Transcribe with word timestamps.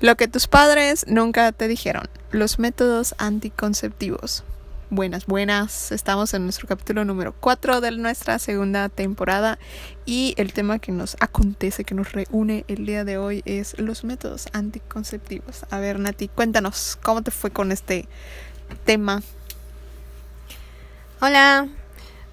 Lo 0.00 0.16
que 0.16 0.28
tus 0.28 0.46
padres 0.46 1.04
nunca 1.08 1.52
te 1.52 1.68
dijeron. 1.68 2.08
Los 2.30 2.58
métodos 2.58 3.14
anticonceptivos. 3.18 4.44
Buenas, 4.88 5.26
buenas. 5.26 5.92
Estamos 5.92 6.32
en 6.32 6.44
nuestro 6.44 6.66
capítulo 6.66 7.04
número 7.04 7.34
4 7.38 7.82
de 7.82 7.90
nuestra 7.90 8.38
segunda 8.38 8.88
temporada 8.88 9.58
y 10.06 10.32
el 10.38 10.54
tema 10.54 10.78
que 10.78 10.90
nos 10.90 11.18
acontece, 11.20 11.84
que 11.84 11.94
nos 11.94 12.12
reúne 12.12 12.64
el 12.66 12.86
día 12.86 13.04
de 13.04 13.18
hoy 13.18 13.42
es 13.44 13.78
los 13.78 14.02
métodos 14.02 14.48
anticonceptivos. 14.54 15.66
A 15.68 15.80
ver, 15.80 15.98
Nati, 15.98 16.28
cuéntanos, 16.28 16.98
¿cómo 17.02 17.20
te 17.20 17.30
fue 17.30 17.50
con 17.50 17.70
este 17.70 18.08
tema? 18.86 19.22
Hola. 21.20 21.68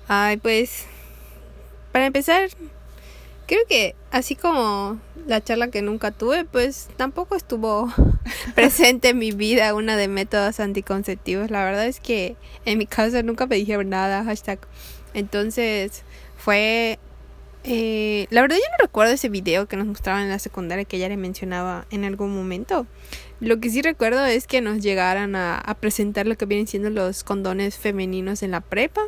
Ay, 0.07 0.37
pues, 0.37 0.85
para 1.91 2.05
empezar, 2.05 2.47
creo 3.47 3.61
que 3.67 3.95
así 4.11 4.35
como 4.35 4.99
la 5.25 5.43
charla 5.43 5.69
que 5.69 5.81
nunca 5.81 6.11
tuve, 6.11 6.45
pues 6.45 6.89
tampoco 6.97 7.35
estuvo 7.35 7.91
presente 8.55 9.09
en 9.09 9.17
mi 9.17 9.31
vida 9.31 9.73
una 9.73 9.97
de 9.97 10.07
métodos 10.07 10.59
anticonceptivos. 10.59 11.49
La 11.49 11.63
verdad 11.65 11.85
es 11.87 11.99
que 11.99 12.35
en 12.65 12.77
mi 12.77 12.85
caso 12.85 13.21
nunca 13.23 13.47
me 13.47 13.55
dijeron 13.55 13.89
nada, 13.89 14.23
hashtag. 14.23 14.59
Entonces 15.13 16.03
fue... 16.37 16.99
Eh, 17.69 18.27
la 18.29 18.41
verdad 18.41 18.55
yo 18.55 18.71
no 18.71 18.85
recuerdo 18.85 19.11
ese 19.11 19.27
video 19.27 19.67
que 19.67 19.75
nos 19.75 19.87
mostraban 19.87 20.23
en 20.23 20.29
la 20.29 20.39
secundaria 20.39 20.85
que 20.85 20.99
ya 20.99 21.09
le 21.09 21.17
mencionaba 21.17 21.85
en 21.91 22.05
algún 22.05 22.33
momento. 22.33 22.87
Lo 23.41 23.59
que 23.59 23.69
sí 23.69 23.81
recuerdo 23.81 24.25
es 24.25 24.47
que 24.47 24.61
nos 24.61 24.81
llegaran 24.81 25.35
a, 25.35 25.57
a 25.57 25.73
presentar 25.73 26.27
lo 26.27 26.37
que 26.37 26.45
vienen 26.45 26.67
siendo 26.67 26.89
los 26.89 27.25
condones 27.25 27.77
femeninos 27.77 28.41
en 28.41 28.51
la 28.51 28.61
prepa. 28.61 29.01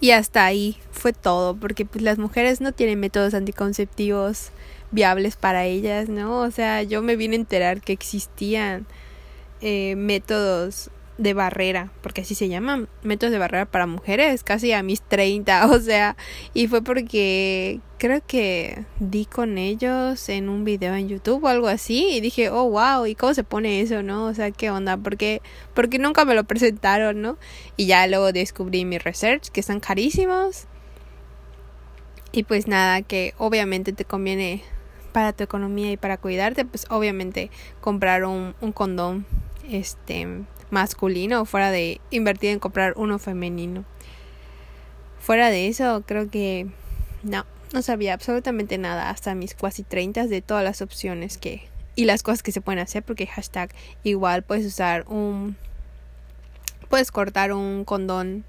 Y 0.00 0.12
hasta 0.12 0.44
ahí 0.44 0.76
fue 0.92 1.12
todo, 1.12 1.56
porque 1.56 1.84
pues 1.84 2.02
las 2.02 2.18
mujeres 2.18 2.60
no 2.60 2.72
tienen 2.72 3.00
métodos 3.00 3.34
anticonceptivos 3.34 4.50
viables 4.92 5.36
para 5.36 5.64
ellas, 5.64 6.08
¿no? 6.08 6.40
O 6.40 6.50
sea, 6.50 6.82
yo 6.82 7.02
me 7.02 7.16
vine 7.16 7.34
a 7.34 7.40
enterar 7.40 7.80
que 7.80 7.92
existían 7.92 8.86
eh, 9.60 9.96
métodos 9.96 10.90
de 11.18 11.34
barrera, 11.34 11.92
porque 12.00 12.20
así 12.20 12.34
se 12.34 12.48
llaman, 12.48 12.88
métodos 13.02 13.32
de 13.32 13.38
barrera 13.38 13.66
para 13.66 13.86
mujeres, 13.86 14.44
casi 14.44 14.72
a 14.72 14.82
mis 14.82 15.02
30, 15.02 15.66
o 15.70 15.80
sea, 15.80 16.16
y 16.54 16.68
fue 16.68 16.82
porque 16.82 17.80
creo 17.98 18.22
que 18.24 18.84
di 19.00 19.24
con 19.26 19.58
ellos 19.58 20.28
en 20.28 20.48
un 20.48 20.64
video 20.64 20.94
en 20.94 21.08
YouTube 21.08 21.44
o 21.44 21.48
algo 21.48 21.66
así 21.66 22.08
y 22.10 22.20
dije, 22.20 22.50
oh, 22.50 22.70
wow, 22.70 23.06
¿y 23.06 23.16
cómo 23.16 23.34
se 23.34 23.42
pone 23.42 23.80
eso, 23.80 24.02
no? 24.02 24.26
O 24.26 24.34
sea, 24.34 24.52
¿qué 24.52 24.70
onda? 24.70 24.96
Porque, 24.96 25.42
porque 25.74 25.98
nunca 25.98 26.24
me 26.24 26.34
lo 26.34 26.44
presentaron, 26.44 27.20
¿no? 27.20 27.36
Y 27.76 27.86
ya 27.86 28.06
luego 28.06 28.32
descubrí 28.32 28.84
mi 28.84 28.98
research, 28.98 29.48
que 29.48 29.60
están 29.60 29.80
carísimos. 29.80 30.66
Y 32.30 32.44
pues 32.44 32.68
nada, 32.68 33.02
que 33.02 33.34
obviamente 33.38 33.92
te 33.92 34.04
conviene 34.04 34.62
para 35.12 35.32
tu 35.32 35.42
economía 35.42 35.90
y 35.90 35.96
para 35.96 36.18
cuidarte, 36.18 36.64
pues 36.64 36.86
obviamente 36.90 37.50
comprar 37.80 38.24
un, 38.24 38.54
un 38.60 38.72
condón, 38.72 39.26
este, 39.68 40.44
masculino 40.70 41.44
fuera 41.44 41.70
de 41.70 42.00
invertir 42.10 42.50
en 42.50 42.58
comprar 42.58 42.94
uno 42.96 43.18
femenino. 43.18 43.84
Fuera 45.20 45.50
de 45.50 45.68
eso, 45.68 46.02
creo 46.06 46.30
que 46.30 46.66
no, 47.22 47.44
no 47.72 47.82
sabía 47.82 48.14
absolutamente 48.14 48.78
nada 48.78 49.10
hasta 49.10 49.34
mis 49.34 49.54
casi 49.54 49.82
30 49.82 50.26
de 50.26 50.42
todas 50.42 50.64
las 50.64 50.82
opciones 50.82 51.38
que 51.38 51.68
y 51.98 52.04
las 52.04 52.22
cosas 52.22 52.44
que 52.44 52.52
se 52.52 52.60
pueden 52.60 52.78
hacer 52.78 53.02
porque 53.02 53.26
hashtag 53.26 53.74
igual 54.04 54.44
puedes 54.44 54.64
usar 54.64 55.04
un 55.08 55.56
puedes 56.88 57.10
cortar 57.10 57.52
un 57.52 57.84
condón 57.84 58.44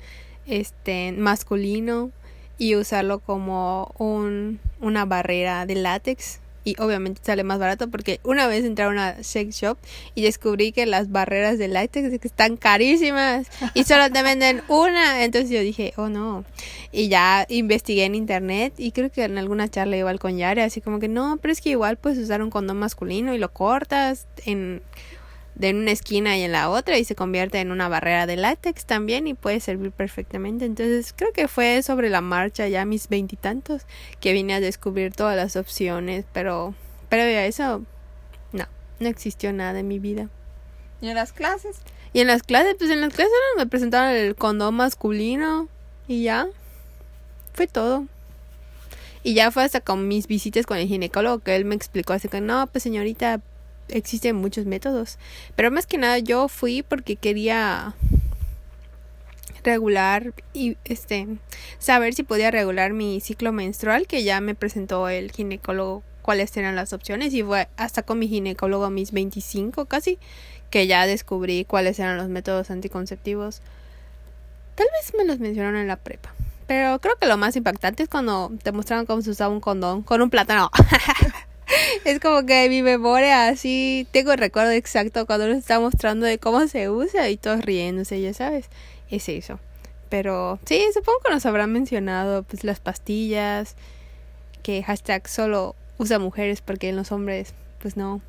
este 0.45 1.11
masculino 1.13 2.11
y 2.59 2.75
usarlo 2.75 3.17
como 3.19 3.95
un 3.97 4.59
una 4.81 5.05
barrera 5.05 5.65
de 5.65 5.73
látex 5.73 6.41
y 6.63 6.75
obviamente 6.79 7.21
sale 7.23 7.43
más 7.43 7.59
barato 7.59 7.89
porque 7.89 8.19
una 8.23 8.47
vez 8.47 8.65
entré 8.65 8.85
a 8.85 8.89
una 8.89 9.23
sex 9.23 9.55
shop 9.55 9.77
y 10.15 10.21
descubrí 10.21 10.71
que 10.71 10.85
las 10.85 11.11
barreras 11.11 11.57
de 11.57 11.67
látex 11.67 12.13
están 12.25 12.57
carísimas 12.57 13.47
y 13.73 13.83
solo 13.83 14.11
te 14.11 14.21
venden 14.23 14.61
una. 14.67 15.23
Entonces 15.23 15.49
yo 15.49 15.61
dije 15.61 15.93
oh 15.97 16.09
no 16.09 16.45
y 16.91 17.07
ya 17.07 17.45
investigué 17.49 18.05
en 18.05 18.15
internet 18.15 18.73
y 18.77 18.91
creo 18.91 19.11
que 19.11 19.23
en 19.23 19.37
alguna 19.37 19.67
charla 19.67 19.97
igual 19.97 20.19
con 20.19 20.37
Yare 20.37 20.63
así 20.63 20.81
como 20.81 20.99
que 20.99 21.07
no 21.07 21.37
pero 21.41 21.51
es 21.51 21.61
que 21.61 21.69
igual 21.69 21.97
puedes 21.97 22.17
usar 22.17 22.41
un 22.41 22.49
condón 22.49 22.77
masculino 22.77 23.33
y 23.33 23.37
lo 23.37 23.51
cortas 23.51 24.27
en 24.45 24.81
de 25.59 25.71
una 25.71 25.91
esquina 25.91 26.37
y 26.37 26.43
en 26.43 26.53
la 26.53 26.69
otra 26.69 26.97
y 26.97 27.03
se 27.03 27.15
convierte 27.15 27.59
en 27.59 27.71
una 27.71 27.89
barrera 27.89 28.25
de 28.25 28.37
látex 28.37 28.85
también 28.85 29.27
y 29.27 29.33
puede 29.33 29.59
servir 29.59 29.91
perfectamente. 29.91 30.65
Entonces 30.65 31.13
creo 31.15 31.33
que 31.33 31.49
fue 31.49 31.83
sobre 31.83 32.09
la 32.09 32.21
marcha 32.21 32.67
ya 32.69 32.85
mis 32.85 33.09
veintitantos 33.09 33.83
que 34.21 34.31
vine 34.31 34.53
a 34.55 34.61
descubrir 34.61 35.13
todas 35.13 35.35
las 35.35 35.57
opciones, 35.57 36.25
pero 36.33 36.73
pero 37.09 37.23
ya 37.23 37.45
eso 37.45 37.83
no, 38.53 38.65
no 38.99 39.07
existió 39.07 39.51
nada 39.51 39.79
en 39.79 39.87
mi 39.87 39.99
vida. 39.99 40.29
¿Y 41.01 41.09
en 41.09 41.15
las 41.15 41.33
clases? 41.33 41.77
Y 42.13 42.21
en 42.21 42.27
las 42.27 42.41
clases, 42.41 42.75
pues 42.79 42.89
en 42.89 43.01
las 43.01 43.13
clases 43.13 43.33
me 43.57 43.67
presentaron 43.67 44.15
el 44.15 44.35
condón 44.35 44.75
masculino 44.75 45.67
y 46.07 46.23
ya 46.23 46.47
fue 47.53 47.67
todo. 47.67 48.05
Y 49.23 49.33
ya 49.33 49.51
fue 49.51 49.65
hasta 49.65 49.81
con 49.81 50.07
mis 50.07 50.27
visitas 50.27 50.65
con 50.65 50.77
el 50.77 50.87
ginecólogo 50.87 51.39
que 51.39 51.57
él 51.57 51.65
me 51.65 51.75
explicó 51.75 52.13
así 52.13 52.29
que 52.29 52.39
no, 52.39 52.65
pues 52.67 52.83
señorita, 52.83 53.41
existen 53.89 54.35
muchos 54.35 54.65
métodos. 54.65 55.17
Pero 55.55 55.71
más 55.71 55.85
que 55.85 55.97
nada 55.97 56.19
yo 56.19 56.47
fui 56.47 56.83
porque 56.83 57.15
quería 57.15 57.95
regular 59.63 60.33
y 60.53 60.77
este 60.85 61.27
saber 61.79 62.13
si 62.13 62.23
podía 62.23 62.51
regular 62.51 62.93
mi 62.93 63.19
ciclo 63.19 63.51
menstrual 63.51 64.07
que 64.07 64.23
ya 64.23 64.39
me 64.39 64.55
presentó 64.55 65.09
el 65.09 65.31
ginecólogo 65.31 66.03
cuáles 66.21 66.55
eran 66.57 66.75
las 66.75 66.93
opciones 66.93 67.33
y 67.33 67.43
fue 67.43 67.67
hasta 67.75 68.03
con 68.03 68.19
mi 68.19 68.27
ginecólogo 68.27 68.85
a 68.85 68.89
mis 68.89 69.11
25 69.11 69.85
casi 69.85 70.17
que 70.69 70.87
ya 70.87 71.05
descubrí 71.05 71.65
cuáles 71.65 71.99
eran 71.99 72.17
los 72.17 72.29
métodos 72.29 72.69
anticonceptivos. 72.69 73.61
Tal 74.75 74.87
vez 74.93 75.13
me 75.17 75.25
los 75.25 75.39
mencionaron 75.39 75.79
en 75.79 75.87
la 75.87 75.97
prepa. 75.97 76.33
Pero 76.67 76.99
creo 76.99 77.15
que 77.15 77.25
lo 77.25 77.35
más 77.37 77.55
impactante 77.55 78.03
es 78.03 78.09
cuando 78.09 78.51
te 78.61 78.71
mostraron 78.71 79.07
cómo 79.07 79.23
se 79.23 79.31
usaba 79.31 79.51
un 79.51 79.59
condón 79.59 80.03
con 80.03 80.21
un 80.21 80.29
plátano. 80.29 80.69
es 82.05 82.19
como 82.19 82.45
que 82.45 82.69
mi 82.69 82.81
memoria 82.81 83.47
así, 83.47 84.07
tengo 84.11 84.31
el 84.31 84.37
recuerdo 84.37 84.71
exacto 84.71 85.25
cuando 85.25 85.47
nos 85.47 85.57
está 85.57 85.79
mostrando 85.79 86.25
de 86.25 86.37
cómo 86.37 86.67
se 86.67 86.89
usa 86.89 87.29
y 87.29 87.37
todos 87.37 87.63
riéndose, 87.63 88.21
ya 88.21 88.33
sabes, 88.33 88.65
es 89.09 89.29
eso. 89.29 89.59
Pero 90.09 90.59
sí, 90.65 90.83
supongo 90.93 91.19
que 91.23 91.31
nos 91.31 91.45
habrán 91.45 91.71
mencionado 91.71 92.43
pues 92.43 92.63
las 92.63 92.79
pastillas, 92.79 93.75
que 94.63 94.83
hashtag 94.83 95.27
solo 95.27 95.75
usa 95.97 96.19
mujeres 96.19 96.61
porque 96.61 96.89
en 96.89 96.95
los 96.95 97.11
hombres 97.11 97.53
pues 97.81 97.95
no. 97.95 98.17
Mm. 98.17 98.21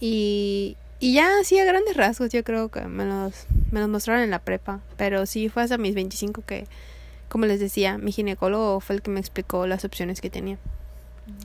Y, 0.00 0.76
y 1.00 1.14
ya 1.14 1.38
así 1.40 1.58
a 1.58 1.64
grandes 1.64 1.96
rasgos 1.96 2.30
yo 2.30 2.44
creo 2.44 2.68
que 2.68 2.82
me 2.82 3.04
los, 3.04 3.46
me 3.70 3.80
los 3.80 3.88
mostraron 3.88 4.22
en 4.22 4.30
la 4.30 4.40
prepa, 4.40 4.80
pero 4.96 5.26
sí 5.26 5.48
fue 5.48 5.62
hasta 5.62 5.78
mis 5.78 5.94
25 5.94 6.42
que, 6.42 6.66
como 7.28 7.46
les 7.46 7.60
decía, 7.60 7.98
mi 7.98 8.12
ginecólogo 8.12 8.80
fue 8.80 8.96
el 8.96 9.02
que 9.02 9.10
me 9.10 9.20
explicó 9.20 9.66
las 9.66 9.84
opciones 9.84 10.20
que 10.20 10.28
tenía. 10.28 10.58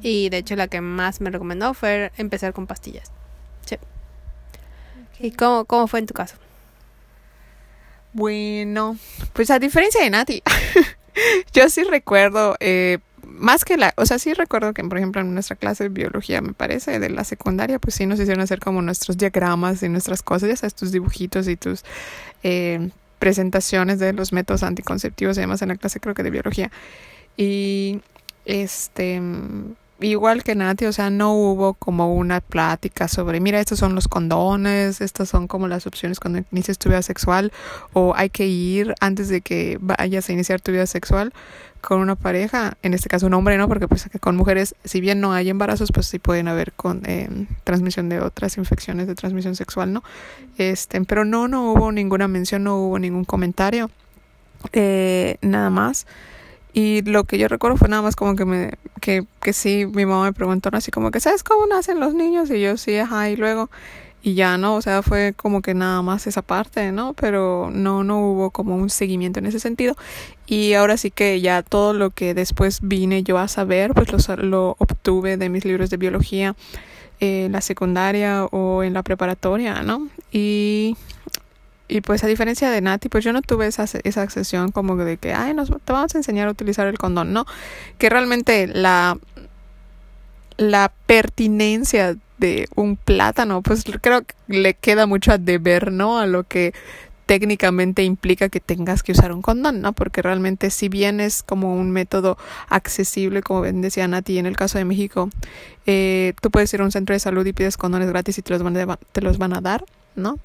Y 0.02 0.30
de 0.30 0.38
hecho 0.38 0.56
la 0.56 0.68
que 0.68 0.82
más 0.82 1.22
me 1.22 1.30
recomendó 1.30 1.74
fue 1.74 2.12
empezar 2.18 2.54
con 2.54 2.68
pastillas. 2.68 3.12
Sí. 3.66 3.78
¿Y 5.20 5.32
cómo, 5.32 5.66
cómo 5.66 5.88
fue 5.88 6.00
en 6.00 6.06
tu 6.06 6.14
caso? 6.14 6.36
Bueno, 8.14 8.98
pues 9.34 9.50
a 9.50 9.58
diferencia 9.58 10.04
de 10.04 10.10
Nati, 10.12 10.44
yo 11.54 11.68
sí 11.70 11.84
recuerdo, 11.84 12.56
eh, 12.60 13.00
más 13.24 13.66
que 13.66 13.78
la, 13.78 13.94
o 13.98 14.06
sea, 14.06 14.20
sí 14.20 14.34
recuerdo 14.34 14.74
que, 14.74 14.84
por 14.84 14.98
ejemplo, 14.98 15.22
en 15.22 15.34
nuestra 15.34 15.56
clase 15.56 15.86
de 15.86 15.90
biología, 15.90 16.42
me 16.42 16.54
parece, 16.54 17.00
de 17.00 17.10
la 17.10 17.24
secundaria, 17.24 17.80
pues 17.80 17.96
sí 17.96 18.06
nos 18.06 18.20
hicieron 18.20 18.44
hacer 18.44 18.60
como 18.60 18.82
nuestros 18.84 19.18
diagramas 19.18 19.82
y 19.82 19.90
nuestras 19.90 20.22
cosas, 20.22 20.50
ya 20.50 20.56
sabes, 20.56 20.76
tus 20.76 20.92
dibujitos 20.92 21.48
y 21.48 21.56
tus 21.56 21.84
eh, 22.44 22.90
presentaciones 23.18 23.98
de 23.98 24.14
los 24.14 24.32
métodos 24.32 24.62
anticonceptivos 24.62 25.38
y 25.38 25.42
demás 25.42 25.62
en 25.64 25.70
la 25.70 25.76
clase, 25.76 26.00
creo 26.00 26.14
que 26.14 26.24
de 26.24 26.30
biología. 26.30 26.72
Y 27.36 28.02
este 28.46 29.22
igual 30.00 30.44
que 30.44 30.56
Nati, 30.56 30.86
o 30.86 30.94
sea, 30.94 31.10
no 31.10 31.34
hubo 31.34 31.74
como 31.74 32.14
una 32.14 32.42
plática 32.42 33.08
sobre, 33.08 33.40
mira, 33.40 33.60
estos 33.60 33.80
son 33.80 33.96
los 33.96 34.08
condones, 34.08 35.02
estas 35.02 35.30
son 35.30 35.48
como 35.48 35.68
las 35.68 35.88
opciones 35.88 36.20
cuando 36.20 36.44
inicias 36.52 36.78
tu 36.78 36.90
vida 36.90 37.02
sexual, 37.02 37.52
o 37.94 38.14
hay 38.16 38.30
que 38.30 38.46
ir 38.48 38.94
antes 39.00 39.30
de 39.30 39.42
que 39.42 39.78
vayas 39.82 40.30
a 40.30 40.34
iniciar 40.34 40.62
tu 40.62 40.72
vida 40.72 40.86
sexual 40.86 41.34
con 41.82 42.00
una 42.00 42.16
pareja, 42.16 42.78
en 42.82 42.94
este 42.94 43.10
caso 43.10 43.28
un 43.28 43.34
hombre, 43.34 43.58
¿no? 43.58 43.68
Porque 43.68 43.88
pues 43.88 44.10
con 44.22 44.38
mujeres, 44.38 44.74
si 44.86 45.02
bien 45.02 45.20
no 45.20 45.34
hay 45.34 45.50
embarazos, 45.50 45.92
pues 45.92 46.08
sí 46.08 46.18
pueden 46.18 46.48
haber 46.48 46.72
con 46.72 47.02
eh, 47.06 47.30
transmisión 47.66 48.08
de 48.08 48.22
otras 48.22 48.58
infecciones 48.58 49.08
de 49.08 49.16
transmisión 49.16 49.56
sexual, 49.56 49.92
¿no? 49.92 50.04
Este, 50.58 51.02
pero 51.02 51.26
no, 51.26 51.48
no 51.50 51.74
hubo 51.74 51.92
ninguna 51.92 52.28
mención, 52.30 52.64
no 52.64 52.78
hubo 52.78 53.00
ningún 53.00 53.26
comentario, 53.26 53.90
eh, 54.72 55.38
nada 55.42 55.70
más. 55.70 56.08
Y 56.74 57.04
lo 57.04 57.24
que 57.26 57.38
yo 57.38 57.48
recuerdo 57.48 57.78
fue 57.78 57.88
nada 57.88 58.02
más 58.02 58.16
como 58.16 58.36
que 58.36 58.46
me, 58.46 58.72
que, 59.00 59.26
que 59.42 59.54
sí, 59.54 59.86
mi 59.86 60.06
mamá 60.06 60.26
me 60.26 60.34
preguntó 60.34 60.70
así 60.74 60.90
como 60.90 61.12
que, 61.12 61.20
¿sabes 61.20 61.44
cómo 61.44 61.68
nacen 61.68 62.00
los 62.00 62.16
niños? 62.16 62.50
Y 62.50 62.62
yo 62.62 62.78
sí, 62.78 62.98
ajá, 62.98 63.30
y 63.30 63.36
luego, 63.36 63.70
y 64.24 64.34
ya 64.34 64.58
no, 64.58 64.76
o 64.76 64.82
sea, 64.82 65.04
fue 65.04 65.34
como 65.38 65.62
que 65.62 65.76
nada 65.76 66.02
más 66.02 66.26
esa 66.26 66.42
parte, 66.42 66.92
¿no? 66.92 67.14
Pero 67.14 67.70
no, 67.72 68.04
no 68.04 68.20
hubo 68.22 68.50
como 68.50 68.76
un 68.76 68.90
seguimiento 68.90 69.38
en 69.38 69.46
ese 69.46 69.60
sentido. 69.60 69.96
Y 70.48 70.74
ahora 70.74 70.98
sí 70.98 71.12
que 71.12 71.42
ya 71.42 71.62
todo 71.62 71.94
lo 71.94 72.10
que 72.10 72.34
después 72.34 72.80
vine 72.82 73.22
yo 73.22 73.38
a 73.38 73.48
saber, 73.48 73.94
pues 73.94 74.12
lo, 74.12 74.36
lo 74.38 74.76
obtuve 74.80 75.38
de 75.38 75.50
mis 75.50 75.66
libros 75.66 75.92
de 75.92 75.98
biología 75.98 76.56
en 77.20 77.52
la 77.52 77.62
secundaria 77.62 78.46
o 78.46 78.82
en 78.82 78.94
la 78.94 79.04
preparatoria, 79.04 79.84
¿no? 79.84 80.10
Y, 80.32 80.98
y 81.88 82.02
pues 82.02 82.24
a 82.24 82.28
diferencia 82.28 82.70
de 82.70 82.82
Nati, 82.82 83.10
pues 83.10 83.24
yo 83.24 83.34
no 83.34 83.42
tuve 83.42 83.68
esa, 83.68 83.86
esa 84.04 84.22
accesión 84.22 84.72
como 84.72 84.96
de 84.96 85.18
que, 85.18 85.34
ay, 85.34 85.54
nos, 85.54 85.70
te 85.70 85.94
vamos 85.94 86.16
a 86.16 86.18
enseñar 86.18 86.48
a 86.48 86.52
utilizar 86.52 86.88
el 86.88 86.98
condón, 86.98 87.34
¿no? 87.34 87.46
Que 87.98 88.10
realmente 88.10 88.68
la, 88.68 89.18
la 90.58 90.92
pertinencia 91.06 92.16
de 92.38 92.68
un 92.76 92.96
plátano, 92.96 93.62
pues 93.62 93.84
creo 94.02 94.24
que 94.24 94.34
le 94.48 94.74
queda 94.74 95.06
mucho 95.08 95.32
a 95.32 95.38
deber, 95.38 95.92
¿no? 95.92 96.20
A 96.20 96.26
lo 96.26 96.44
que 96.44 96.74
técnicamente 97.26 98.04
implica 98.04 98.50
que 98.50 98.60
tengas 98.60 99.02
que 99.02 99.14
usar 99.14 99.32
un 99.32 99.42
condón, 99.42 99.82
¿no? 99.82 99.94
Porque 99.94 100.22
realmente 100.22 100.70
si 100.70 100.90
bien 100.90 101.20
es 101.20 101.44
como 101.44 101.76
un 101.76 101.92
método 101.92 102.38
accesible, 102.70 103.42
como 103.42 103.64
decía 103.64 104.08
Nati 104.08 104.38
en 104.38 104.46
el 104.46 104.58
caso 104.58 104.78
de 104.78 104.86
México, 104.86 105.30
eh, 105.86 106.34
tú 106.42 106.52
puedes 106.52 106.74
ir 106.74 106.82
a 106.82 106.84
un 106.84 106.92
centro 106.92 107.14
de 107.14 107.20
salud 107.20 107.46
y 107.46 107.54
pides 107.54 107.78
condones 107.78 108.10
gratis 108.10 108.38
y 108.38 108.42
te 108.42 108.52
los 108.52 108.64
van 108.64 108.78
a, 108.78 108.98
te 108.98 109.22
los 109.22 109.38
van 109.38 109.54
a 109.54 109.62
dar, 109.62 109.86
¿no? 110.16 110.40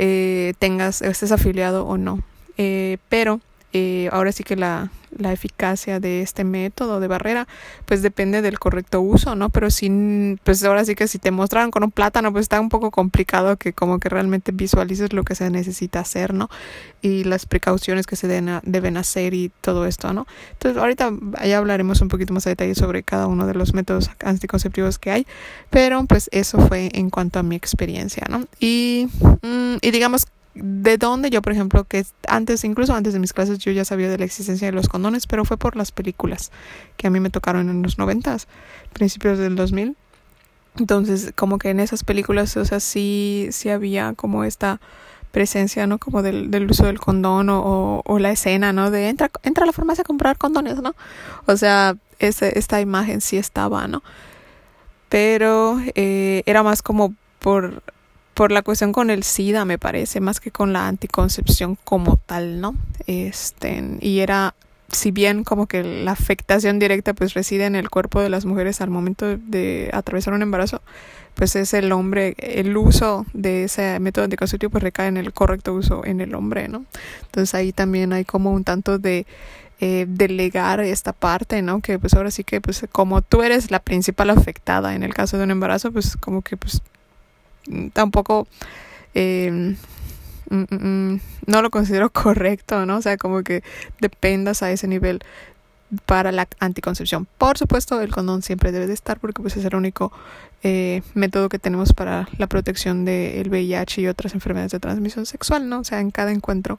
Eh, 0.00 0.54
tengas, 0.60 1.02
estés 1.02 1.32
afiliado 1.32 1.84
o 1.84 1.98
no. 1.98 2.22
Eh, 2.56 2.98
pero 3.08 3.40
eh, 3.72 4.08
ahora 4.12 4.32
sí 4.32 4.44
que 4.44 4.56
la, 4.56 4.90
la, 5.18 5.32
eficacia 5.32 6.00
de 6.00 6.22
este 6.22 6.42
método 6.42 7.00
de 7.00 7.06
barrera 7.06 7.46
pues 7.84 8.00
depende 8.00 8.40
del 8.40 8.58
correcto 8.58 9.02
uso, 9.02 9.34
¿no? 9.34 9.50
Pero 9.50 9.70
sin, 9.70 10.40
pues 10.42 10.64
ahora 10.64 10.86
sí 10.86 10.94
que 10.94 11.06
si 11.06 11.18
te 11.18 11.30
mostraron 11.30 11.70
con 11.70 11.84
un 11.84 11.90
plátano 11.90 12.32
pues 12.32 12.44
está 12.44 12.60
un 12.60 12.70
poco 12.70 12.90
complicado 12.90 13.58
que 13.58 13.74
como 13.74 13.98
que 13.98 14.08
realmente 14.08 14.52
visualices 14.52 15.12
lo 15.12 15.22
que 15.22 15.34
se 15.34 15.50
necesita 15.50 16.00
hacer, 16.00 16.32
¿no? 16.32 16.48
Y 17.02 17.24
las 17.24 17.44
precauciones 17.44 18.06
que 18.06 18.16
se 18.16 18.26
deben, 18.26 18.60
deben 18.62 18.96
hacer 18.96 19.34
y 19.34 19.52
todo 19.60 19.84
esto, 19.84 20.14
¿no? 20.14 20.26
Entonces 20.52 20.80
ahorita 20.80 21.12
ya 21.44 21.58
hablaremos 21.58 22.00
un 22.00 22.08
poquito 22.08 22.32
más 22.32 22.46
a 22.46 22.50
detalle 22.50 22.74
sobre 22.74 23.02
cada 23.02 23.26
uno 23.26 23.46
de 23.46 23.52
los 23.52 23.74
métodos 23.74 24.10
anticonceptivos 24.24 24.98
que 24.98 25.10
hay, 25.10 25.26
pero 25.68 26.04
pues 26.06 26.30
eso 26.32 26.58
fue 26.66 26.88
en 26.94 27.10
cuanto 27.10 27.38
a 27.38 27.42
mi 27.42 27.54
experiencia, 27.56 28.24
¿no? 28.30 28.46
Y, 28.60 29.08
mm, 29.42 29.76
y 29.82 29.90
digamos 29.90 30.26
de 30.62 30.98
dónde 30.98 31.30
yo, 31.30 31.42
por 31.42 31.52
ejemplo, 31.52 31.84
que 31.84 32.04
antes, 32.26 32.64
incluso 32.64 32.94
antes 32.94 33.12
de 33.12 33.18
mis 33.18 33.32
clases, 33.32 33.58
yo 33.58 33.72
ya 33.72 33.84
sabía 33.84 34.08
de 34.08 34.18
la 34.18 34.24
existencia 34.24 34.66
de 34.66 34.72
los 34.72 34.88
condones, 34.88 35.26
pero 35.26 35.44
fue 35.44 35.56
por 35.56 35.76
las 35.76 35.92
películas 35.92 36.50
que 36.96 37.06
a 37.06 37.10
mí 37.10 37.20
me 37.20 37.30
tocaron 37.30 37.68
en 37.68 37.82
los 37.82 37.98
noventas, 37.98 38.48
principios 38.92 39.38
del 39.38 39.56
2000. 39.56 39.96
Entonces, 40.78 41.32
como 41.34 41.58
que 41.58 41.70
en 41.70 41.80
esas 41.80 42.04
películas, 42.04 42.56
o 42.56 42.64
sea, 42.64 42.80
sí, 42.80 43.48
sí 43.50 43.68
había 43.70 44.12
como 44.14 44.44
esta 44.44 44.80
presencia, 45.32 45.86
¿no? 45.86 45.98
Como 45.98 46.22
del, 46.22 46.50
del 46.50 46.70
uso 46.70 46.86
del 46.86 47.00
condón 47.00 47.48
o, 47.50 48.02
o, 48.04 48.18
la 48.18 48.30
escena, 48.30 48.72
¿no? 48.72 48.90
De 48.90 49.08
entra, 49.08 49.30
entra 49.42 49.64
a 49.64 49.66
la 49.66 49.72
farmacia 49.72 50.02
a 50.02 50.04
comprar 50.04 50.38
condones, 50.38 50.80
¿no? 50.80 50.94
O 51.46 51.56
sea, 51.56 51.96
ese, 52.18 52.58
esta 52.58 52.80
imagen 52.80 53.20
sí 53.20 53.36
estaba, 53.36 53.86
¿no? 53.88 54.02
Pero 55.08 55.80
eh, 55.94 56.42
era 56.46 56.62
más 56.62 56.82
como 56.82 57.14
por 57.38 57.82
por 58.38 58.52
la 58.52 58.62
cuestión 58.62 58.92
con 58.92 59.10
el 59.10 59.24
SIDA, 59.24 59.64
me 59.64 59.78
parece, 59.78 60.20
más 60.20 60.38
que 60.38 60.52
con 60.52 60.72
la 60.72 60.86
anticoncepción 60.86 61.76
como 61.82 62.20
tal, 62.24 62.60
¿no? 62.60 62.76
Este, 63.08 63.82
y 64.00 64.20
era, 64.20 64.54
si 64.92 65.10
bien 65.10 65.42
como 65.42 65.66
que 65.66 65.82
la 65.82 66.12
afectación 66.12 66.78
directa 66.78 67.14
pues 67.14 67.34
reside 67.34 67.66
en 67.66 67.74
el 67.74 67.90
cuerpo 67.90 68.20
de 68.20 68.30
las 68.30 68.44
mujeres 68.44 68.80
al 68.80 68.90
momento 68.90 69.36
de 69.36 69.90
atravesar 69.92 70.34
un 70.34 70.42
embarazo, 70.42 70.82
pues 71.34 71.56
es 71.56 71.74
el 71.74 71.90
hombre, 71.90 72.36
el 72.38 72.76
uso 72.76 73.26
de 73.32 73.64
ese 73.64 73.98
método 73.98 74.26
anticonceptivo 74.26 74.70
pues 74.70 74.84
recae 74.84 75.08
en 75.08 75.16
el 75.16 75.32
correcto 75.32 75.74
uso 75.74 76.04
en 76.04 76.20
el 76.20 76.36
hombre, 76.36 76.68
¿no? 76.68 76.84
Entonces 77.22 77.56
ahí 77.56 77.72
también 77.72 78.12
hay 78.12 78.24
como 78.24 78.52
un 78.52 78.62
tanto 78.62 79.00
de 79.00 79.26
eh, 79.80 80.06
delegar 80.08 80.78
esta 80.78 81.12
parte, 81.12 81.60
¿no? 81.60 81.80
Que 81.80 81.98
pues 81.98 82.14
ahora 82.14 82.30
sí 82.30 82.44
que 82.44 82.60
pues 82.60 82.86
como 82.92 83.20
tú 83.20 83.42
eres 83.42 83.72
la 83.72 83.80
principal 83.80 84.30
afectada 84.30 84.94
en 84.94 85.02
el 85.02 85.12
caso 85.12 85.38
de 85.38 85.42
un 85.42 85.50
embarazo, 85.50 85.90
pues 85.90 86.16
como 86.16 86.42
que 86.42 86.56
pues 86.56 86.82
tampoco 87.92 88.46
eh, 89.14 89.50
mm, 90.50 90.56
mm, 90.56 91.12
mm, 91.14 91.20
no 91.46 91.62
lo 91.62 91.70
considero 91.70 92.10
correcto, 92.12 92.86
¿no? 92.86 92.96
O 92.96 93.02
sea, 93.02 93.16
como 93.16 93.42
que 93.42 93.62
dependas 94.00 94.62
a 94.62 94.70
ese 94.70 94.86
nivel 94.86 95.20
para 96.06 96.32
la 96.32 96.46
anticoncepción. 96.60 97.26
Por 97.38 97.56
supuesto, 97.56 98.00
el 98.00 98.12
condón 98.12 98.42
siempre 98.42 98.72
debe 98.72 98.86
de 98.86 98.92
estar 98.92 99.18
porque 99.18 99.40
pues 99.40 99.56
es 99.56 99.64
el 99.64 99.74
único 99.74 100.12
eh, 100.62 101.02
método 101.14 101.48
que 101.48 101.58
tenemos 101.58 101.92
para 101.92 102.28
la 102.36 102.46
protección 102.46 103.04
del 103.04 103.48
VIH 103.48 104.02
y 104.02 104.06
otras 104.08 104.34
enfermedades 104.34 104.72
de 104.72 104.80
transmisión 104.80 105.24
sexual, 105.24 105.68
¿no? 105.68 105.80
O 105.80 105.84
sea, 105.84 106.00
en 106.00 106.10
cada 106.10 106.30
encuentro 106.30 106.78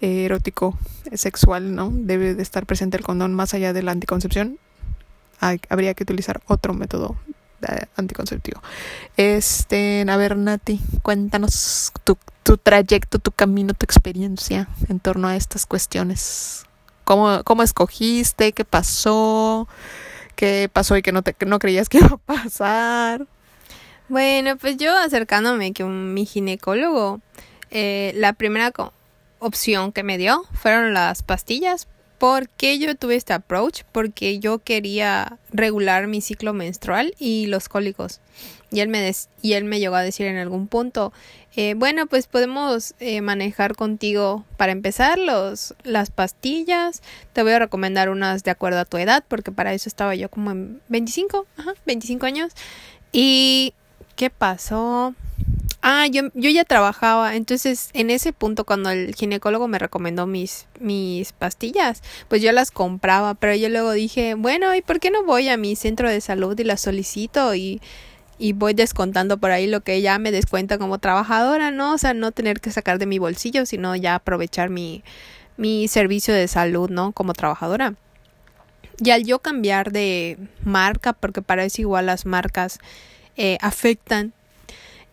eh, 0.00 0.24
erótico 0.24 0.78
sexual, 1.14 1.74
¿no? 1.74 1.90
Debe 1.92 2.34
de 2.34 2.42
estar 2.42 2.66
presente 2.66 2.96
el 2.96 3.04
condón 3.04 3.34
más 3.34 3.54
allá 3.54 3.72
de 3.72 3.82
la 3.82 3.92
anticoncepción. 3.92 4.58
habría 5.40 5.94
que 5.94 6.02
utilizar 6.02 6.42
otro 6.46 6.74
método 6.74 7.16
anticonceptivo. 7.96 8.62
Este, 9.16 10.04
a 10.08 10.16
ver, 10.16 10.36
Nati, 10.36 10.80
cuéntanos 11.02 11.92
tu, 12.04 12.18
tu 12.42 12.56
trayecto, 12.56 13.18
tu 13.18 13.32
camino, 13.32 13.74
tu 13.74 13.84
experiencia 13.84 14.68
en 14.88 15.00
torno 15.00 15.28
a 15.28 15.36
estas 15.36 15.66
cuestiones. 15.66 16.64
¿Cómo, 17.04 17.42
cómo 17.44 17.62
escogiste? 17.62 18.52
¿Qué 18.52 18.64
pasó? 18.64 19.68
¿Qué 20.36 20.70
pasó 20.72 20.96
y 20.96 21.02
que 21.02 21.12
no, 21.12 21.22
te, 21.22 21.34
no 21.46 21.58
creías 21.58 21.88
que 21.88 21.98
iba 22.00 22.08
a 22.08 22.16
pasar? 22.16 23.26
Bueno, 24.08 24.56
pues 24.56 24.76
yo 24.76 24.96
acercándome 24.96 25.72
que 25.72 25.84
mi 25.84 26.26
ginecólogo, 26.26 27.20
eh, 27.70 28.12
la 28.16 28.32
primera 28.32 28.72
opción 29.38 29.92
que 29.92 30.02
me 30.02 30.18
dio 30.18 30.44
fueron 30.52 30.92
las 30.94 31.22
pastillas 31.22 31.86
¿Por 32.20 32.50
qué 32.50 32.78
yo 32.78 32.94
tuve 32.96 33.16
este 33.16 33.32
approach? 33.32 33.80
Porque 33.92 34.40
yo 34.40 34.58
quería 34.58 35.38
regular 35.52 36.06
mi 36.06 36.20
ciclo 36.20 36.52
menstrual 36.52 37.14
y 37.18 37.46
los 37.46 37.70
cólicos. 37.70 38.20
Y 38.70 38.80
él 38.80 38.90
me, 38.90 39.10
y 39.40 39.54
él 39.54 39.64
me 39.64 39.80
llegó 39.80 39.94
a 39.94 40.02
decir 40.02 40.26
en 40.26 40.36
algún 40.36 40.66
punto, 40.66 41.14
eh, 41.56 41.72
bueno, 41.78 42.06
pues 42.08 42.26
podemos 42.26 42.94
eh, 43.00 43.22
manejar 43.22 43.74
contigo 43.74 44.44
para 44.58 44.72
empezar 44.72 45.18
los, 45.18 45.74
las 45.82 46.10
pastillas. 46.10 47.00
Te 47.32 47.42
voy 47.42 47.52
a 47.52 47.58
recomendar 47.58 48.10
unas 48.10 48.44
de 48.44 48.50
acuerdo 48.50 48.80
a 48.80 48.84
tu 48.84 48.98
edad, 48.98 49.24
porque 49.26 49.50
para 49.50 49.72
eso 49.72 49.88
estaba 49.88 50.14
yo 50.14 50.28
como 50.28 50.50
en 50.50 50.82
25, 50.88 51.46
ajá, 51.56 51.72
25 51.86 52.26
años. 52.26 52.52
¿Y 53.12 53.72
qué 54.16 54.28
pasó? 54.28 55.14
Ah, 55.82 56.06
yo, 56.06 56.24
yo 56.34 56.50
ya 56.50 56.64
trabajaba, 56.64 57.36
entonces 57.36 57.88
en 57.94 58.10
ese 58.10 58.34
punto 58.34 58.66
cuando 58.66 58.90
el 58.90 59.14
ginecólogo 59.14 59.66
me 59.66 59.78
recomendó 59.78 60.26
mis, 60.26 60.66
mis 60.78 61.32
pastillas, 61.32 62.02
pues 62.28 62.42
yo 62.42 62.52
las 62.52 62.70
compraba, 62.70 63.32
pero 63.32 63.54
yo 63.54 63.70
luego 63.70 63.92
dije, 63.92 64.34
bueno, 64.34 64.74
¿y 64.74 64.82
por 64.82 65.00
qué 65.00 65.10
no 65.10 65.24
voy 65.24 65.48
a 65.48 65.56
mi 65.56 65.76
centro 65.76 66.10
de 66.10 66.20
salud 66.20 66.58
y 66.58 66.64
las 66.64 66.82
solicito 66.82 67.54
y, 67.54 67.80
y 68.38 68.52
voy 68.52 68.74
descontando 68.74 69.38
por 69.38 69.52
ahí 69.52 69.66
lo 69.66 69.80
que 69.80 70.02
ya 70.02 70.18
me 70.18 70.32
descuenta 70.32 70.76
como 70.76 70.98
trabajadora, 70.98 71.70
¿no? 71.70 71.94
O 71.94 71.98
sea, 71.98 72.12
no 72.12 72.30
tener 72.30 72.60
que 72.60 72.70
sacar 72.70 72.98
de 72.98 73.06
mi 73.06 73.18
bolsillo, 73.18 73.64
sino 73.64 73.96
ya 73.96 74.16
aprovechar 74.16 74.68
mi, 74.68 75.02
mi 75.56 75.88
servicio 75.88 76.34
de 76.34 76.46
salud, 76.48 76.90
¿no? 76.90 77.12
Como 77.12 77.32
trabajadora. 77.32 77.94
Y 78.98 79.10
al 79.10 79.24
yo 79.24 79.38
cambiar 79.38 79.92
de 79.92 80.36
marca, 80.62 81.14
porque 81.14 81.40
para 81.40 81.64
eso 81.64 81.80
igual 81.80 82.06
las 82.06 82.26
marcas 82.26 82.80
eh, 83.36 83.56
afectan 83.62 84.34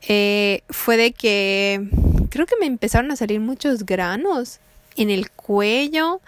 eh, 0.02 0.62
fue 0.70 0.98
de 0.98 1.14
que 1.14 1.88
creo 2.30 2.46
que 2.46 2.58
me 2.60 2.66
empezaron 2.66 3.12
a 3.12 3.16
salir 3.16 3.40
muchos 3.40 3.86
granos 3.86 4.60
en 4.96 5.10
el 5.10 5.32
cuello. 5.32 6.22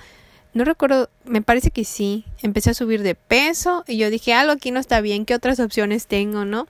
No 0.53 0.65
recuerdo, 0.65 1.09
me 1.25 1.41
parece 1.41 1.71
que 1.71 1.85
sí. 1.85 2.25
Empecé 2.41 2.71
a 2.71 2.73
subir 2.73 3.03
de 3.03 3.15
peso 3.15 3.83
y 3.87 3.97
yo 3.97 4.09
dije, 4.09 4.33
algo 4.33 4.53
aquí 4.53 4.71
no 4.71 4.79
está 4.79 5.01
bien, 5.01 5.25
¿qué 5.25 5.35
otras 5.35 5.59
opciones 5.59 6.07
tengo, 6.07 6.45
no? 6.45 6.67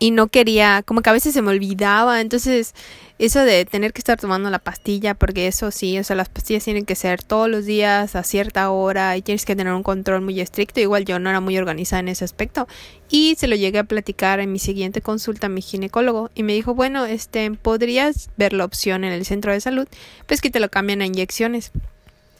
Y 0.00 0.12
no 0.12 0.28
quería, 0.28 0.82
como 0.84 1.02
que 1.02 1.10
a 1.10 1.12
veces 1.12 1.34
se 1.34 1.42
me 1.42 1.50
olvidaba, 1.50 2.20
entonces 2.20 2.72
eso 3.18 3.40
de 3.40 3.64
tener 3.64 3.92
que 3.92 3.98
estar 3.98 4.18
tomando 4.18 4.48
la 4.48 4.60
pastilla, 4.60 5.14
porque 5.14 5.48
eso 5.48 5.72
sí, 5.72 5.98
o 5.98 6.04
sea, 6.04 6.14
las 6.14 6.28
pastillas 6.28 6.62
tienen 6.62 6.84
que 6.84 6.94
ser 6.94 7.24
todos 7.24 7.48
los 7.48 7.64
días 7.64 8.14
a 8.14 8.22
cierta 8.22 8.70
hora 8.70 9.16
y 9.16 9.22
tienes 9.22 9.44
que 9.44 9.56
tener 9.56 9.72
un 9.72 9.82
control 9.82 10.22
muy 10.22 10.40
estricto. 10.40 10.78
Igual 10.78 11.04
yo 11.04 11.18
no 11.18 11.28
era 11.28 11.40
muy 11.40 11.58
organizada 11.58 11.98
en 11.98 12.08
ese 12.08 12.24
aspecto 12.24 12.68
y 13.10 13.34
se 13.34 13.48
lo 13.48 13.56
llegué 13.56 13.80
a 13.80 13.84
platicar 13.84 14.38
en 14.38 14.52
mi 14.52 14.60
siguiente 14.60 15.02
consulta 15.02 15.46
a 15.46 15.50
mi 15.50 15.62
ginecólogo 15.62 16.30
y 16.36 16.44
me 16.44 16.52
dijo, 16.52 16.74
bueno, 16.74 17.06
este, 17.06 17.50
podrías 17.50 18.30
ver 18.36 18.52
la 18.52 18.64
opción 18.64 19.02
en 19.02 19.12
el 19.12 19.24
centro 19.24 19.52
de 19.52 19.60
salud, 19.60 19.88
pues 20.26 20.40
que 20.40 20.50
te 20.50 20.60
lo 20.60 20.68
cambian 20.68 21.02
a 21.02 21.06
inyecciones. 21.06 21.72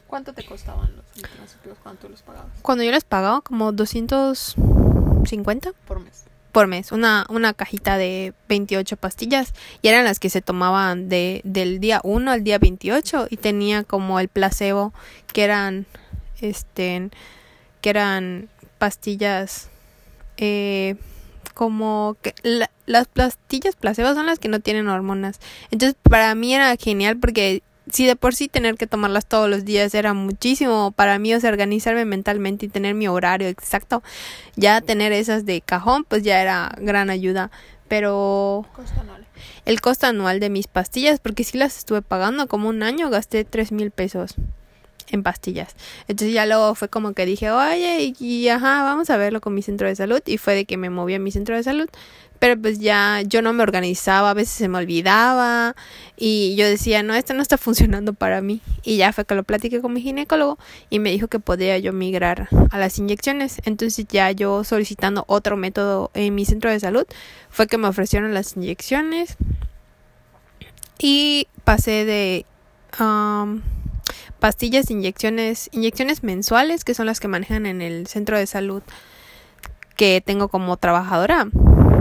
¿Cuánto 0.07 0.33
te 0.33 0.45
costaban 0.45 0.95
los 0.97 1.05
anticonceptivos? 1.17 1.79
¿Cuánto 1.83 2.09
los 2.09 2.23
pagabas? 2.23 2.53
Cuando 2.63 2.85
yo 2.85 2.93
les 2.93 3.03
pagaba 3.03 3.41
como 3.41 3.73
250 3.73 5.73
por 5.87 6.01
mes 6.01 6.28
por 6.53 6.67
mes, 6.67 6.93
una, 6.93 7.27
una 7.29 7.53
cajita 7.53 7.99
de 7.99 8.33
28 8.49 8.97
pastillas 8.97 9.55
y 9.83 9.89
eran 9.89 10.05
las 10.05 10.19
que 10.19 10.31
se 10.31 10.43
tomaban 10.43 11.09
de, 11.09 11.41
del 11.45 11.81
día 11.81 12.01
1 12.05 12.31
al 12.31 12.45
día 12.45 12.59
28 12.59 13.29
y 13.31 13.37
tenía 13.37 13.85
como 13.85 14.21
el 14.21 14.29
placebo 14.29 14.93
que 15.33 15.45
eran 15.45 15.87
este 16.41 17.11
que 17.81 17.91
eran 17.91 18.49
pastillas 18.79 19.69
eh, 20.37 20.97
como 21.55 22.17
que 22.23 22.35
las 22.87 23.09
pastillas 23.09 23.77
placebo 23.77 24.15
son 24.15 24.27
las 24.27 24.39
que 24.39 24.49
no 24.49 24.61
tienen 24.61 24.89
hormonas. 24.89 25.41
Entonces 25.71 25.97
para 26.03 26.35
mí 26.35 26.55
era 26.55 26.77
genial 26.77 27.19
porque 27.19 27.63
si 27.93 28.07
de 28.07 28.17
por 28.17 28.35
sí 28.35 28.49
tener 28.49 28.77
que 28.77 28.87
tomarlas 28.87 29.27
todos 29.27 29.49
los 29.49 29.65
días 29.65 29.95
era 29.95 30.15
muchísimo 30.15 30.93
para 30.93 31.19
mí, 31.19 31.35
o 31.35 31.41
sea, 31.41 31.51
organizarme 31.51 32.05
mentalmente 32.05 32.67
y 32.67 32.69
tener 32.69 32.95
mi 32.95 33.09
horario 33.09 33.49
exacto, 33.49 34.03
ya 34.57 34.81
tener 34.81 35.13
esas 35.13 35.45
de 35.45 35.61
cajón, 35.61 36.05
pues 36.05 36.23
ya 36.23 36.41
era 36.41 36.73
gran 36.79 37.11
ayuda. 37.11 37.51
Pero 37.89 38.67
el 39.65 39.81
costo 39.81 40.07
anual 40.07 40.41
de 40.41 40.51
mis 40.51 40.67
pastillas, 40.67 41.21
porque 41.21 41.45
sí 41.45 41.57
las 41.57 41.79
estuve 41.79 42.03
pagando 42.03 42.47
como 42.47 42.69
un 42.69 42.83
año, 42.83 43.09
gasté 43.09 43.45
tres 43.45 43.73
mil 43.73 43.91
pesos 43.91 44.35
en 45.11 45.23
pastillas. 45.23 45.75
Entonces 46.07 46.35
ya 46.35 46.47
luego 46.47 46.75
fue 46.75 46.89
como 46.89 47.13
que 47.13 47.27
dije, 47.27 47.51
oye, 47.51 48.15
y, 48.19 48.49
ajá, 48.49 48.83
vamos 48.83 49.11
a 49.11 49.17
verlo 49.17 49.41
con 49.41 49.55
mi 49.55 49.63
centro 49.63 49.89
de 49.89 49.97
salud. 49.97 50.21
Y 50.27 50.39
fue 50.39 50.55
de 50.55 50.65
que 50.65 50.77
me 50.77 50.91
moví 50.91 51.15
a 51.15 51.19
mi 51.19 51.31
centro 51.31 51.57
de 51.57 51.63
salud. 51.63 51.89
Pero 52.39 52.61
pues 52.61 52.79
ya 52.79 53.23
yo 53.23 53.43
no 53.43 53.53
me 53.53 53.63
organizaba, 53.63 54.31
a 54.31 54.35
veces 54.35 54.55
se 54.55 54.69
me 54.69 54.79
olvidaba. 54.79 55.75
Y 56.17 56.55
yo 56.57 56.67
decía, 56.67 57.03
no, 57.03 57.15
esto 57.15 57.35
no 57.35 57.43
está 57.43 57.59
funcionando 57.59 58.13
para 58.13 58.41
mí. 58.41 58.61
Y 58.83 58.97
ya 58.97 59.13
fue 59.13 59.25
que 59.25 59.35
lo 59.35 59.43
platiqué 59.43 59.81
con 59.81 59.93
mi 59.93 60.01
ginecólogo 60.01 60.59
y 60.91 60.99
me 60.99 61.11
dijo 61.11 61.29
que 61.29 61.39
podía 61.39 61.79
yo 61.79 61.93
migrar 61.93 62.49
a 62.71 62.79
las 62.79 62.99
inyecciones. 62.99 63.61
Entonces 63.65 64.07
ya 64.09 64.31
yo 64.31 64.65
solicitando 64.65 65.25
otro 65.27 65.57
método 65.57 66.11
en 66.15 66.35
mi 66.35 66.45
centro 66.45 66.71
de 66.71 66.81
salud, 66.81 67.07
fue 67.51 67.67
que 67.67 67.79
me 67.79 67.89
ofrecieron 67.89 68.35
las 68.35 68.57
inyecciones. 68.57 69.37
Y 70.99 71.49
pasé 71.65 72.05
de... 72.05 72.47
Um, 72.99 73.63
pastillas, 74.39 74.91
inyecciones, 74.91 75.69
inyecciones 75.73 76.23
mensuales, 76.23 76.85
que 76.85 76.95
son 76.95 77.07
las 77.07 77.21
que 77.21 77.29
manejan 77.29 77.67
en 77.67 77.83
el 77.83 78.07
centro 78.07 78.39
de 78.39 78.47
salud 78.47 78.83
que 79.97 80.23
tengo 80.25 80.49
como 80.49 80.77
trabajadora. 80.77 81.49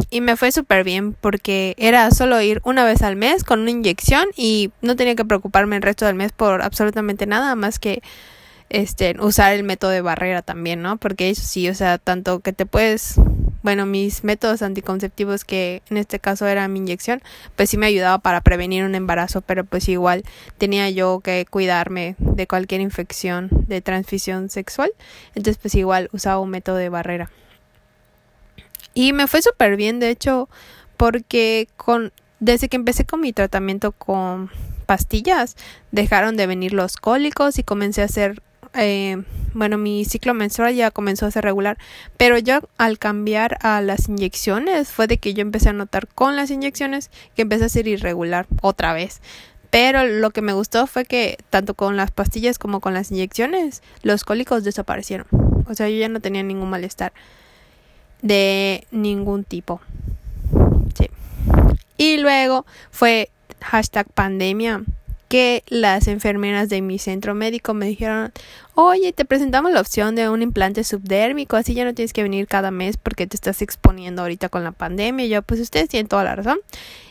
Y 0.09 0.21
me 0.21 0.35
fue 0.37 0.51
súper 0.51 0.83
bien 0.83 1.13
porque 1.13 1.75
era 1.77 2.09
solo 2.11 2.41
ir 2.41 2.61
una 2.63 2.85
vez 2.85 3.01
al 3.01 3.15
mes 3.15 3.43
con 3.43 3.61
una 3.61 3.71
inyección 3.71 4.27
y 4.35 4.71
no 4.81 4.95
tenía 4.95 5.15
que 5.15 5.25
preocuparme 5.25 5.75
el 5.75 5.81
resto 5.81 6.05
del 6.05 6.15
mes 6.15 6.31
por 6.31 6.61
absolutamente 6.61 7.25
nada 7.25 7.55
más 7.55 7.79
que 7.79 8.01
este 8.69 9.15
usar 9.19 9.53
el 9.53 9.63
método 9.63 9.91
de 9.91 10.01
barrera 10.01 10.41
también, 10.41 10.81
¿no? 10.81 10.97
Porque 10.97 11.29
eso 11.29 11.43
sí, 11.43 11.69
o 11.69 11.75
sea, 11.75 11.97
tanto 11.97 12.39
que 12.39 12.53
te 12.53 12.65
puedes 12.65 13.15
bueno, 13.67 13.85
mis 13.85 14.23
métodos 14.23 14.61
anticonceptivos 14.61 15.43
que 15.43 15.81
en 15.89 15.97
este 15.97 16.19
caso 16.19 16.47
era 16.47 16.69
mi 16.69 16.79
inyección, 16.79 17.21
pues 17.57 17.69
sí 17.69 17.77
me 17.77 17.87
ayudaba 17.87 18.19
para 18.19 18.39
prevenir 18.39 18.85
un 18.85 18.95
embarazo, 18.95 19.41
pero 19.41 19.65
pues 19.65 19.89
igual 19.89 20.23
tenía 20.57 20.89
yo 20.89 21.19
que 21.19 21.45
cuidarme 21.49 22.15
de 22.17 22.47
cualquier 22.47 22.79
infección 22.79 23.49
de 23.67 23.81
transmisión 23.81 24.49
sexual, 24.49 24.91
entonces 25.35 25.57
pues 25.61 25.75
igual 25.75 26.09
usaba 26.13 26.39
un 26.39 26.49
método 26.49 26.77
de 26.77 26.87
barrera. 26.87 27.29
Y 28.97 29.13
me 29.13 29.27
fue 29.27 29.43
súper 29.43 29.75
bien, 29.75 29.99
de 29.99 30.09
hecho, 30.09 30.49
porque 30.97 31.67
con 31.77 32.11
desde 32.39 32.67
que 32.67 32.77
empecé 32.77 33.05
con 33.05 33.21
mi 33.21 33.31
tratamiento 33.31 33.91
con 33.91 34.49
pastillas, 34.87 35.55
dejaron 35.91 36.35
de 36.35 36.47
venir 36.47 36.73
los 36.73 36.97
cólicos 36.97 37.59
y 37.59 37.63
comencé 37.63 38.01
a 38.01 38.05
hacer 38.05 38.41
eh, 38.73 39.21
bueno, 39.53 39.77
mi 39.77 40.03
ciclo 40.03 40.33
menstrual 40.33 40.73
ya 40.73 40.89
comenzó 40.89 41.27
a 41.27 41.31
ser 41.31 41.43
regular, 41.43 41.77
pero 42.17 42.39
ya 42.39 42.63
al 42.79 42.97
cambiar 42.97 43.59
a 43.61 43.81
las 43.81 44.09
inyecciones 44.09 44.89
fue 44.89 45.05
de 45.05 45.19
que 45.19 45.35
yo 45.35 45.43
empecé 45.43 45.69
a 45.69 45.73
notar 45.73 46.07
con 46.07 46.35
las 46.35 46.49
inyecciones 46.49 47.11
que 47.35 47.43
empecé 47.43 47.65
a 47.65 47.69
ser 47.69 47.87
irregular 47.87 48.47
otra 48.63 48.93
vez. 48.93 49.21
Pero 49.69 50.05
lo 50.05 50.31
que 50.31 50.41
me 50.41 50.53
gustó 50.53 50.87
fue 50.87 51.05
que 51.05 51.37
tanto 51.51 51.75
con 51.75 51.97
las 51.97 52.09
pastillas 52.09 52.57
como 52.57 52.79
con 52.79 52.95
las 52.95 53.11
inyecciones 53.11 53.83
los 54.01 54.23
cólicos 54.23 54.63
desaparecieron. 54.63 55.27
O 55.67 55.75
sea, 55.75 55.87
yo 55.87 55.97
ya 55.97 56.09
no 56.09 56.19
tenía 56.19 56.41
ningún 56.41 56.71
malestar 56.71 57.13
de 58.21 58.85
ningún 58.91 59.43
tipo. 59.43 59.81
Sí. 60.97 61.09
Y 61.97 62.17
luego 62.17 62.65
fue 62.91 63.29
hashtag 63.61 64.07
pandemia 64.13 64.83
que 65.27 65.63
las 65.67 66.07
enfermeras 66.07 66.69
de 66.69 66.81
mi 66.81 66.99
centro 66.99 67.35
médico 67.35 67.73
me 67.73 67.87
dijeron, 67.87 68.31
oye, 68.75 69.11
te 69.11 69.25
presentamos 69.25 69.71
la 69.71 69.81
opción 69.81 70.15
de 70.15 70.29
un 70.29 70.41
implante 70.41 70.83
subdérmico, 70.83 71.57
así 71.57 71.73
ya 71.73 71.83
no 71.83 71.93
tienes 71.93 72.13
que 72.13 72.23
venir 72.23 72.47
cada 72.47 72.71
mes 72.71 72.97
porque 72.97 73.27
te 73.27 73.35
estás 73.35 73.61
exponiendo 73.61 74.21
ahorita 74.21 74.49
con 74.49 74.63
la 74.63 74.71
pandemia. 74.71 75.25
Y 75.25 75.29
yo, 75.29 75.41
pues 75.41 75.59
ustedes 75.59 75.89
tienen 75.89 76.07
toda 76.07 76.23
la 76.23 76.35
razón. 76.35 76.59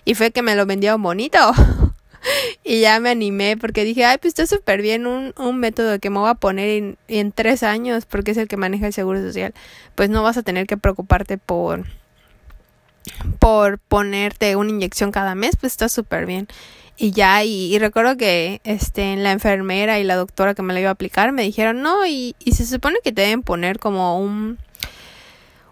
Y 0.04 0.14
fue 0.14 0.30
que 0.30 0.42
me 0.42 0.54
lo 0.54 0.66
vendió 0.66 0.96
bonito. 0.98 1.38
y 2.64 2.80
ya 2.80 3.00
me 3.00 3.11
animé 3.11 3.56
porque 3.56 3.85
dije, 3.85 4.04
ay, 4.04 4.18
pues 4.18 4.33
está 4.33 4.47
súper 4.47 4.83
bien 4.83 5.06
un, 5.06 5.33
un 5.38 5.59
método 5.59 5.99
que 5.99 6.11
me 6.11 6.18
voy 6.18 6.30
a 6.30 6.35
poner 6.35 6.68
en, 6.71 6.99
en 7.09 7.33
tres 7.33 7.62
años 7.62 8.06
porque 8.06 8.33
es 8.33 8.37
el 8.37 8.49
que 8.49 8.56
maneja 8.56 8.87
el 8.87 8.92
Seguro 8.92 9.21
Social. 9.21 9.54
Pues 9.95 10.11
no 10.11 10.23
vas 10.23 10.37
a 10.37 10.42
tener 10.42 10.66
que 10.66 10.76
preocuparte 10.76 11.38
por 11.38 11.85
por 13.38 13.78
ponerte 13.78 14.56
una 14.56 14.71
inyección 14.71 15.12
cada 15.12 15.37
mes, 15.37 15.56
pues 15.56 15.73
está 15.73 15.88
súper 15.88 16.26
bien 16.26 16.49
y 16.97 17.11
ya 17.11 17.45
y, 17.45 17.78
recuerdo 17.78 18.16
que 18.16 18.61
este 18.64 19.16
la 19.16 19.33
enfermera 19.33 19.99
y 19.99 20.04
la 20.04 20.16
doctora 20.16 20.54
que 20.54 20.62
me 20.62 20.73
la 20.73 20.80
iba 20.80 20.88
a 20.88 20.92
aplicar 20.92 21.33
me 21.33 21.42
dijeron 21.42 21.83
no 21.83 22.06
y, 22.06 22.35
y 22.38 22.52
se 22.52 22.64
supone 22.64 22.99
que 23.04 23.12
te 23.12 23.23
deben 23.23 23.42
poner 23.42 23.78
como 23.78 24.18
un 24.18 24.59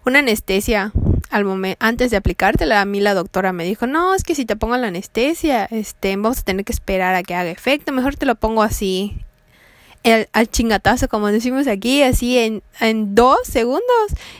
una 0.05 0.19
anestesia 0.19 0.91
al 1.35 1.45
momento 1.45 1.77
antes 1.85 2.11
de 2.11 2.17
aplicártela 2.17 2.81
a 2.81 2.85
mí 2.85 2.99
la 2.99 3.13
doctora 3.13 3.51
me 3.53 3.65
dijo 3.65 3.87
no 3.87 4.15
es 4.15 4.23
que 4.23 4.35
si 4.35 4.45
te 4.45 4.55
pongo 4.55 4.77
la 4.77 4.87
anestesia 4.87 5.65
este 5.65 6.15
vamos 6.15 6.39
a 6.39 6.43
tener 6.43 6.63
que 6.63 6.71
esperar 6.71 7.13
a 7.15 7.23
que 7.23 7.35
haga 7.35 7.49
efecto 7.49 7.91
mejor 7.91 8.15
te 8.15 8.25
lo 8.25 8.35
pongo 8.35 8.63
así 8.63 9.17
el, 10.03 10.29
al 10.33 10.49
chingatazo 10.49 11.07
como 11.09 11.27
decimos 11.27 11.67
aquí 11.67 12.03
así 12.03 12.37
en, 12.37 12.63
en 12.79 13.15
dos 13.15 13.39
segundos 13.43 13.83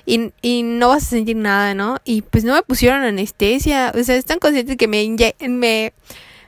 y, 0.06 0.32
y 0.42 0.64
no 0.64 0.90
vas 0.90 1.04
a 1.04 1.10
sentir 1.10 1.36
nada 1.36 1.74
no 1.74 1.98
y 2.06 2.22
pues 2.22 2.44
no 2.44 2.54
me 2.54 2.62
pusieron 2.62 3.04
anestesia 3.04 3.92
o 3.94 4.04
sea 4.04 4.16
están 4.16 4.40
conscientes 4.40 4.78
que 4.78 4.88
me 4.88 5.06
me 5.50 5.94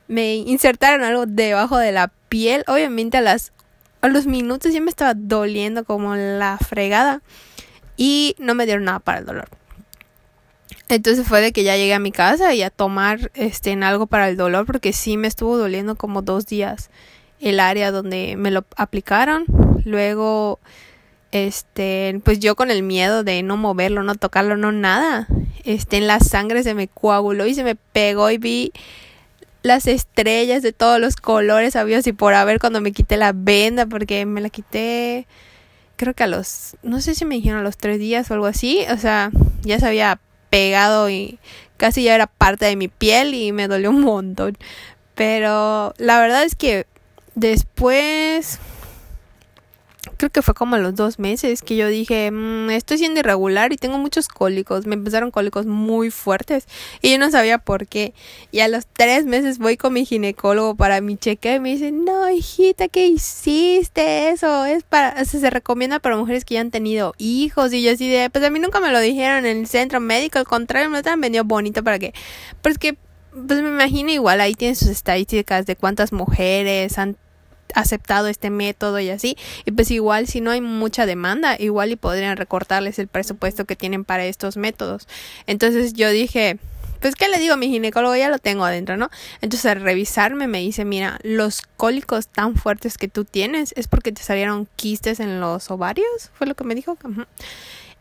me 0.08 0.36
insertaron 0.36 1.04
algo 1.04 1.26
debajo 1.26 1.78
de 1.78 1.92
la 1.92 2.12
piel. 2.30 2.64
Obviamente 2.68 3.18
a 3.18 3.22
las 3.22 3.52
a 4.02 4.08
los 4.08 4.28
minutos 4.28 4.74
ya 4.74 4.80
me 4.80 4.90
estaba 4.90 5.14
doliendo 5.16 5.84
como 5.84 6.16
la 6.16 6.58
fregada 6.58 7.22
y 7.98 8.36
no 8.38 8.54
me 8.54 8.66
dieron 8.66 8.86
nada 8.86 9.00
para 9.00 9.20
el 9.20 9.26
dolor. 9.26 9.50
Entonces 10.90 11.28
fue 11.28 11.42
de 11.42 11.52
que 11.52 11.64
ya 11.64 11.76
llegué 11.76 11.94
a 11.94 12.00
mi 12.00 12.12
casa 12.12 12.54
y 12.54 12.62
a 12.62 12.70
tomar 12.70 13.32
este 13.34 13.72
en 13.72 13.84
algo 13.84 14.08
para 14.08 14.30
el 14.30 14.38
dolor 14.38 14.66
porque 14.66 14.94
sí 14.94 15.18
me 15.18 15.28
estuvo 15.28 15.58
doliendo 15.58 15.96
como 15.96 16.22
dos 16.22 16.46
días 16.46 16.90
el 17.40 17.60
área 17.60 17.92
donde 17.92 18.36
me 18.38 18.52
lo 18.52 18.66
aplicaron. 18.78 19.46
Luego 19.84 20.60
este 21.32 22.22
pues 22.24 22.40
yo 22.40 22.56
con 22.56 22.72
el 22.72 22.84
miedo 22.84 23.24
de 23.24 23.44
no 23.44 23.58
moverlo, 23.58 24.04
no 24.04 24.16
tocarlo, 24.16 24.56
no 24.56 24.72
nada. 24.72 25.28
Este 25.66 25.98
en 25.98 26.08
la 26.08 26.22
sangre 26.22 26.64
se 26.64 26.74
me 26.74 26.88
coaguló 26.88 27.46
y 27.48 27.54
se 27.54 27.66
me 27.66 27.76
pegó 27.76 28.30
y 28.32 28.38
vi 28.38 28.72
las 29.64 29.88
estrellas 29.88 30.64
de 30.64 30.72
todos 30.72 31.02
los 31.02 31.18
colores 31.18 31.76
habidos 31.76 32.08
y 32.08 32.14
por 32.14 32.34
haber 32.34 32.60
cuando 32.60 32.80
me 32.80 32.94
quité 32.94 33.18
la 33.18 33.34
venda 33.34 33.86
porque 33.86 34.26
me 34.26 34.40
la 34.40 34.50
quité 34.50 35.28
creo 35.98 36.14
que 36.14 36.24
a 36.24 36.28
los 36.28 36.78
no 36.84 37.02
sé 37.02 37.16
si 37.16 37.26
me 37.26 37.36
dijeron 37.36 37.60
a 37.60 37.64
los 37.64 37.76
tres 37.76 38.00
días 38.00 38.32
o 38.32 38.36
algo 38.36 38.46
así 38.46 38.86
o 38.90 38.98
sea 38.98 39.32
ya 39.64 39.80
se 39.80 39.88
había 39.88 40.22
pegado 40.50 41.10
y 41.10 41.40
casi 41.78 42.04
ya 42.04 42.16
era 42.16 42.28
parte 42.28 42.66
de 42.66 42.76
mi 42.76 42.88
piel 42.88 43.34
y 43.34 43.52
me 43.52 43.68
dolió 43.68 43.90
un 43.90 44.02
montón. 44.02 44.58
Pero 45.16 45.94
la 45.98 46.20
verdad 46.20 46.44
es 46.44 46.56
que 46.56 46.86
después 47.36 48.60
creo 50.18 50.30
que 50.30 50.42
fue 50.42 50.54
como 50.54 50.76
a 50.76 50.80
los 50.80 50.96
dos 50.96 51.20
meses 51.20 51.62
que 51.62 51.76
yo 51.76 51.88
dije, 51.88 52.32
mmm, 52.32 52.70
estoy 52.72 52.98
siendo 52.98 53.20
irregular 53.20 53.72
y 53.74 53.78
tengo 53.78 53.98
muchos 53.98 54.28
cólicos. 54.28 54.86
Me 54.86 54.96
empezaron 54.96 55.32
cólicos 55.32 55.66
muy 55.66 56.12
fuertes 56.12 56.66
y 57.02 57.12
yo 57.12 57.20
no 57.20 57.30
sabía 57.32 57.60
por 57.60 57.88
qué. 57.88 58.14
Y 58.52 58.62
a 58.62 58.68
los 58.68 58.86
tres 58.88 59.26
meses 59.26 59.60
voy 59.60 59.78
con 59.78 59.94
mi 59.94 60.06
ginecólogo 60.06 60.76
para 60.76 61.02
mi 61.02 61.18
cheque 61.18 61.56
y 61.56 61.60
me 61.60 61.70
dice, 61.70 61.92
no, 61.92 62.30
hijita, 62.30 62.88
¿qué 62.88 63.08
hiciste? 63.08 64.30
Eso 64.30 64.66
es 64.66 64.84
para, 64.84 65.24
se 65.26 65.50
recomienda 65.50 66.00
para 66.00 66.18
mujeres 66.18 66.46
que 66.46 66.56
ya 66.56 66.62
han 66.62 66.72
tenido 66.72 67.14
hijos. 67.18 67.74
Y 67.74 67.84
yo 67.84 67.92
así 67.92 68.10
de, 68.10 68.30
pues 68.30 68.44
a 68.44 68.50
mí 68.50 68.60
nunca 68.60 68.80
me 68.80 68.92
lo 68.92 69.00
dijeron 69.00 69.46
en 69.46 69.58
el 69.58 69.68
centro 69.68 70.00
médico, 70.00 70.40
al 70.40 70.46
contrario, 70.48 70.90
me 70.90 71.02
lo 71.02 71.10
han 71.10 71.22
vendido 71.22 71.44
bonito 71.44 71.84
para 71.84 71.98
pues 72.62 72.78
que 72.78 72.98
pues 73.32 73.62
me 73.62 73.70
imagino 73.70 74.12
igual 74.12 74.42
ahí 74.42 74.56
tienen 74.56 74.76
sus 74.76 74.88
estadísticas 74.88 75.66
de 75.66 75.76
cuántas 75.76 76.12
mujeres 76.12 76.98
han 76.98 77.18
aceptado 77.76 78.28
este 78.28 78.50
método 78.50 79.00
y 79.00 79.10
así. 79.10 79.38
Y 79.66 79.72
pues 79.72 79.92
igual 79.92 80.28
si 80.28 80.42
no 80.42 80.52
hay 80.52 80.62
mucha 80.62 81.06
demanda, 81.06 81.56
igual 81.60 81.92
y 81.92 81.96
podrían 81.96 82.38
recortarles 82.38 83.00
el 83.00 83.08
presupuesto 83.08 83.66
que 83.66 83.76
tienen 83.76 84.06
para 84.06 84.26
estos 84.26 84.58
métodos. 84.58 85.08
Entonces 85.46 85.94
yo 85.94 86.10
dije, 86.10 86.60
pues 87.02 87.16
qué 87.16 87.28
le 87.30 87.40
digo 87.40 87.54
a 87.54 87.58
mi 87.58 87.68
ginecólogo, 87.68 88.16
ya 88.16 88.30
lo 88.30 88.40
tengo 88.40 88.66
adentro, 88.66 88.98
¿no? 88.98 89.10
Entonces 89.42 89.66
al 89.72 89.82
revisarme 89.82 90.48
me 90.48 90.60
dice, 90.60 90.86
mira, 90.86 91.20
los 91.24 91.62
cólicos 91.62 92.28
tan 92.28 92.56
fuertes 92.56 92.98
que 92.98 93.08
tú 93.08 93.26
tienes 93.26 93.74
es 93.78 93.88
porque 93.88 94.12
te 94.12 94.24
salieron 94.24 94.68
quistes 94.76 95.20
en 95.20 95.40
los 95.40 95.70
ovarios, 95.70 96.32
fue 96.34 96.48
lo 96.48 96.56
que 96.56 96.64
me 96.64 96.76
dijo. 96.76 96.98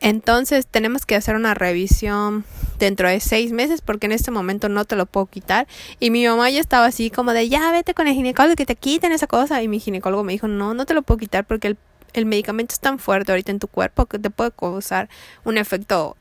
Entonces 0.00 0.66
tenemos 0.66 1.06
que 1.06 1.16
hacer 1.16 1.36
una 1.36 1.54
revisión 1.54 2.44
dentro 2.78 3.08
de 3.08 3.20
seis 3.20 3.52
meses 3.52 3.80
porque 3.80 4.06
en 4.06 4.12
este 4.12 4.30
momento 4.30 4.68
no 4.68 4.84
te 4.84 4.96
lo 4.96 5.06
puedo 5.06 5.26
quitar. 5.26 5.66
Y 6.00 6.10
mi 6.10 6.26
mamá 6.26 6.50
ya 6.50 6.60
estaba 6.60 6.86
así 6.86 7.10
como 7.10 7.32
de, 7.32 7.48
ya 7.48 7.70
vete 7.70 7.94
con 7.94 8.06
el 8.06 8.14
ginecólogo 8.14 8.56
que 8.56 8.66
te 8.66 8.76
quiten 8.76 9.12
esa 9.12 9.26
cosa. 9.26 9.62
Y 9.62 9.68
mi 9.68 9.80
ginecólogo 9.80 10.22
me 10.22 10.32
dijo, 10.32 10.48
no, 10.48 10.74
no 10.74 10.86
te 10.86 10.94
lo 10.94 11.02
puedo 11.02 11.18
quitar 11.18 11.46
porque 11.46 11.68
el, 11.68 11.78
el 12.12 12.26
medicamento 12.26 12.74
es 12.74 12.80
tan 12.80 12.98
fuerte 12.98 13.32
ahorita 13.32 13.52
en 13.52 13.58
tu 13.58 13.68
cuerpo 13.68 14.06
que 14.06 14.18
te 14.18 14.30
puede 14.30 14.50
causar 14.50 15.08
un 15.44 15.58
efecto 15.58 16.16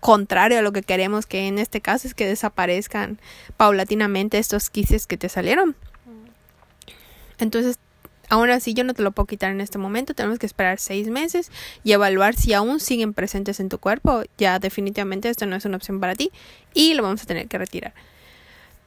contrario 0.00 0.58
a 0.58 0.62
lo 0.62 0.72
que 0.72 0.82
queremos, 0.82 1.26
que 1.26 1.46
en 1.46 1.60
este 1.60 1.80
caso 1.80 2.08
es 2.08 2.14
que 2.14 2.26
desaparezcan 2.26 3.20
paulatinamente 3.56 4.38
estos 4.38 4.68
quistes 4.68 5.06
que 5.06 5.16
te 5.16 5.28
salieron. 5.28 5.76
Entonces, 7.38 7.78
aún 8.32 8.48
así 8.48 8.72
yo 8.72 8.82
no 8.82 8.94
te 8.94 9.02
lo 9.02 9.12
puedo 9.12 9.26
quitar 9.26 9.50
en 9.50 9.60
este 9.60 9.76
momento, 9.76 10.14
tenemos 10.14 10.38
que 10.38 10.46
esperar 10.46 10.78
seis 10.78 11.08
meses 11.08 11.50
y 11.84 11.92
evaluar 11.92 12.34
si 12.34 12.54
aún 12.54 12.80
siguen 12.80 13.12
presentes 13.12 13.60
en 13.60 13.68
tu 13.68 13.76
cuerpo. 13.78 14.22
Ya 14.38 14.58
definitivamente 14.58 15.28
esto 15.28 15.44
no 15.44 15.54
es 15.54 15.66
una 15.66 15.76
opción 15.76 16.00
para 16.00 16.14
ti 16.14 16.32
y 16.72 16.94
lo 16.94 17.02
vamos 17.02 17.22
a 17.22 17.26
tener 17.26 17.46
que 17.46 17.58
retirar. 17.58 17.92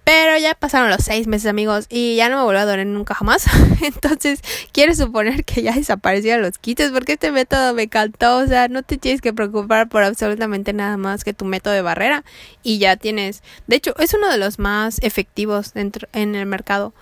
Pero 0.04 0.36
ya 0.40 0.56
pasaron 0.56 0.90
los 0.90 1.04
seis 1.04 1.28
meses, 1.28 1.48
amigos, 1.48 1.86
y 1.90 2.16
ya 2.16 2.28
no 2.30 2.38
me 2.38 2.44
volvió 2.44 2.62
a 2.62 2.66
doler 2.66 2.88
nunca 2.88 3.14
jamás. 3.14 3.46
Entonces, 3.82 4.42
quiero 4.72 4.96
suponer 4.96 5.46
que 5.46 5.62
ya 5.62 5.74
desaparecieron 5.74 6.42
los 6.42 6.58
quites, 6.58 6.92
porque 6.92 7.14
este 7.14 7.32
método 7.32 7.74
me 7.76 7.84
encantó. 7.84 8.38
O 8.38 8.48
sea, 8.48 8.68
no 8.68 8.82
te 8.82 8.98
tienes 8.98 9.22
que 9.22 9.34
preocupar 9.34 9.90
por 9.90 10.04
absolutamente 10.04 10.74
nada 10.74 10.98
más 10.98 11.24
que 11.24 11.34
tu 11.34 11.46
método 11.46 11.74
de 11.74 11.82
barrera. 11.82 12.24
Y 12.62 12.78
ya 12.78 12.98
tienes. 12.98 13.42
De 13.66 13.78
hecho, 13.78 13.96
es 13.98 14.14
uno 14.14 14.30
de 14.30 14.38
los 14.38 14.60
más 14.60 15.00
efectivos 15.02 15.74
dentro, 15.74 16.08
en 16.14 16.36
el 16.36 16.46
mercado 16.46 16.94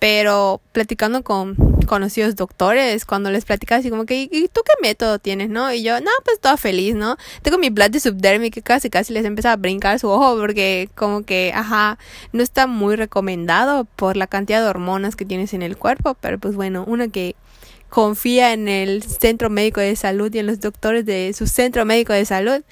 pero 0.00 0.62
platicando 0.72 1.22
con 1.22 1.54
conocidos 1.90 2.36
doctores, 2.36 3.04
cuando 3.04 3.32
les 3.32 3.44
platicas 3.44 3.80
así 3.80 3.90
como 3.90 4.06
que, 4.06 4.28
¿y 4.30 4.46
tú 4.46 4.60
qué 4.64 4.74
método 4.80 5.18
tienes, 5.18 5.48
no? 5.48 5.72
Y 5.72 5.82
yo, 5.82 6.00
no, 6.00 6.12
pues 6.24 6.38
toda 6.38 6.56
feliz, 6.56 6.94
¿no? 6.94 7.16
Tengo 7.42 7.58
mi 7.58 7.68
plan 7.68 7.90
de 7.90 7.98
subdermic 7.98 8.54
que 8.54 8.62
casi 8.62 8.90
casi 8.90 9.12
les 9.12 9.24
empieza 9.24 9.50
a 9.50 9.56
brincar 9.56 9.98
su 9.98 10.08
ojo 10.08 10.36
porque 10.38 10.88
como 10.94 11.24
que, 11.24 11.50
ajá, 11.52 11.98
no 12.32 12.44
está 12.44 12.68
muy 12.68 12.94
recomendado 12.94 13.86
por 13.96 14.16
la 14.16 14.28
cantidad 14.28 14.62
de 14.62 14.68
hormonas 14.68 15.16
que 15.16 15.24
tienes 15.24 15.52
en 15.52 15.62
el 15.62 15.76
cuerpo, 15.76 16.16
pero 16.20 16.38
pues 16.38 16.54
bueno, 16.54 16.84
uno 16.86 17.10
que 17.10 17.34
confía 17.88 18.52
en 18.52 18.68
el 18.68 19.02
centro 19.02 19.50
médico 19.50 19.80
de 19.80 19.96
salud 19.96 20.32
y 20.32 20.38
en 20.38 20.46
los 20.46 20.60
doctores 20.60 21.04
de 21.04 21.32
su 21.32 21.48
centro 21.48 21.84
médico 21.84 22.12
de 22.12 22.24
salud, 22.24 22.62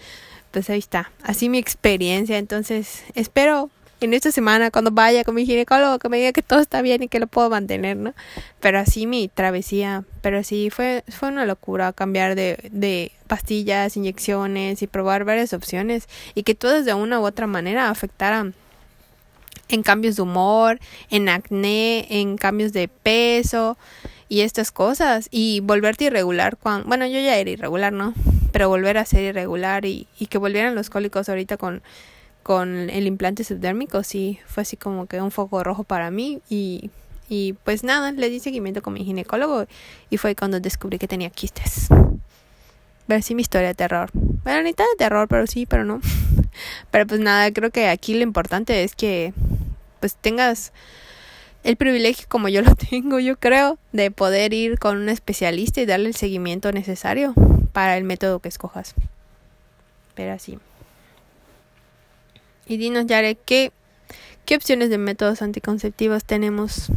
pues 0.53 0.71
ahí 0.71 0.79
está, 0.79 1.11
así 1.25 1.49
mi 1.49 1.59
experiencia, 1.59 2.39
entonces 2.39 3.03
espero 3.17 3.69
en 4.01 4.15
esta 4.15 4.31
semana 4.31 4.71
cuando 4.71 4.91
vaya 4.91 5.25
con 5.25 5.35
mi 5.35 5.45
ginecólogo 5.45 5.99
que 5.99 6.09
me 6.09 6.19
diga 6.19 6.33
que 6.33 6.43
todo 6.43 6.61
está 6.61 6.83
bien 6.83 7.03
y 7.03 7.09
que 7.09 7.19
lo 7.19 7.27
puedo 7.27 7.51
mantener, 7.51 7.97
¿no? 7.97 8.15
Pero 8.61 8.79
así 8.79 9.07
mi 9.07 9.29
travesía, 9.29 10.05
pero 10.23 10.43
sí 10.45 10.71
fue, 10.71 11.05
fue 11.09 11.29
una 11.29 11.45
locura 11.47 11.93
cambiar 11.93 12.35
de, 12.35 12.69
de 12.71 13.13
pastillas, 13.27 13.97
inyecciones 13.97 14.83
y 14.83 14.87
probar 14.87 15.25
varias 15.25 15.53
opciones 15.53 16.09
y 16.35 16.45
que 16.45 16.55
todas 16.55 16.85
de 16.85 16.95
una 16.95 17.21
u 17.21 17.25
otra 17.25 17.47
manera 17.47 17.91
afectaran 17.91 18.55
en 19.69 19.83
cambios 19.83 20.17
de 20.17 20.23
humor, 20.23 20.79
en 21.11 21.29
acné, 21.29 22.07
en 22.09 22.39
cambios 22.39 22.73
de 22.73 22.89
peso 22.89 23.77
y 24.29 24.41
estas 24.41 24.71
cosas 24.71 25.29
y 25.31 25.61
volverte 25.61 26.05
irregular 26.05 26.57
cuando, 26.57 26.87
bueno, 26.87 27.07
yo 27.07 27.19
ya 27.21 27.37
era 27.37 27.51
irregular, 27.51 27.93
¿no? 27.93 28.15
Pero 28.53 28.69
volver 28.69 28.97
a 28.97 29.05
ser 29.05 29.25
irregular 29.25 29.85
y, 29.85 30.07
y 30.19 30.27
que 30.27 30.39
volvieran 30.39 30.75
los 30.75 30.89
cólicos 30.89 31.29
ahorita 31.29 31.57
con 31.57 31.83
con 32.49 32.89
el 32.89 33.07
implante 33.07 33.45
subdérmico 33.45 34.03
sí 34.03 34.39
fue 34.47 34.63
así 34.63 34.79
como 34.79 35.05
que 35.05 35.21
un 35.21 35.31
foco 35.31 35.63
rojo 35.63 35.85
para 35.85 36.11
mí 36.11 36.41
y, 36.49 36.91
y 37.29 37.53
pues 37.53 37.85
nada, 37.85 38.11
le 38.11 38.31
di 38.31 38.41
seguimiento 38.41 38.81
con 38.81 38.95
mi 38.95 39.05
ginecólogo 39.05 39.67
y 40.09 40.17
fue 40.17 40.35
cuando 40.35 40.59
descubrí 40.59 40.99
que 40.99 41.07
tenía 41.07 41.29
quistes. 41.29 41.89
Ver 43.07 43.23
si 43.23 43.35
mi 43.35 43.43
historia 43.43 43.69
de 43.69 43.75
terror. 43.75 44.09
Bueno, 44.15 44.63
ni 44.63 44.73
tan 44.73 44.87
de 44.87 44.97
terror, 44.97 45.29
pero 45.29 45.47
sí, 45.47 45.67
pero 45.67 45.85
no. 45.85 46.01
Pero 46.91 47.07
pues 47.07 47.21
nada, 47.21 47.53
creo 47.53 47.71
que 47.71 47.87
aquí 47.87 48.15
lo 48.15 48.23
importante 48.23 48.83
es 48.83 48.95
que 48.95 49.35
pues 50.01 50.17
tengas 50.17 50.73
el 51.65 51.77
privilegio 51.77 52.25
como 52.31 52.49
yo 52.49 52.63
lo 52.63 52.75
tengo, 52.91 53.19
yo 53.19 53.37
creo, 53.37 53.77
de 53.93 54.11
poder 54.11 54.55
ir 54.55 54.79
con 54.79 54.97
un 54.97 55.11
especialista 55.11 55.83
y 55.83 55.87
darle 55.87 56.09
el 56.09 56.15
seguimiento 56.15 56.73
necesario 56.73 57.35
para 57.75 57.99
el 57.99 58.05
método 58.05 58.41
que 58.41 58.49
escojas. 58.49 58.95
Pero 60.15 60.33
así. 60.33 60.59
Y 62.69 62.77
dinos, 62.77 63.07
Yare, 63.07 63.35
¿qué, 63.35 63.73
qué 64.45 64.57
opciones 64.57 64.91
de 64.91 64.99
métodos 64.99 65.43
anticonceptivos 65.43 66.25
tenemos 66.25 66.91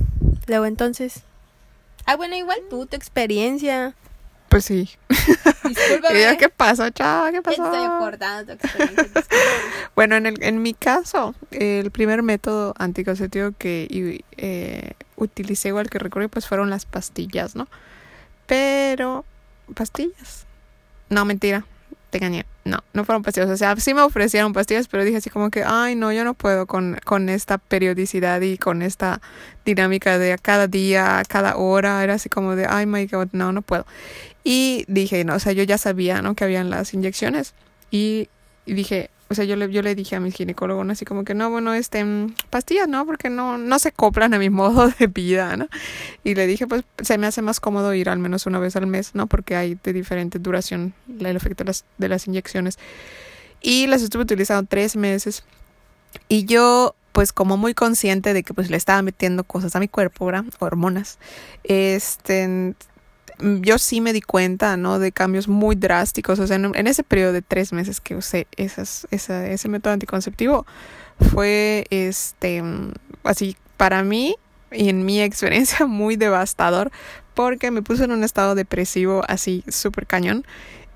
luego 0.48 0.66
entonces? 0.66 1.24
Ah, 2.06 2.16
bueno, 2.16 2.36
igual 2.36 2.60
tú, 2.70 2.86
tu 2.86 2.96
experiencia. 2.96 3.96
Pues 4.50 4.66
sí. 4.66 4.90
Discúlpame. 5.64 6.38
¿Qué 6.40 6.50
pasó, 6.50 6.90
chava? 6.90 7.32
¿Qué 7.32 7.42
pasó? 7.42 7.64
Estoy 7.64 7.86
acordando 7.86 8.58
tu 8.58 8.68
experiencia. 8.68 9.24
bueno, 9.96 10.18
en, 10.18 10.26
el, 10.26 10.44
en 10.44 10.62
mi 10.62 10.74
caso, 10.74 11.34
el 11.52 11.90
primer 11.92 12.22
método 12.22 12.74
anticonceptivo 12.78 13.52
que 13.58 14.24
eh, 14.38 14.92
utilicé, 15.16 15.70
igual 15.70 15.90
que 15.90 16.00
recuerdo, 16.00 16.28
pues 16.28 16.48
fueron 16.48 16.70
las 16.70 16.86
pastillas, 16.86 17.56
¿no? 17.56 17.68
Pero, 18.46 19.24
pastillas. 19.74 20.46
No, 21.10 21.24
mentira 21.24 21.66
te 22.12 22.18
engañé. 22.18 22.46
No, 22.64 22.80
no 22.94 23.06
fueron 23.06 23.24
pastillas. 23.24 23.50
O 23.50 23.58
sea, 23.58 23.76
sí 23.78 23.94
me 23.94 24.02
ofrecieron 24.02 24.54
pastillas, 24.54 24.88
pero 24.88 25.04
dije 25.04 25.18
así 25.18 25.30
como 25.30 25.50
que, 25.50 25.64
ay, 25.66 25.96
no, 25.96 26.12
yo 26.12 26.24
no 26.24 26.34
puedo 26.36 26.68
con, 26.68 27.00
con 27.04 27.30
esta 27.30 27.58
periodicidad 27.58 28.42
y 28.42 28.58
con 28.58 28.82
esta 28.82 29.22
dinámica 29.66 30.20
de 30.20 30.38
cada 30.40 30.68
día, 30.68 31.24
cada 31.28 31.58
hora. 31.58 32.04
Era 32.04 32.16
así 32.16 32.30
como 32.30 32.56
de, 32.56 32.68
ay, 32.70 32.86
my 32.86 33.08
God, 33.08 33.30
no, 33.32 33.52
no 33.52 33.62
puedo. 33.62 33.86
Y 34.44 34.86
dije, 34.88 35.24
no, 35.24 35.36
o 35.36 35.40
sea, 35.40 35.54
yo 35.54 35.64
ya 35.64 35.78
sabía, 35.78 36.22
¿no? 36.22 36.36
Que 36.36 36.44
habían 36.44 36.70
las 36.70 36.94
inyecciones. 36.94 37.54
Y, 37.90 38.30
y 38.66 38.74
dije, 38.74 39.10
o 39.32 39.34
sea, 39.34 39.46
yo 39.46 39.56
le, 39.56 39.72
yo 39.72 39.82
le 39.82 39.96
dije 39.96 40.18
a 40.18 40.20
mi 40.20 40.30
ginecólogo. 40.30 40.82
Así 40.92 41.06
como 41.06 41.24
que 41.24 41.34
no, 41.34 41.50
bueno, 41.50 41.74
este, 41.74 42.04
mm, 42.04 42.36
pastillas, 42.50 42.90
¿no? 42.90 43.06
Porque 43.06 43.30
no, 43.30 43.58
no 43.58 43.80
se 43.80 43.94
coplan 43.94 44.34
a 44.34 44.40
mi 44.40 44.50
modo 44.62 44.90
de 44.90 45.08
vida, 45.08 45.56
¿no? 45.56 45.70
Y 46.26 46.36
le 46.36 46.48
dije, 46.48 46.68
pues 46.68 46.84
se 47.02 47.18
me 47.18 47.28
hace 47.28 47.42
más 47.42 47.62
cómodo 47.62 47.94
ir 47.94 48.10
al 48.10 48.20
menos 48.20 48.46
una 48.46 48.60
vez 48.60 48.76
al 48.76 48.88
mes, 48.88 49.16
¿no? 49.16 49.28
Porque 49.28 49.56
hay 49.56 49.78
de 49.82 49.94
diferente 49.94 50.38
duración 50.38 50.94
el 51.18 51.38
efecto 51.38 51.64
de 51.64 52.10
las, 52.10 52.28
inyecciones. 52.28 52.78
Y 53.62 53.88
las 53.88 54.02
estuve 54.02 54.24
utilizando 54.24 54.68
tres 54.70 54.98
meses. 54.98 55.46
Y 56.28 56.44
yo, 56.44 56.94
pues 57.14 57.32
como 57.32 57.56
muy 57.56 57.74
consciente 57.74 58.34
de 58.34 58.44
que 58.44 58.54
pues 58.54 58.70
le 58.70 58.76
estaba 58.76 59.02
metiendo 59.02 59.46
cosas 59.46 59.78
a 59.78 59.80
mi 59.80 59.88
cuerpo, 59.88 60.26
¿verdad? 60.26 60.44
Hormonas. 60.60 61.20
Este, 61.64 62.74
yo 63.62 63.78
sí 63.78 64.02
me 64.02 64.14
di 64.14 64.22
cuenta, 64.22 64.78
¿no? 64.78 65.00
De 65.00 65.12
cambios 65.12 65.48
muy 65.48 65.76
drásticos. 65.76 66.40
O 66.40 66.48
sea, 66.48 66.58
en, 66.58 66.88
ese 66.88 67.04
periodo 67.04 67.34
de 67.34 67.42
tres 67.42 67.74
meses 67.74 68.02
que 68.02 68.16
usé 68.16 68.48
esas, 68.58 69.08
ese 69.12 69.70
método 69.70 69.94
anticonceptivo, 69.94 70.66
fue, 71.32 71.86
este, 71.90 72.62
mm, 72.62 72.94
así, 73.24 73.58
para 73.78 74.04
mí 74.04 74.36
y 74.72 74.90
en 74.90 75.06
mi 75.06 75.22
experiencia 75.24 75.86
muy 75.86 76.16
devastador, 76.16 76.92
porque 77.34 77.72
me 77.72 77.82
puso 77.82 78.04
en 78.04 78.12
un 78.12 78.24
estado 78.24 78.56
depresivo 78.56 79.24
así 79.28 79.64
súper 79.68 80.06
cañón 80.06 80.46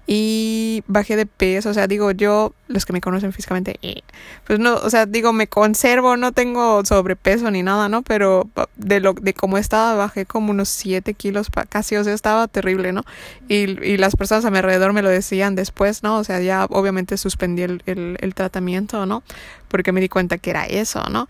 y 0.07 0.83
bajé 0.87 1.15
de 1.15 1.25
peso, 1.25 1.69
o 1.69 1.73
sea, 1.73 1.87
digo 1.87 2.11
yo, 2.11 2.53
los 2.67 2.85
que 2.85 2.93
me 2.93 3.01
conocen 3.01 3.33
físicamente, 3.33 3.77
eh, 3.81 4.01
pues 4.45 4.59
no, 4.59 4.75
o 4.75 4.89
sea, 4.89 5.07
digo, 5.07 5.33
me 5.33 5.47
conservo, 5.47 6.15
no 6.15 6.31
tengo 6.31 6.85
sobrepeso 6.85 7.49
ni 7.49 7.63
nada, 7.63 7.89
¿no? 7.89 8.03
Pero 8.03 8.47
de 8.75 8.99
lo 8.99 9.13
de 9.13 9.33
cómo 9.33 9.57
estaba, 9.57 9.95
bajé 9.95 10.27
como 10.27 10.51
unos 10.51 10.69
7 10.69 11.15
kilos 11.15 11.47
casi, 11.69 11.95
o 11.95 12.03
sea, 12.03 12.13
estaba 12.13 12.47
terrible, 12.47 12.91
¿no? 12.91 13.03
Y, 13.47 13.83
y 13.83 13.97
las 13.97 14.15
personas 14.15 14.45
a 14.45 14.51
mi 14.51 14.59
alrededor 14.59 14.93
me 14.93 15.01
lo 15.01 15.09
decían 15.09 15.55
después, 15.55 16.03
¿no? 16.03 16.17
O 16.17 16.23
sea, 16.23 16.39
ya 16.39 16.65
obviamente 16.65 17.17
suspendí 17.17 17.63
el, 17.63 17.81
el, 17.87 18.17
el 18.21 18.35
tratamiento, 18.35 19.07
¿no? 19.07 19.23
Porque 19.69 19.91
me 19.91 20.01
di 20.01 20.09
cuenta 20.09 20.37
que 20.37 20.51
era 20.51 20.65
eso, 20.65 21.03
¿no? 21.09 21.27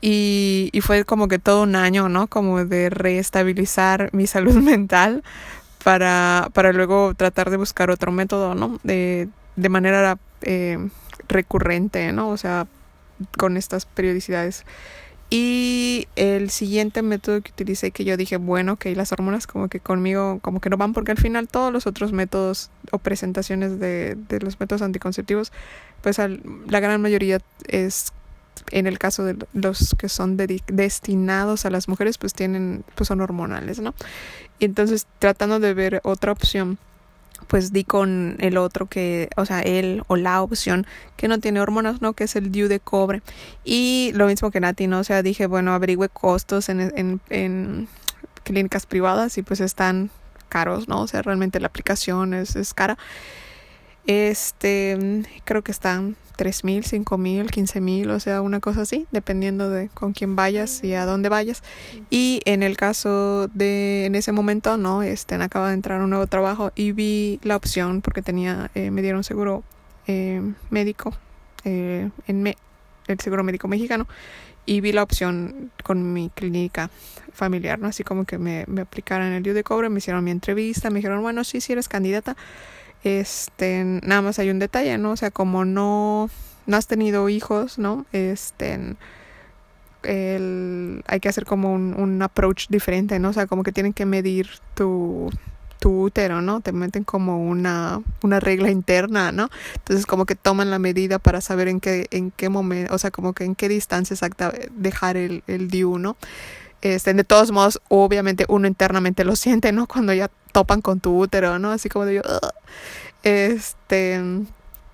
Y, 0.00 0.68
y 0.72 0.80
fue 0.82 1.04
como 1.04 1.28
que 1.28 1.38
todo 1.38 1.62
un 1.62 1.76
año, 1.76 2.08
¿no? 2.08 2.28
Como 2.28 2.64
de 2.64 2.90
reestabilizar 2.90 4.10
mi 4.12 4.26
salud 4.28 4.54
mental 4.54 5.22
para, 5.84 6.48
para 6.52 6.72
luego 6.72 7.14
tratar 7.14 7.50
de 7.50 7.56
buscar 7.56 7.90
otro 7.90 8.12
método, 8.12 8.54
¿no? 8.54 8.78
De, 8.82 9.28
de 9.56 9.68
manera 9.68 10.18
eh, 10.42 10.88
recurrente, 11.28 12.12
¿no? 12.12 12.30
O 12.30 12.36
sea, 12.36 12.66
con 13.36 13.56
estas 13.56 13.86
periodicidades. 13.86 14.64
Y 15.30 16.08
el 16.16 16.48
siguiente 16.48 17.02
método 17.02 17.42
que 17.42 17.52
utilicé 17.52 17.90
que 17.90 18.04
yo 18.04 18.16
dije, 18.16 18.38
bueno, 18.38 18.76
que 18.76 18.96
las 18.96 19.12
hormonas 19.12 19.46
como 19.46 19.68
que 19.68 19.78
conmigo 19.78 20.38
como 20.40 20.60
que 20.60 20.70
no 20.70 20.78
van 20.78 20.94
porque 20.94 21.12
al 21.12 21.18
final 21.18 21.48
todos 21.48 21.70
los 21.70 21.86
otros 21.86 22.12
métodos 22.12 22.70
o 22.92 22.98
presentaciones 22.98 23.78
de, 23.78 24.16
de 24.28 24.40
los 24.40 24.58
métodos 24.58 24.80
anticonceptivos, 24.80 25.52
pues 26.00 26.18
la 26.18 26.80
gran 26.80 27.02
mayoría 27.02 27.40
es 27.66 28.12
en 28.70 28.86
el 28.86 28.98
caso 28.98 29.24
de 29.24 29.36
los 29.52 29.94
que 29.98 30.08
son 30.08 30.36
destinados 30.36 31.64
a 31.64 31.70
las 31.70 31.88
mujeres, 31.88 32.18
pues 32.18 32.34
tienen, 32.34 32.84
pues 32.94 33.08
son 33.08 33.20
hormonales, 33.20 33.80
¿no? 33.80 33.94
Y 34.58 34.64
entonces 34.64 35.06
tratando 35.18 35.60
de 35.60 35.74
ver 35.74 36.00
otra 36.04 36.32
opción, 36.32 36.78
pues 37.46 37.72
di 37.72 37.84
con 37.84 38.36
el 38.40 38.56
otro 38.56 38.86
que, 38.86 39.30
o 39.36 39.46
sea, 39.46 39.60
él 39.60 40.02
o 40.08 40.16
la 40.16 40.42
opción 40.42 40.86
que 41.16 41.28
no 41.28 41.38
tiene 41.38 41.60
hormonas, 41.60 42.02
¿no? 42.02 42.12
Que 42.12 42.24
es 42.24 42.36
el 42.36 42.50
DIU 42.50 42.68
de 42.68 42.80
cobre. 42.80 43.22
Y 43.64 44.12
lo 44.14 44.26
mismo 44.26 44.50
que 44.50 44.60
Nati, 44.60 44.86
¿no? 44.86 45.00
O 45.00 45.04
sea, 45.04 45.22
dije, 45.22 45.46
bueno, 45.46 45.72
averigüe 45.72 46.08
costos 46.08 46.68
en, 46.68 46.80
en, 46.80 47.20
en 47.30 47.88
clínicas 48.44 48.86
privadas 48.86 49.38
y 49.38 49.42
pues 49.42 49.60
están 49.60 50.10
caros, 50.48 50.88
¿no? 50.88 51.02
O 51.02 51.06
sea, 51.06 51.22
realmente 51.22 51.60
la 51.60 51.68
aplicación 51.68 52.34
es, 52.34 52.56
es 52.56 52.74
cara. 52.74 52.98
Este, 54.08 54.96
creo 55.44 55.60
que 55.60 55.70
están 55.70 56.16
tres 56.34 56.64
mil, 56.64 56.82
cinco 56.82 57.18
mil, 57.18 57.50
quince 57.50 57.82
mil, 57.82 58.10
o 58.10 58.18
sea, 58.20 58.40
una 58.40 58.58
cosa 58.58 58.80
así, 58.80 59.06
dependiendo 59.10 59.68
de 59.68 59.90
con 59.90 60.14
quién 60.14 60.34
vayas 60.34 60.82
y 60.82 60.94
a 60.94 61.04
dónde 61.04 61.28
vayas. 61.28 61.62
Y 62.08 62.40
en 62.46 62.62
el 62.62 62.78
caso 62.78 63.48
de, 63.48 64.06
en 64.06 64.14
ese 64.14 64.32
momento, 64.32 64.78
no, 64.78 65.02
este, 65.02 65.34
acaba 65.34 65.68
de 65.68 65.74
entrar 65.74 66.00
un 66.00 66.08
nuevo 66.08 66.26
trabajo 66.26 66.72
y 66.74 66.92
vi 66.92 67.38
la 67.42 67.54
opción 67.54 68.00
porque 68.00 68.22
tenía, 68.22 68.70
eh, 68.74 68.90
me 68.90 69.02
dieron 69.02 69.24
seguro 69.24 69.62
eh, 70.06 70.40
médico, 70.70 71.12
eh, 71.64 72.08
en 72.26 72.42
me, 72.42 72.56
el 73.08 73.20
seguro 73.20 73.44
médico 73.44 73.68
mexicano 73.68 74.08
y 74.64 74.80
vi 74.80 74.92
la 74.92 75.02
opción 75.02 75.70
con 75.82 76.14
mi 76.14 76.30
clínica 76.30 76.90
familiar, 77.34 77.78
¿no? 77.78 77.88
Así 77.88 78.04
como 78.04 78.24
que 78.24 78.38
me, 78.38 78.64
me 78.68 78.80
aplicaran 78.80 79.32
el 79.32 79.42
DIU 79.42 79.52
de 79.52 79.64
cobre, 79.64 79.90
me 79.90 79.98
hicieron 79.98 80.24
mi 80.24 80.30
entrevista, 80.30 80.88
me 80.88 80.96
dijeron, 80.96 81.20
bueno, 81.20 81.44
sí, 81.44 81.60
sí 81.60 81.72
eres 81.72 81.88
candidata. 81.88 82.36
Este, 83.04 83.84
nada 83.84 84.22
más 84.22 84.38
hay 84.38 84.50
un 84.50 84.58
detalle, 84.58 84.98
¿no? 84.98 85.12
O 85.12 85.16
sea, 85.16 85.30
como 85.30 85.64
no, 85.64 86.30
no 86.66 86.76
has 86.76 86.86
tenido 86.86 87.28
hijos, 87.28 87.78
¿no? 87.78 88.06
Este, 88.12 88.96
el, 90.02 91.02
hay 91.06 91.20
que 91.20 91.28
hacer 91.28 91.44
como 91.44 91.72
un, 91.72 91.94
un 91.98 92.22
approach 92.22 92.68
diferente, 92.68 93.18
¿no? 93.18 93.30
O 93.30 93.32
sea, 93.32 93.46
como 93.46 93.62
que 93.62 93.72
tienen 93.72 93.92
que 93.92 94.06
medir 94.06 94.48
tu, 94.74 95.30
tu 95.78 96.02
útero, 96.02 96.42
¿no? 96.42 96.60
Te 96.60 96.72
meten 96.72 97.04
como 97.04 97.44
una, 97.44 98.00
una 98.22 98.40
regla 98.40 98.70
interna, 98.70 99.32
¿no? 99.32 99.48
Entonces 99.76 100.06
como 100.06 100.26
que 100.26 100.34
toman 100.34 100.70
la 100.70 100.78
medida 100.78 101.18
para 101.18 101.40
saber 101.40 101.68
en 101.68 101.80
qué, 101.80 102.06
en 102.10 102.30
qué 102.30 102.48
momento, 102.48 102.94
o 102.94 102.98
sea, 102.98 103.10
como 103.10 103.32
que 103.32 103.44
en 103.44 103.54
qué 103.54 103.68
distancia 103.68 104.14
exacta 104.14 104.52
dejar 104.72 105.16
el, 105.16 105.42
el 105.46 105.68
DIU, 105.68 105.98
¿no? 105.98 106.16
Este, 106.80 107.12
de 107.12 107.24
todos 107.24 107.50
modos, 107.50 107.80
obviamente 107.88 108.44
uno 108.48 108.66
internamente 108.66 109.24
lo 109.24 109.36
siente, 109.36 109.72
¿no? 109.72 109.86
Cuando 109.86 110.12
ya 110.12 110.30
topan 110.52 110.80
con 110.80 111.00
tu 111.00 111.18
útero, 111.18 111.58
¿no? 111.58 111.70
Así 111.70 111.88
como 111.88 112.04
de 112.04 112.16
yo, 112.16 112.22
este, 113.22 114.20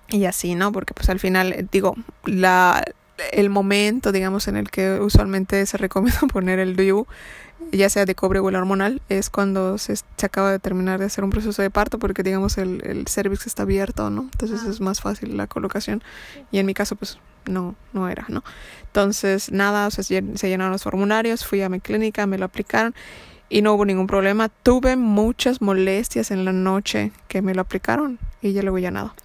y 0.09 0.25
así, 0.25 0.55
¿no? 0.55 0.71
Porque 0.71 0.93
pues 0.93 1.09
al 1.09 1.19
final, 1.19 1.67
digo, 1.71 1.95
la, 2.25 2.83
el 3.31 3.49
momento, 3.49 4.11
digamos, 4.11 4.47
en 4.47 4.57
el 4.57 4.69
que 4.69 4.99
usualmente 4.99 5.65
se 5.65 5.77
recomienda 5.77 6.19
poner 6.31 6.59
el 6.59 6.75
DIU 6.75 7.07
ya 7.71 7.89
sea 7.89 8.05
de 8.05 8.15
cobre 8.15 8.39
o 8.39 8.49
el 8.49 8.55
hormonal, 8.55 9.01
es 9.09 9.29
cuando 9.29 9.77
se, 9.77 9.95
se, 9.95 10.25
acaba 10.25 10.51
de 10.51 10.59
terminar 10.59 10.99
de 10.99 11.05
hacer 11.05 11.23
un 11.23 11.29
proceso 11.29 11.61
de 11.61 11.69
parto 11.69 11.99
porque 11.99 12.21
digamos 12.21 12.57
el, 12.57 12.81
el 12.85 13.07
cervix 13.07 13.47
está 13.47 13.63
abierto, 13.63 14.09
¿no? 14.09 14.23
Entonces 14.23 14.61
ah. 14.65 14.69
es 14.69 14.81
más 14.81 15.01
fácil 15.01 15.37
la 15.37 15.47
colocación 15.47 16.03
y 16.51 16.59
en 16.59 16.65
mi 16.65 16.73
caso 16.73 16.95
pues 16.95 17.17
no, 17.45 17.75
no 17.93 18.09
era, 18.09 18.25
¿no? 18.27 18.43
Entonces 18.83 19.51
nada, 19.51 19.87
o 19.87 19.91
sea, 19.91 20.03
se 20.03 20.49
llenaron 20.49 20.71
los 20.71 20.83
formularios, 20.83 21.45
fui 21.45 21.61
a 21.61 21.69
mi 21.69 21.79
clínica, 21.79 22.27
me 22.27 22.37
lo 22.37 22.45
aplicaron 22.45 22.93
y 23.49 23.61
no 23.61 23.73
hubo 23.73 23.85
ningún 23.85 24.07
problema. 24.07 24.49
Tuve 24.49 24.95
muchas 24.95 25.61
molestias 25.61 26.31
en 26.31 26.45
la 26.45 26.53
noche 26.53 27.11
que 27.27 27.41
me 27.41 27.53
lo 27.53 27.61
aplicaron 27.61 28.19
y 28.41 28.53
ya 28.53 28.61
luego 28.61 28.79
ya 28.79 28.91
nada. 28.91 29.15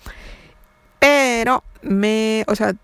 Pero 0.99 1.65
me, 1.83 2.45
o 2.47 2.55
sea, 2.55 2.75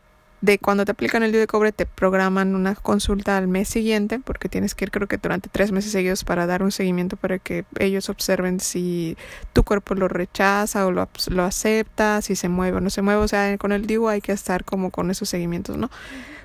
de 0.40 0.58
cuando 0.58 0.84
te 0.84 0.92
aplican 0.92 1.22
el 1.22 1.32
DIU 1.32 1.40
de 1.40 1.46
cobre 1.46 1.72
te 1.72 1.86
programan 1.86 2.54
una 2.54 2.74
consulta 2.74 3.36
al 3.36 3.48
mes 3.48 3.68
siguiente 3.68 4.20
porque 4.22 4.48
tienes 4.48 4.74
que 4.74 4.84
ir 4.84 4.90
creo 4.90 5.08
que 5.08 5.16
durante 5.16 5.48
tres 5.48 5.72
meses 5.72 5.92
seguidos 5.92 6.24
para 6.24 6.46
dar 6.46 6.62
un 6.62 6.72
seguimiento 6.72 7.16
para 7.16 7.38
que 7.38 7.64
ellos 7.78 8.08
observen 8.10 8.60
si 8.60 9.16
tu 9.52 9.64
cuerpo 9.64 9.94
lo 9.94 10.08
rechaza 10.08 10.86
o 10.86 10.92
lo, 10.92 11.08
lo 11.30 11.42
acepta, 11.42 12.20
si 12.20 12.36
se 12.36 12.48
mueve 12.48 12.76
o 12.76 12.80
no 12.80 12.90
se 12.90 13.02
mueve, 13.02 13.22
o 13.22 13.28
sea, 13.28 13.56
con 13.58 13.72
el 13.72 13.86
DIU 13.86 14.08
hay 14.08 14.20
que 14.20 14.32
estar 14.32 14.64
como 14.64 14.90
con 14.90 15.10
esos 15.10 15.28
seguimientos, 15.28 15.78
¿no? 15.78 15.90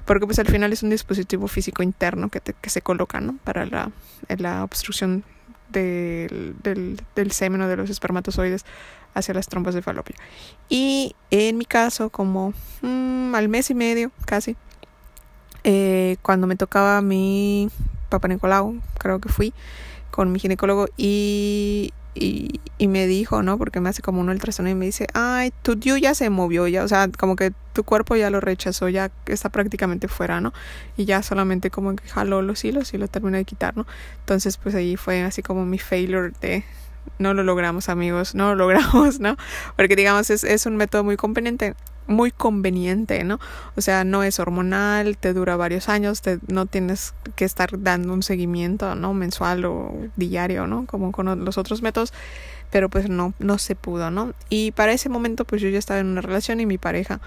Porque 0.06 0.26
pues 0.26 0.40
al 0.40 0.48
final 0.48 0.74
es 0.74 0.84
un 0.84 0.90
dispositivo 0.90 1.48
físico 1.48 1.84
interno 1.84 2.30
que, 2.30 2.40
te, 2.40 2.54
que 2.54 2.70
se 2.70 2.82
coloca, 2.82 3.22
¿no? 3.22 3.38
Para 3.44 3.66
la, 3.66 3.92
la 4.30 4.64
obstrucción 4.64 5.24
del, 5.70 6.56
del, 6.64 7.00
del 7.16 7.32
semen 7.32 7.62
o 7.62 7.68
de 7.68 7.78
los 7.78 7.90
espermatozoides 7.90 8.66
hacia 9.14 9.34
las 9.34 9.48
trompas 9.48 9.74
de 9.74 9.82
falopio. 9.82 10.16
Y 10.70 11.16
en 11.30 11.58
mi 11.58 11.66
caso, 11.66 12.10
como 12.10 12.54
mm, 12.82 13.36
al 13.36 13.50
mes 13.50 13.70
y 13.70 13.76
medio 13.76 14.12
casi, 14.26 14.56
eh, 15.64 16.18
cuando 16.22 16.48
me 16.48 16.56
tocaba 16.56 17.02
mi 17.02 17.70
papá 18.10 18.28
Nicolau, 18.28 18.80
creo 18.98 19.20
que 19.20 19.30
fui 19.30 19.54
con 20.10 20.32
mi 20.32 20.40
ginecólogo 20.40 20.88
y, 20.98 21.94
y, 22.14 22.88
me 22.88 23.08
dijo, 23.08 23.42
¿no? 23.42 23.58
Porque 23.58 23.80
me 23.80 23.90
hace 23.90 24.02
como 24.02 24.20
un 24.20 24.30
ultrasonido 24.30 24.76
y 24.76 24.80
me 24.80 24.86
dice, 24.86 25.08
ay, 25.14 25.54
tu 25.62 25.76
DIU 25.76 25.98
ya 25.98 26.14
se 26.14 26.30
movió, 26.30 26.68
ya, 26.68 26.84
o 26.84 26.88
sea, 26.88 27.10
como 27.18 27.38
que 27.38 27.54
tu 27.74 27.84
cuerpo 27.86 28.18
ya 28.18 28.30
lo 28.30 28.42
rechazó, 28.42 28.90
ya 28.90 29.12
está 29.28 29.50
prácticamente 29.50 30.10
fuera, 30.10 30.42
¿no? 30.42 30.52
Y 30.98 31.06
ya 31.06 31.24
solamente 31.24 31.70
como 31.70 31.96
que 31.96 32.08
jaló 32.10 32.42
los 32.42 32.66
hilos 32.66 32.94
y 32.94 32.98
lo 32.98 33.08
terminó 33.08 33.38
de 33.38 33.46
quitar, 33.46 33.78
¿no? 33.78 33.88
Entonces, 34.20 34.58
pues 34.58 34.76
ahí 34.76 34.98
fue 34.98 35.24
así 35.24 35.42
como 35.42 35.66
mi 35.66 35.80
failure 35.80 36.34
de, 36.42 36.66
no 37.20 37.34
lo 37.34 37.44
logramos 37.44 37.90
amigos, 37.90 38.36
no 38.36 38.50
lo 38.50 38.56
logramos, 38.56 39.20
¿no? 39.20 39.38
Porque 39.76 39.96
digamos 39.96 40.30
es, 40.30 40.44
es 40.44 40.66
un 40.66 40.76
método 40.76 41.04
muy 41.04 41.18
conveniente, 41.18 41.76
muy 42.08 42.32
conveniente, 42.32 43.24
¿no? 43.24 43.40
O 43.76 43.82
sea, 43.82 44.04
no 44.04 44.24
es 44.24 44.40
hormonal, 44.40 45.18
te 45.18 45.34
dura 45.34 45.56
varios 45.56 45.90
años, 45.90 46.22
te, 46.22 46.40
no 46.48 46.66
tienes 46.66 47.14
que 47.36 47.46
estar 47.46 47.82
dando 47.82 48.14
un 48.14 48.24
seguimiento, 48.24 48.96
¿no? 48.96 49.14
Mensual 49.14 49.66
o 49.66 49.94
diario, 50.16 50.68
¿no? 50.68 50.86
Como 50.86 51.12
con 51.12 51.46
los 51.46 51.58
otros 51.58 51.82
métodos, 51.82 52.14
pero 52.70 52.90
pues 52.90 53.10
no, 53.10 53.34
no 53.40 53.58
se 53.58 53.76
pudo, 53.76 54.12
¿no? 54.12 54.34
Y 54.50 54.72
para 54.72 54.94
ese 54.94 55.10
momento 55.10 55.46
pues 55.46 55.62
yo 55.62 55.70
ya 55.70 55.80
estaba 55.80 56.00
en 56.00 56.08
una 56.08 56.22
relación 56.22 56.60
y 56.60 56.66
mi 56.66 56.78
pareja 56.78 57.22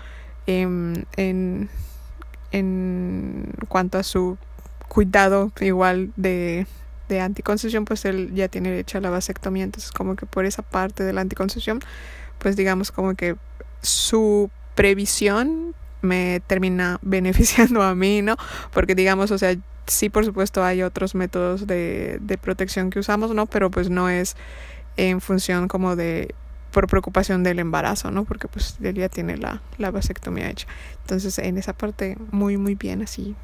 en, 0.46 1.06
en, 1.16 1.68
en 2.52 3.52
cuanto 3.68 3.98
a 3.98 4.02
su 4.02 4.37
cuidado 4.88 5.50
igual 5.60 6.12
de 6.16 6.66
de 7.08 7.20
anticoncepción, 7.20 7.84
pues 7.84 8.04
él 8.04 8.32
ya 8.34 8.48
tiene 8.48 8.78
hecha 8.78 9.00
la 9.00 9.10
vasectomía, 9.10 9.64
entonces 9.64 9.92
como 9.92 10.16
que 10.16 10.26
por 10.26 10.44
esa 10.44 10.62
parte 10.62 11.04
de 11.04 11.12
la 11.12 11.20
anticoncepción, 11.20 11.80
pues 12.38 12.56
digamos 12.56 12.90
como 12.90 13.14
que 13.14 13.36
su 13.82 14.50
previsión 14.74 15.74
me 16.02 16.40
termina 16.46 16.98
beneficiando 17.02 17.82
a 17.82 17.94
mí, 17.94 18.22
¿no? 18.22 18.36
Porque 18.72 18.94
digamos, 18.94 19.30
o 19.30 19.38
sea, 19.38 19.54
sí 19.86 20.08
por 20.08 20.24
supuesto 20.24 20.64
hay 20.64 20.82
otros 20.82 21.14
métodos 21.14 21.66
de, 21.66 22.18
de 22.20 22.38
protección 22.38 22.90
que 22.90 22.98
usamos, 22.98 23.34
¿no? 23.34 23.46
Pero 23.46 23.70
pues 23.70 23.90
no 23.90 24.08
es 24.08 24.36
en 24.96 25.20
función 25.20 25.68
como 25.68 25.96
de 25.96 26.34
por 26.70 26.88
preocupación 26.88 27.44
del 27.44 27.60
embarazo, 27.60 28.10
¿no? 28.10 28.24
Porque 28.24 28.48
pues 28.48 28.76
él 28.82 28.96
ya 28.96 29.08
tiene 29.08 29.36
la, 29.36 29.62
la 29.78 29.90
vasectomía 29.92 30.50
hecha. 30.50 30.66
Entonces 31.02 31.38
en 31.38 31.56
esa 31.56 31.72
parte 31.72 32.16
muy 32.32 32.56
muy 32.56 32.74
bien 32.74 33.02
así 33.02 33.36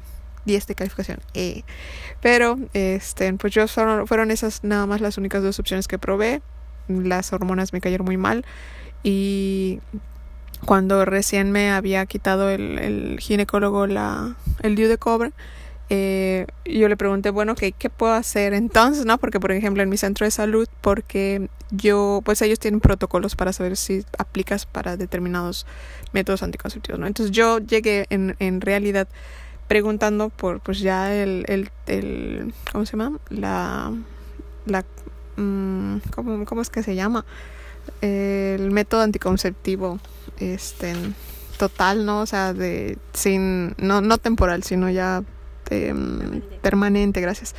10 0.45 0.67
de 0.67 0.75
calificación. 0.75 1.19
Eh. 1.33 1.63
Pero, 2.21 2.57
este, 2.73 3.33
pues 3.33 3.53
yo 3.53 3.67
fueron, 3.67 4.07
fueron 4.07 4.31
esas 4.31 4.63
nada 4.63 4.85
más 4.85 5.01
las 5.01 5.17
únicas 5.17 5.43
dos 5.43 5.59
opciones 5.59 5.87
que 5.87 5.97
probé. 5.97 6.41
Las 6.87 7.33
hormonas 7.33 7.73
me 7.73 7.81
cayeron 7.81 8.05
muy 8.05 8.17
mal. 8.17 8.45
Y 9.03 9.79
cuando 10.65 11.05
recién 11.05 11.51
me 11.51 11.71
había 11.71 12.05
quitado 12.05 12.49
el, 12.49 12.77
el 12.79 13.19
ginecólogo 13.19 13.87
la, 13.87 14.35
el 14.61 14.75
DIU 14.75 14.87
de 14.87 14.97
cobre, 14.97 15.31
eh, 15.93 16.47
yo 16.63 16.87
le 16.87 16.95
pregunté, 16.95 17.31
bueno, 17.31 17.53
¿qué, 17.53 17.73
¿qué 17.73 17.89
puedo 17.89 18.13
hacer 18.13 18.53
entonces? 18.53 19.05
¿no? 19.05 19.17
Porque, 19.17 19.41
por 19.41 19.51
ejemplo, 19.51 19.83
en 19.83 19.89
mi 19.89 19.97
centro 19.97 20.25
de 20.25 20.31
salud, 20.31 20.65
porque 20.79 21.49
yo, 21.69 22.21
pues 22.23 22.41
ellos 22.41 22.59
tienen 22.59 22.79
protocolos 22.79 23.35
para 23.35 23.51
saber 23.51 23.75
si 23.75 24.05
aplicas 24.17 24.65
para 24.65 24.95
determinados 24.95 25.65
métodos 26.13 26.43
anticonceptivos, 26.43 26.97
¿no? 26.97 27.07
Entonces 27.07 27.35
yo 27.35 27.59
llegué 27.59 28.05
en, 28.09 28.37
en 28.39 28.61
realidad 28.61 29.09
preguntando 29.71 30.27
por 30.27 30.59
pues 30.59 30.79
ya 30.79 31.15
el, 31.15 31.45
el, 31.47 31.71
el 31.87 32.53
¿cómo 32.73 32.85
se 32.85 32.97
llama? 32.97 33.19
La, 33.29 33.93
la 34.65 34.83
mmm, 35.37 35.99
¿cómo, 36.13 36.43
¿cómo, 36.43 36.61
es 36.61 36.69
que 36.69 36.83
se 36.83 36.93
llama? 36.93 37.23
El 38.01 38.69
método 38.71 38.99
anticonceptivo 38.99 40.01
este 40.41 40.93
total, 41.57 42.05
¿no? 42.05 42.19
O 42.19 42.25
sea, 42.25 42.53
de 42.53 42.97
sin 43.13 43.73
no 43.77 44.01
no 44.01 44.17
temporal, 44.17 44.63
sino 44.63 44.89
ya 44.89 45.23
permanente. 45.63 46.59
permanente, 46.61 47.21
gracias. 47.21 47.55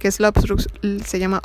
Que 0.00 0.08
es 0.08 0.18
la 0.18 0.30
obstrucción, 0.30 0.74
se 1.06 1.20
llama 1.20 1.40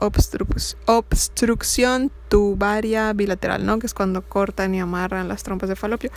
obstrucción 0.87 2.11
tubaria 2.27 3.13
bilateral, 3.13 3.67
¿no? 3.67 3.77
Que 3.77 3.85
es 3.85 3.93
cuando 3.93 4.23
cortan 4.23 4.73
y 4.73 4.79
amarran 4.79 5.27
las 5.27 5.43
trompas 5.43 5.69
de 5.69 5.75
falopio 5.75 6.09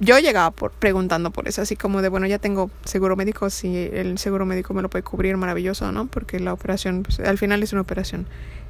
yo 0.00 0.18
llegaba 0.18 0.50
por, 0.50 0.72
preguntando 0.72 1.30
por 1.30 1.48
eso, 1.48 1.62
así 1.62 1.76
como 1.76 2.02
de, 2.02 2.08
bueno, 2.08 2.26
ya 2.26 2.38
tengo 2.38 2.70
seguro 2.84 3.16
médico, 3.16 3.50
si 3.50 3.88
el 3.92 4.18
seguro 4.18 4.46
médico 4.46 4.74
me 4.74 4.82
lo 4.82 4.90
puede 4.90 5.02
cubrir, 5.02 5.36
maravilloso, 5.36 5.92
¿no? 5.92 6.06
Porque 6.06 6.40
la 6.40 6.52
operación, 6.52 7.02
pues, 7.02 7.20
al 7.20 7.38
final 7.38 7.62
es 7.62 7.72
una 7.72 7.82
operación 7.82 8.26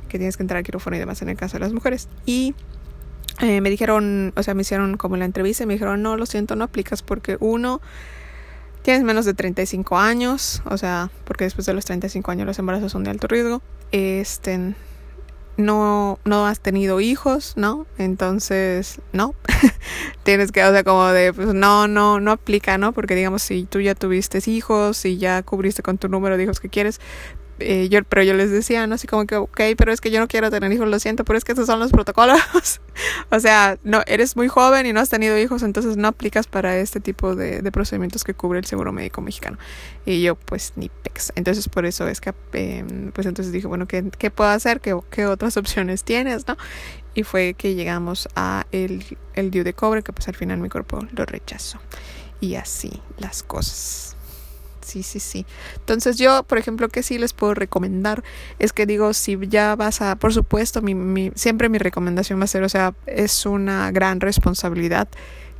que 0.08 0.18
tienes 0.18 0.36
que 0.36 0.42
entrar 0.42 0.58
al 0.58 0.64
quirófano 0.64 0.96
y 0.96 0.98
demás 0.98 1.22
en 1.22 1.30
el 1.30 1.36
caso 1.36 1.54
de 1.54 1.60
las 1.60 1.72
mujeres. 1.72 2.08
Y 2.26 2.54
eh, 3.40 3.60
me 3.60 3.70
dijeron, 3.70 4.32
o 4.36 4.42
sea, 4.42 4.54
me 4.54 4.62
hicieron 4.62 4.96
como 4.96 5.16
la 5.16 5.24
entrevista 5.24 5.64
y 5.64 5.66
me 5.66 5.74
dijeron, 5.74 6.02
no, 6.02 6.16
lo 6.16 6.26
siento, 6.26 6.56
no 6.56 6.64
aplicas 6.64 7.02
porque 7.02 7.36
uno, 7.40 7.80
tienes 8.82 9.02
menos 9.02 9.24
de 9.24 9.34
35 9.34 9.98
años, 9.98 10.62
o 10.66 10.76
sea, 10.76 11.10
porque 11.24 11.44
después 11.44 11.66
de 11.66 11.74
los 11.74 11.84
35 11.86 12.30
años 12.30 12.46
los 12.46 12.58
embarazos 12.58 12.92
son 12.92 13.02
de 13.02 13.10
alto 13.10 13.26
riesgo. 13.26 13.62
Este, 13.92 14.74
no, 15.56 16.18
no 16.24 16.46
has 16.46 16.60
tenido 16.60 17.00
hijos, 17.00 17.54
¿no? 17.56 17.86
Entonces, 17.98 19.00
no. 19.12 19.34
Tienes 20.22 20.52
que, 20.52 20.64
o 20.64 20.72
sea, 20.72 20.84
como 20.84 21.06
de, 21.08 21.32
pues 21.32 21.54
no, 21.54 21.88
no, 21.88 22.20
no 22.20 22.32
aplica, 22.32 22.78
¿no? 22.78 22.92
Porque 22.92 23.14
digamos, 23.14 23.42
si 23.42 23.64
tú 23.64 23.80
ya 23.80 23.94
tuviste 23.94 24.38
hijos 24.50 25.04
y 25.04 25.18
ya 25.18 25.42
cubriste 25.42 25.82
con 25.82 25.98
tu 25.98 26.08
número 26.08 26.36
de 26.36 26.44
hijos 26.44 26.60
que 26.60 26.68
quieres, 26.68 27.00
eh, 27.60 27.88
yo, 27.88 28.02
pero 28.04 28.22
yo 28.22 28.34
les 28.34 28.50
decía, 28.50 28.86
¿no? 28.86 28.96
Así 28.96 29.06
como 29.06 29.26
que, 29.26 29.36
ok, 29.36 29.60
pero 29.76 29.92
es 29.92 30.00
que 30.00 30.10
yo 30.10 30.20
no 30.20 30.28
quiero 30.28 30.50
tener 30.50 30.72
hijos, 30.72 30.88
lo 30.88 30.98
siento, 30.98 31.24
pero 31.24 31.38
es 31.38 31.44
que 31.44 31.52
estos 31.52 31.66
son 31.66 31.78
los 31.78 31.92
protocolos. 31.92 32.40
o 33.30 33.40
sea, 33.40 33.78
no, 33.84 34.02
eres 34.06 34.36
muy 34.36 34.48
joven 34.48 34.86
y 34.86 34.92
no 34.92 35.00
has 35.00 35.08
tenido 35.08 35.38
hijos, 35.38 35.62
entonces 35.62 35.96
no 35.96 36.08
aplicas 36.08 36.46
para 36.46 36.76
este 36.76 37.00
tipo 37.00 37.36
de, 37.36 37.62
de 37.62 37.72
procedimientos 37.72 38.24
que 38.24 38.34
cubre 38.34 38.58
el 38.58 38.64
seguro 38.64 38.92
médico 38.92 39.20
mexicano. 39.20 39.58
Y 40.04 40.22
yo, 40.22 40.34
pues, 40.34 40.72
ni 40.76 40.88
pex. 40.88 41.32
Entonces, 41.36 41.68
por 41.68 41.86
eso 41.86 42.08
es 42.08 42.20
que, 42.20 42.34
eh, 42.52 42.84
pues 43.12 43.26
entonces 43.26 43.52
dije, 43.52 43.66
bueno, 43.66 43.86
¿qué, 43.86 44.04
qué 44.18 44.30
puedo 44.30 44.50
hacer? 44.50 44.80
¿Qué, 44.80 44.98
¿Qué 45.10 45.26
otras 45.26 45.56
opciones 45.56 46.04
tienes, 46.04 46.48
no? 46.48 46.56
Y 47.14 47.22
fue 47.22 47.54
que 47.54 47.74
llegamos 47.74 48.28
a 48.34 48.66
el, 48.72 49.04
el 49.34 49.50
DIU 49.50 49.62
de 49.62 49.74
cobre, 49.74 50.02
que 50.02 50.12
pues 50.12 50.26
al 50.28 50.34
final 50.34 50.58
mi 50.58 50.68
cuerpo 50.68 51.06
lo 51.12 51.24
rechazó. 51.24 51.78
Y 52.40 52.56
así 52.56 53.00
las 53.18 53.42
cosas. 53.42 54.13
Sí, 54.84 55.02
sí, 55.02 55.18
sí. 55.18 55.46
Entonces 55.76 56.18
yo, 56.18 56.42
por 56.42 56.58
ejemplo, 56.58 56.88
que 56.88 57.02
sí 57.02 57.16
les 57.18 57.32
puedo 57.32 57.54
recomendar 57.54 58.22
es 58.58 58.72
que 58.74 58.84
digo, 58.84 59.14
si 59.14 59.38
ya 59.48 59.74
vas 59.76 60.02
a, 60.02 60.16
por 60.16 60.34
supuesto, 60.34 60.82
mi, 60.82 60.94
mi, 60.94 61.32
siempre 61.34 61.70
mi 61.70 61.78
recomendación 61.78 62.38
va 62.38 62.44
a 62.44 62.48
ser, 62.48 62.62
o 62.64 62.68
sea, 62.68 62.94
es 63.06 63.46
una 63.46 63.90
gran 63.92 64.20
responsabilidad 64.20 65.08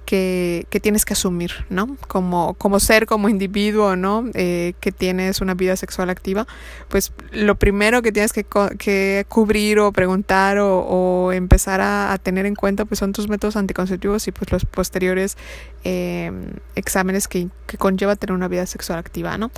que, 0.04 0.66
que, 0.70 0.80
tienes 0.80 1.04
que 1.04 1.14
asumir, 1.14 1.66
¿no? 1.70 1.96
Como, 2.08 2.54
como 2.54 2.80
ser, 2.80 3.06
como 3.06 3.28
individuo, 3.28 3.96
¿no? 3.96 4.24
Eh, 4.34 4.74
que 4.80 4.92
tienes 4.92 5.40
una 5.40 5.54
vida 5.54 5.76
sexual 5.76 6.10
activa, 6.10 6.46
pues 6.88 7.12
lo 7.32 7.56
primero 7.56 8.02
que 8.02 8.12
tienes 8.12 8.32
que, 8.32 8.46
que 8.78 9.26
cubrir 9.28 9.78
o 9.80 9.92
preguntar 9.92 10.58
o, 10.58 10.80
o 10.80 11.32
empezar 11.32 11.80
a, 11.80 12.12
a, 12.12 12.18
tener 12.18 12.46
en 12.46 12.54
cuenta, 12.54 12.84
pues 12.84 12.98
son 12.98 13.12
tus 13.12 13.28
métodos 13.28 13.56
anticonceptivos 13.56 14.26
y 14.28 14.32
pues 14.32 14.50
los 14.52 14.64
posteriores 14.64 15.36
eh, 15.84 16.32
exámenes 16.74 17.28
que, 17.28 17.48
que 17.66 17.78
conlleva 17.78 18.16
tener 18.16 18.34
una 18.34 18.48
vida 18.48 18.66
sexual 18.66 18.98
activa, 18.98 19.38
¿no? 19.38 19.50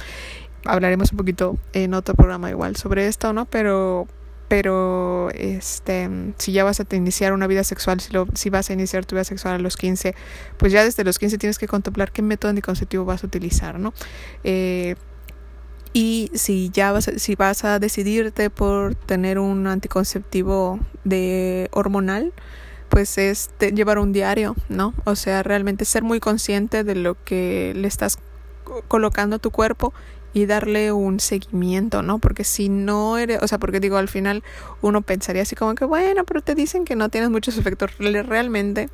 Hablaremos 0.65 1.13
un 1.13 1.19
poquito 1.19 1.57
en 1.73 1.95
otro 1.95 2.15
programa 2.15 2.51
igual 2.51 2.77
sobre 2.77 3.07
esto, 3.07 3.33
¿no? 3.33 3.45
Pero 3.45 4.09
pero 4.49 5.31
este 5.35 6.09
si 6.39 6.53
ya 6.53 6.65
vas 6.65 6.81
a 6.81 6.87
iniciar 6.95 7.33
una 7.33 7.47
vida 7.47 7.65
sexual, 7.65 8.01
si, 8.01 8.13
lo, 8.13 8.27
si 8.35 8.51
vas 8.51 8.71
a 8.71 8.73
iniciar 8.73 9.05
tu 9.05 9.17
vida 9.17 9.25
sexual 9.25 9.55
a 9.55 9.59
los 9.59 9.77
15, 9.77 10.15
pues 10.57 10.73
ya 10.73 10.85
desde 10.85 11.05
los 11.05 11.19
15 11.19 11.39
tienes 11.39 11.59
que 11.59 11.67
contemplar 11.67 12.13
qué 12.13 12.23
método 12.23 12.51
anticonceptivo 12.51 13.05
vas 13.05 13.25
a 13.25 13.27
utilizar, 13.27 13.79
¿no? 13.79 13.93
Eh, 14.45 14.95
y 15.93 16.31
si 16.35 16.71
ya 16.71 16.93
vas 16.93 17.09
a, 17.09 17.19
si 17.19 17.35
vas 17.37 17.65
a 17.65 17.79
decidirte 17.79 18.51
por 18.51 18.95
tener 18.95 19.39
un 19.39 19.67
anticonceptivo 19.67 20.79
de 21.05 21.69
hormonal, 21.73 22.35
pues 22.91 23.19
es 23.19 23.51
llevar 23.59 23.99
un 23.99 24.13
diario, 24.13 24.55
¿no? 24.69 24.95
O 25.05 25.17
sea, 25.17 25.43
realmente 25.43 25.85
ser 25.85 26.03
muy 26.03 26.21
consciente 26.21 26.85
de 26.85 26.95
lo 26.95 27.17
que 27.25 27.73
le 27.75 27.89
estás 27.89 28.19
colocando 28.89 29.37
a 29.37 29.39
tu 29.39 29.51
cuerpo 29.51 29.95
y 30.37 30.45
darle 30.45 30.93
un 30.93 31.19
seguimiento, 31.19 32.03
¿no? 32.03 32.19
Porque 32.19 32.45
si 32.45 32.69
no 32.69 33.17
eres, 33.17 33.43
o 33.43 33.49
sea, 33.49 33.57
porque 33.57 33.81
digo, 33.81 33.97
al 33.97 34.09
final 34.09 34.45
uno 34.83 35.01
pensaría 35.01 35.41
así 35.41 35.57
como 35.57 35.75
que, 35.75 35.87
bueno, 35.87 36.25
pero 36.25 36.43
te 36.43 36.55
dicen 36.55 36.85
que 36.85 36.95
no 36.95 37.09
tienes 37.09 37.31
muchos 37.31 37.57
efectos. 37.59 37.93
Realmente, 37.97 38.91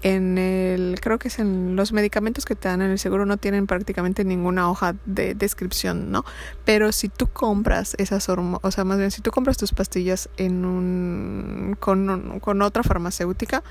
en 0.00 0.38
el, 0.38 0.98
creo 1.02 1.18
que 1.18 1.28
es 1.28 1.38
en 1.38 1.76
los 1.76 1.92
medicamentos 1.92 2.46
que 2.46 2.54
te 2.54 2.68
dan 2.68 2.80
en 2.80 2.92
el 2.92 2.98
seguro 2.98 3.26
no 3.26 3.36
tienen 3.36 3.66
prácticamente 3.66 4.24
ninguna 4.24 4.70
hoja 4.70 4.94
de 5.04 5.34
descripción, 5.34 6.10
¿no? 6.10 6.24
Pero 6.64 6.90
si 6.92 7.10
tú 7.10 7.26
compras 7.26 7.94
esas 7.98 8.30
hormonas, 8.30 8.60
o 8.62 8.70
sea, 8.70 8.84
más 8.84 8.96
bien, 8.96 9.10
si 9.10 9.20
tú 9.20 9.30
compras 9.30 9.58
tus 9.58 9.72
pastillas 9.72 10.30
en 10.38 10.64
un, 10.64 11.76
con, 11.78 12.40
con 12.40 12.62
otra 12.62 12.82
farmacéutica, 12.82 13.62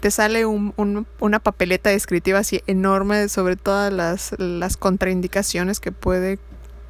te 0.00 0.10
sale 0.10 0.46
un, 0.46 0.74
un, 0.76 1.06
una 1.20 1.38
papeleta 1.38 1.90
descriptiva 1.90 2.40
así 2.40 2.60
enorme 2.66 3.28
sobre 3.28 3.54
todas 3.54 3.92
las, 3.92 4.34
las 4.36 4.76
contraindicaciones 4.76 5.78
que 5.78 5.92
puede 5.92 6.40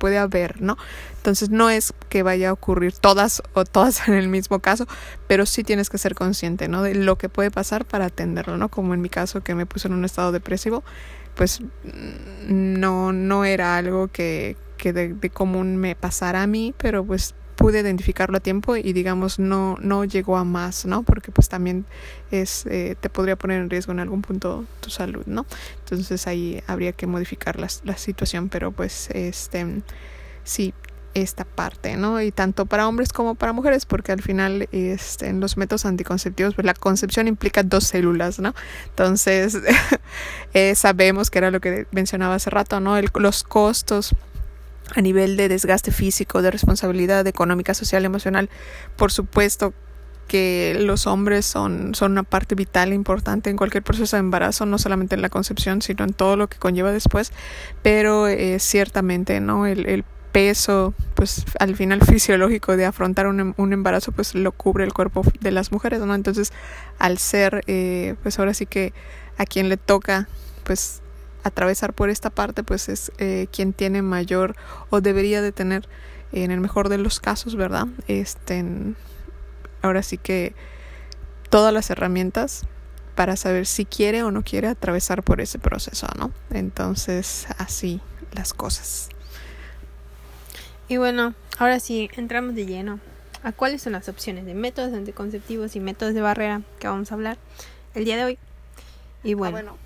puede 0.02 0.18
haber, 0.18 0.60
¿no? 0.60 0.76
Entonces 1.18 1.50
no 1.50 1.70
es 1.70 1.94
que 2.08 2.24
vaya 2.24 2.48
a 2.48 2.52
ocurrir 2.52 2.92
todas 2.92 3.40
o 3.54 3.64
todas 3.64 4.08
en 4.08 4.14
el 4.14 4.26
mismo 4.26 4.58
caso, 4.58 4.88
pero 5.28 5.46
sí 5.46 5.62
tienes 5.62 5.90
que 5.90 5.96
ser 5.96 6.16
consciente, 6.16 6.66
¿no? 6.66 6.82
De 6.82 6.96
lo 6.96 7.18
que 7.18 7.28
puede 7.28 7.52
pasar 7.52 7.84
para 7.84 8.06
atenderlo, 8.06 8.56
¿no? 8.56 8.68
Como 8.68 8.94
en 8.94 9.00
mi 9.00 9.08
caso 9.08 9.44
que 9.44 9.54
me 9.54 9.64
puse 9.64 9.86
en 9.86 9.94
un 9.94 10.04
estado 10.04 10.32
depresivo, 10.32 10.82
pues 11.36 11.60
no, 12.48 13.12
no 13.12 13.44
era 13.44 13.76
algo 13.76 14.08
que, 14.08 14.56
que 14.76 14.92
de, 14.92 15.14
de 15.14 15.30
común 15.30 15.76
me 15.76 15.94
pasara 15.94 16.42
a 16.42 16.48
mí, 16.48 16.74
pero 16.76 17.04
pues 17.04 17.36
pude 17.56 17.80
identificarlo 17.80 18.36
a 18.36 18.40
tiempo 18.40 18.76
y 18.76 18.92
digamos 18.92 19.38
no 19.38 19.76
no 19.80 20.04
llegó 20.04 20.36
a 20.36 20.44
más 20.44 20.86
no 20.86 21.02
porque 21.02 21.30
pues 21.32 21.48
también 21.48 21.84
es 22.30 22.66
eh, 22.66 22.96
te 23.00 23.10
podría 23.10 23.36
poner 23.36 23.60
en 23.60 23.70
riesgo 23.70 23.92
en 23.92 24.00
algún 24.00 24.22
punto 24.22 24.64
tu 24.80 24.90
salud 24.90 25.24
no 25.26 25.46
entonces 25.80 26.26
ahí 26.26 26.62
habría 26.66 26.92
que 26.92 27.06
modificar 27.06 27.58
la, 27.58 27.68
la 27.84 27.96
situación 27.96 28.48
pero 28.48 28.72
pues 28.72 29.10
este 29.10 29.82
sí 30.44 30.74
esta 31.14 31.44
parte, 31.44 31.96
¿no? 31.96 32.20
Y 32.20 32.32
tanto 32.32 32.66
para 32.66 32.88
hombres 32.88 33.12
como 33.12 33.34
para 33.34 33.52
mujeres, 33.52 33.86
porque 33.86 34.12
al 34.12 34.22
final 34.22 34.68
este, 34.72 35.28
en 35.28 35.40
los 35.40 35.56
métodos 35.56 35.84
anticonceptivos, 35.84 36.54
pues 36.54 36.64
la 36.64 36.74
concepción 36.74 37.28
implica 37.28 37.62
dos 37.62 37.84
células, 37.84 38.38
¿no? 38.38 38.54
Entonces, 38.88 39.58
eh, 40.54 40.74
sabemos 40.74 41.30
que 41.30 41.38
era 41.38 41.50
lo 41.50 41.60
que 41.60 41.86
mencionaba 41.90 42.36
hace 42.36 42.50
rato, 42.50 42.80
¿no? 42.80 42.96
El, 42.96 43.10
los 43.14 43.42
costos 43.44 44.14
a 44.94 45.00
nivel 45.00 45.36
de 45.36 45.48
desgaste 45.48 45.92
físico, 45.92 46.42
de 46.42 46.50
responsabilidad 46.50 47.26
económica, 47.26 47.74
social, 47.74 48.04
emocional, 48.04 48.50
por 48.96 49.12
supuesto 49.12 49.72
que 50.28 50.76
los 50.80 51.06
hombres 51.06 51.44
son, 51.44 51.94
son 51.94 52.12
una 52.12 52.22
parte 52.22 52.54
vital 52.54 52.92
e 52.92 52.94
importante 52.94 53.50
en 53.50 53.56
cualquier 53.56 53.82
proceso 53.82 54.16
de 54.16 54.20
embarazo, 54.20 54.64
no 54.66 54.78
solamente 54.78 55.14
en 55.14 55.22
la 55.22 55.28
concepción, 55.28 55.82
sino 55.82 56.04
en 56.04 56.14
todo 56.14 56.36
lo 56.36 56.48
que 56.48 56.58
conlleva 56.58 56.90
después, 56.90 57.32
pero 57.82 58.28
eh, 58.28 58.58
ciertamente, 58.58 59.40
¿no? 59.40 59.66
El, 59.66 59.86
el, 59.86 60.04
peso, 60.32 60.94
pues 61.14 61.44
al 61.60 61.76
final 61.76 62.00
fisiológico 62.06 62.74
de 62.78 62.86
afrontar 62.86 63.26
un, 63.26 63.52
un, 63.54 63.72
embarazo, 63.74 64.12
pues 64.12 64.34
lo 64.34 64.52
cubre 64.52 64.82
el 64.84 64.94
cuerpo 64.94 65.22
de 65.40 65.50
las 65.50 65.72
mujeres, 65.72 66.00
¿no? 66.00 66.14
Entonces, 66.14 66.54
al 66.98 67.18
ser, 67.18 67.62
eh, 67.66 68.14
pues 68.22 68.38
ahora 68.38 68.54
sí 68.54 68.64
que 68.64 68.94
a 69.36 69.44
quien 69.44 69.68
le 69.68 69.76
toca, 69.76 70.28
pues 70.64 71.01
atravesar 71.42 71.92
por 71.92 72.10
esta 72.10 72.30
parte 72.30 72.62
pues 72.62 72.88
es 72.88 73.12
eh, 73.18 73.46
quien 73.52 73.72
tiene 73.72 74.02
mayor 74.02 74.56
o 74.90 75.00
debería 75.00 75.42
de 75.42 75.52
tener 75.52 75.88
en 76.32 76.50
el 76.50 76.60
mejor 76.60 76.88
de 76.88 76.98
los 76.98 77.20
casos 77.20 77.56
verdad 77.56 77.86
este 78.08 78.64
ahora 79.82 80.02
sí 80.02 80.18
que 80.18 80.54
todas 81.50 81.72
las 81.72 81.90
herramientas 81.90 82.66
para 83.14 83.36
saber 83.36 83.66
si 83.66 83.84
quiere 83.84 84.22
o 84.22 84.30
no 84.30 84.42
quiere 84.42 84.68
atravesar 84.68 85.22
por 85.22 85.40
ese 85.40 85.58
proceso 85.58 86.06
no 86.16 86.30
entonces 86.50 87.46
así 87.58 88.00
las 88.32 88.54
cosas. 88.54 89.08
Y 90.88 90.96
bueno 90.96 91.34
ahora 91.58 91.80
sí 91.80 92.10
entramos 92.16 92.54
de 92.54 92.66
lleno 92.66 93.00
a 93.42 93.52
cuáles 93.52 93.82
son 93.82 93.92
las 93.92 94.08
opciones 94.08 94.46
de 94.46 94.54
métodos 94.54 94.92
anticonceptivos 94.94 95.76
y 95.76 95.80
métodos 95.80 96.14
de 96.14 96.20
barrera 96.20 96.62
que 96.78 96.88
vamos 96.88 97.10
a 97.10 97.14
hablar 97.14 97.38
el 97.94 98.04
día 98.04 98.16
de 98.16 98.24
hoy. 98.24 98.38
Y 99.24 99.34
bueno, 99.34 99.58
ah, 99.58 99.62
bueno 99.62 99.81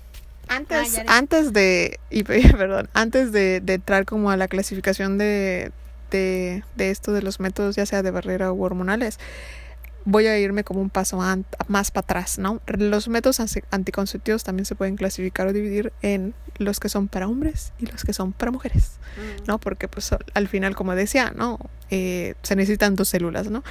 antes, 0.49 0.99
ah, 0.99 1.17
antes 1.17 1.53
de, 1.53 1.99
y, 2.09 2.23
perdón, 2.23 2.89
antes 2.93 3.31
de, 3.31 3.61
de, 3.61 3.73
entrar 3.73 4.05
como 4.05 4.31
a 4.31 4.37
la 4.37 4.47
clasificación 4.47 5.17
de, 5.17 5.71
de, 6.11 6.63
de, 6.75 6.91
esto 6.91 7.13
de 7.13 7.21
los 7.21 7.39
métodos, 7.39 7.75
ya 7.75 7.85
sea 7.85 8.03
de 8.03 8.11
barrera 8.11 8.51
u 8.51 8.63
hormonales, 8.63 9.19
voy 10.07 10.25
a 10.27 10.39
irme 10.39 10.63
como 10.63 10.79
un 10.79 10.89
paso 10.89 11.19
más 11.67 11.91
para 11.91 12.03
atrás, 12.03 12.39
¿no? 12.39 12.61
Los 12.65 13.09
métodos 13.09 13.41
anticonceptivos 13.71 14.45
también 14.45 14.65
se 14.65 14.73
pueden 14.73 14.95
clasificar 14.95 15.47
o 15.47 15.53
dividir 15.53 15.91
en 16.01 16.33
los 16.59 16.79
que 16.79 16.87
son 16.87 17.09
para 17.09 17.27
hombres 17.27 17.73
y 17.77 17.87
los 17.87 18.05
que 18.05 18.13
son 18.13 18.31
para 18.31 18.49
mujeres, 18.51 18.91
mm. 19.17 19.47
¿no? 19.47 19.59
Porque 19.59 19.89
pues 19.89 20.09
al 20.33 20.47
final, 20.47 20.77
como 20.77 20.95
decía, 20.95 21.33
¿no? 21.35 21.59
Eh, 21.89 22.35
se 22.41 22.55
necesitan 22.55 22.95
dos 22.95 23.09
células, 23.09 23.51
¿no? 23.51 23.65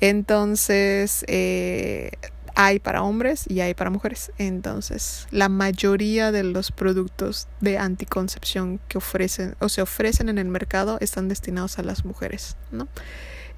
Entonces, 0.00 1.24
eh, 1.26 2.12
hay 2.54 2.78
para 2.78 3.02
hombres 3.02 3.44
y 3.48 3.60
hay 3.60 3.74
para 3.74 3.90
mujeres. 3.90 4.32
Entonces, 4.38 5.26
la 5.30 5.48
mayoría 5.48 6.32
de 6.32 6.44
los 6.44 6.72
productos 6.72 7.48
de 7.60 7.78
anticoncepción 7.78 8.80
que 8.88 8.98
ofrecen 8.98 9.54
o 9.60 9.68
se 9.68 9.82
ofrecen 9.82 10.28
en 10.28 10.38
el 10.38 10.48
mercado 10.48 10.98
están 11.00 11.28
destinados 11.28 11.78
a 11.78 11.82
las 11.82 12.04
mujeres, 12.04 12.56
¿no? 12.70 12.88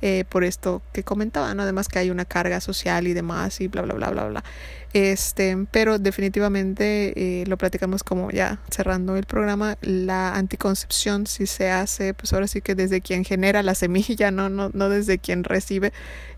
Eh, 0.05 0.25
por 0.29 0.43
esto 0.43 0.83
que 0.93 1.05
comentaba, 1.05 1.55
¿no? 1.55 1.63
Además 1.63 1.87
que 1.87 2.01
hay 2.01 2.11
una 2.11 2.25
carga 2.25 2.61
social 2.61 3.07
y 3.07 3.13
demás 3.13 3.61
y 3.61 3.69
bla, 3.69 3.83
bla, 3.83 3.95
bla, 3.95 4.11
bla, 4.11 4.25
bla. 4.27 4.45
Este, 4.95 5.57
pero 5.71 6.01
definitivamente 6.01 7.13
eh, 7.15 7.47
lo 7.47 7.57
platicamos 7.57 8.03
como 8.03 8.33
ya 8.33 8.59
cerrando 8.69 9.17
el 9.17 9.27
programa, 9.27 9.79
la 9.81 10.35
anticoncepción 10.35 11.29
si 11.29 11.47
se 11.47 11.71
hace, 11.71 12.15
pues 12.15 12.33
ahora 12.33 12.49
sí 12.49 12.63
que 12.63 12.75
desde 12.75 13.01
quien 13.01 13.25
genera 13.25 13.63
la 13.63 13.77
semilla, 13.77 14.33
no, 14.33 14.49
no, 14.49 14.71
no 14.75 14.89
desde 14.89 15.21
quien 15.21 15.45
recibe, 15.45 15.93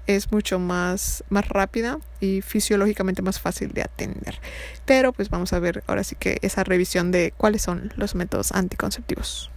es 0.06 0.30
mucho 0.30 0.58
más, 0.58 1.24
más 1.30 1.48
rápida 1.48 1.98
y 2.20 2.42
fisiológicamente 2.42 3.22
más 3.22 3.40
fácil 3.40 3.72
de 3.72 3.80
atender. 3.80 4.40
Pero 4.84 5.14
pues 5.14 5.30
vamos 5.30 5.54
a 5.54 5.58
ver 5.58 5.82
ahora 5.86 6.04
sí 6.04 6.16
que 6.16 6.36
esa 6.42 6.64
revisión 6.64 7.10
de 7.12 7.32
cuáles 7.34 7.62
son 7.62 7.94
los 7.96 8.14
métodos 8.14 8.52
anticonceptivos. 8.52 9.50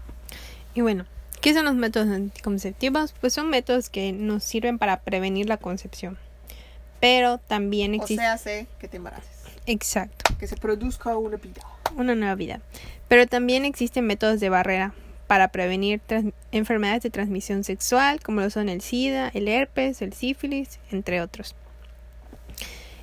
Y 0.74 0.80
bueno, 0.80 1.06
¿Qué 1.42 1.54
son 1.54 1.66
los 1.66 1.76
métodos 1.76 2.08
anticonceptivos? 2.10 3.14
Pues 3.20 3.34
son 3.34 3.50
métodos 3.50 3.90
que 3.90 4.12
nos 4.12 4.44
sirven 4.44 4.80
para 4.80 5.02
prevenir 5.02 5.48
la 5.48 5.58
concepción. 5.58 6.18
Pero 7.00 7.38
también 7.38 7.94
existe... 7.94 8.16
O 8.16 8.26
sea, 8.26 8.34
hace 8.34 8.68
que 8.80 8.88
te 8.88 8.98
embaraces. 8.98 9.30
Exacto. 9.68 10.36
Que 10.40 10.48
se 10.48 10.58
produzca 10.58 11.16
una 11.16 11.38
vida. 11.38 11.62
Una 11.96 12.16
nueva 12.16 12.36
vida. 12.36 12.62
Pero 13.08 13.28
también 13.28 13.66
existen 13.66 14.08
métodos 14.08 14.40
de 14.40 14.50
barrera 14.50 14.94
para 15.28 15.50
prevenir 15.50 16.02
enfermedades 16.52 17.04
de 17.04 17.10
transmisión 17.10 17.64
sexual, 17.64 18.20
como 18.22 18.42
lo 18.42 18.50
son 18.50 18.70
el 18.70 18.82
SIDA, 18.82 19.30
el 19.34 19.48
herpes, 19.48 20.02
el 20.02 20.14
sífilis, 20.14 20.80
entre 20.90 21.22
otros. 21.22 21.54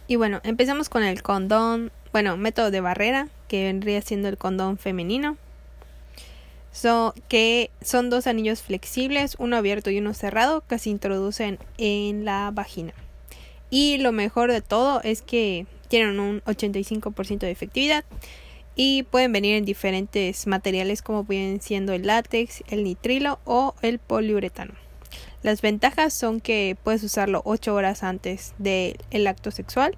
Y 0.06 0.16
bueno, 0.16 0.40
empezamos 0.42 0.88
con 0.88 1.02
el 1.02 1.22
condón, 1.22 1.92
bueno, 2.12 2.36
método 2.36 2.70
de 2.70 2.80
barrera, 2.80 3.28
que 3.46 3.64
vendría 3.64 4.02
siendo 4.02 4.28
el 4.28 4.38
condón 4.38 4.76
femenino 4.76 5.36
que 7.28 7.70
son 7.82 8.10
dos 8.10 8.26
anillos 8.26 8.62
flexibles, 8.62 9.36
uno 9.38 9.56
abierto 9.56 9.90
y 9.90 9.98
uno 9.98 10.12
cerrado, 10.12 10.62
que 10.66 10.78
se 10.78 10.90
introducen 10.90 11.58
en 11.78 12.24
la 12.24 12.50
vagina. 12.52 12.92
Y 13.70 13.98
lo 13.98 14.12
mejor 14.12 14.52
de 14.52 14.60
todo 14.60 15.00
es 15.02 15.22
que 15.22 15.66
tienen 15.88 16.20
un 16.20 16.42
85% 16.42 17.38
de 17.38 17.50
efectividad 17.50 18.04
y 18.76 19.04
pueden 19.04 19.32
venir 19.32 19.56
en 19.56 19.64
diferentes 19.64 20.46
materiales 20.46 21.02
como 21.02 21.24
pueden 21.24 21.60
siendo 21.60 21.92
el 21.92 22.06
látex, 22.06 22.64
el 22.68 22.84
nitrilo 22.84 23.38
o 23.44 23.74
el 23.82 23.98
poliuretano. 23.98 24.74
Las 25.42 25.62
ventajas 25.62 26.12
son 26.12 26.40
que 26.40 26.76
puedes 26.82 27.02
usarlo 27.02 27.42
8 27.44 27.74
horas 27.74 28.02
antes 28.02 28.54
del 28.58 29.26
acto 29.26 29.50
sexual, 29.50 29.96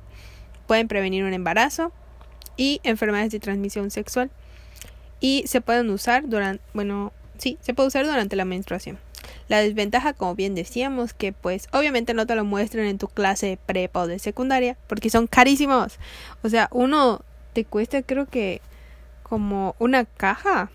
pueden 0.67 0.89
prevenir 0.89 1.25
un 1.25 1.33
embarazo 1.33 1.93
y 2.57 2.81
enfermedades 2.83 3.33
de 3.33 3.41
transmisión 3.41 3.91
sexual 3.91 4.31
y 5.21 5.45
se 5.47 5.61
pueden 5.61 5.91
usar 5.91 6.29
durante, 6.29 6.63
bueno, 6.75 7.13
sí, 7.39 7.59
se 7.61 7.75
puede 7.75 7.89
usar 7.89 8.07
durante 8.07 8.37
la 8.37 8.45
menstruación. 8.45 8.99
La 9.49 9.59
desventaja, 9.59 10.13
como 10.13 10.35
bien 10.35 10.55
decíamos, 10.55 11.13
que 11.15 11.33
pues 11.33 11.69
obviamente 11.73 12.15
no 12.15 12.27
te 12.27 12.35
lo 12.35 12.45
muestran 12.45 12.87
en 12.87 12.99
tu 12.99 13.09
clase 13.09 13.47
de 13.47 13.57
prepa 13.57 14.01
o 14.01 14.07
de 14.07 14.19
secundaria 14.19 14.77
porque 14.87 15.11
son 15.11 15.27
carísimos. 15.27 15.99
O 16.43 16.49
sea, 16.49 16.69
uno 16.73 17.23
te 17.53 17.65
cuesta 17.65 18.03
creo 18.03 18.27
que 18.27 18.61
como 19.23 19.75
una 19.79 20.05
caja 20.05 20.71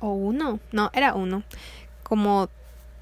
o 0.00 0.12
uno, 0.12 0.60
no, 0.72 0.90
era 0.94 1.14
uno, 1.14 1.42
como 2.02 2.48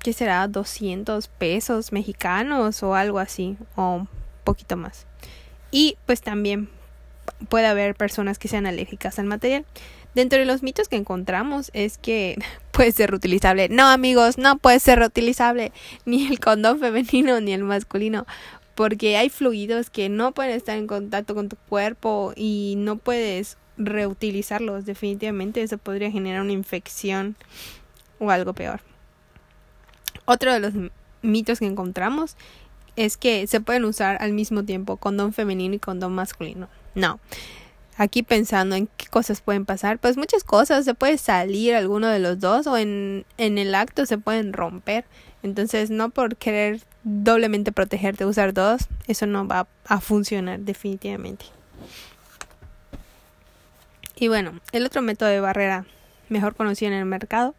¿qué 0.03 0.13
será? 0.13 0.47
200 0.49 1.29
pesos 1.29 1.93
mexicanos 1.93 2.83
o 2.83 2.95
algo 2.95 3.19
así, 3.19 3.57
o 3.77 3.95
un 3.95 4.09
poquito 4.45 4.77
más. 4.77 5.07
Y 5.71 5.97
pues 6.07 6.21
también 6.21 6.69
puede 7.49 7.67
haber 7.67 7.95
personas 7.95 8.39
que 8.39 8.49
sean 8.49 8.67
alérgicas 8.67 9.19
al 9.19 9.27
material. 9.27 9.65
Dentro 10.15 10.39
de 10.39 10.45
los 10.45 10.63
mitos 10.63 10.89
que 10.89 10.97
encontramos 10.97 11.71
es 11.75 11.99
que 11.99 12.37
puede 12.71 12.93
ser 12.93 13.11
reutilizable. 13.11 13.69
No, 13.69 13.89
amigos, 13.89 14.39
no 14.39 14.59
puede 14.59 14.79
ser 14.81 14.99
reutilizable 14.99 15.73
ni 16.05 16.27
el 16.27 16.41
condón 16.41 16.79
femenino 16.79 17.41
ni 17.41 17.53
el 17.53 17.65
masculino, 17.65 18.27
porque 18.75 19.17
hay 19.17 19.29
fluidos 19.29 19.91
que 19.91 20.09
no 20.09 20.33
pueden 20.33 20.53
estar 20.53 20.77
en 20.77 20.87
contacto 20.87 21.35
con 21.35 21.49
tu 21.49 21.57
cuerpo 21.69 22.33
y 22.37 22.75
no 22.79 22.97
puedes 22.97 23.57
reutilizarlos. 23.77 24.85
Definitivamente 24.85 25.63
eso 25.63 25.79
podría 25.79 26.11
generar 26.11 26.43
una 26.43 26.53
infección 26.53 27.37
o 28.19 28.31
algo 28.31 28.53
peor. 28.53 28.81
Otro 30.25 30.53
de 30.53 30.61
los 30.61 30.73
mitos 31.23 31.59
que 31.59 31.67
encontramos 31.67 32.37
es 32.97 33.17
que 33.17 33.47
se 33.47 33.61
pueden 33.61 33.85
usar 33.85 34.19
al 34.21 34.33
mismo 34.33 34.65
tiempo 34.65 34.97
condón 34.97 35.33
femenino 35.33 35.75
y 35.75 35.79
condón 35.79 36.15
masculino. 36.15 36.69
No. 36.95 37.21
Aquí 37.97 38.23
pensando 38.23 38.75
en 38.75 38.89
qué 38.97 39.07
cosas 39.07 39.43
pueden 39.43 39.67
pasar, 39.67 39.99
pues 39.99 40.17
muchas 40.17 40.45
cosas, 40.45 40.85
se 40.85 40.95
puede 40.95 41.19
salir 41.19 41.75
alguno 41.75 42.09
de 42.09 42.19
los 42.19 42.41
dos 42.41 42.67
o 42.67 42.77
en, 42.77 43.27
en 43.37 43.59
el 43.59 43.75
acto 43.75 44.07
se 44.07 44.19
pueden 44.19 44.53
romper. 44.53 45.05
Entonces, 45.43 45.91
no 45.91 46.11
por 46.11 46.37
querer 46.37 46.81
doblemente 47.05 47.73
protegerte, 47.73 48.25
usar 48.25 48.55
dos, 48.55 48.89
eso 49.09 49.27
no 49.27 49.47
va 49.47 49.67
a 49.87 50.01
funcionar 50.01 50.61
definitivamente. 50.61 51.47
Y 54.17 54.29
bueno, 54.29 54.61
el 54.73 54.87
otro 54.87 55.03
método 55.03 55.29
de 55.29 55.41
barrera 55.41 55.85
mejor 56.29 56.55
conocido 56.55 56.93
en 56.93 56.99
el 56.99 57.05
mercado 57.05 57.55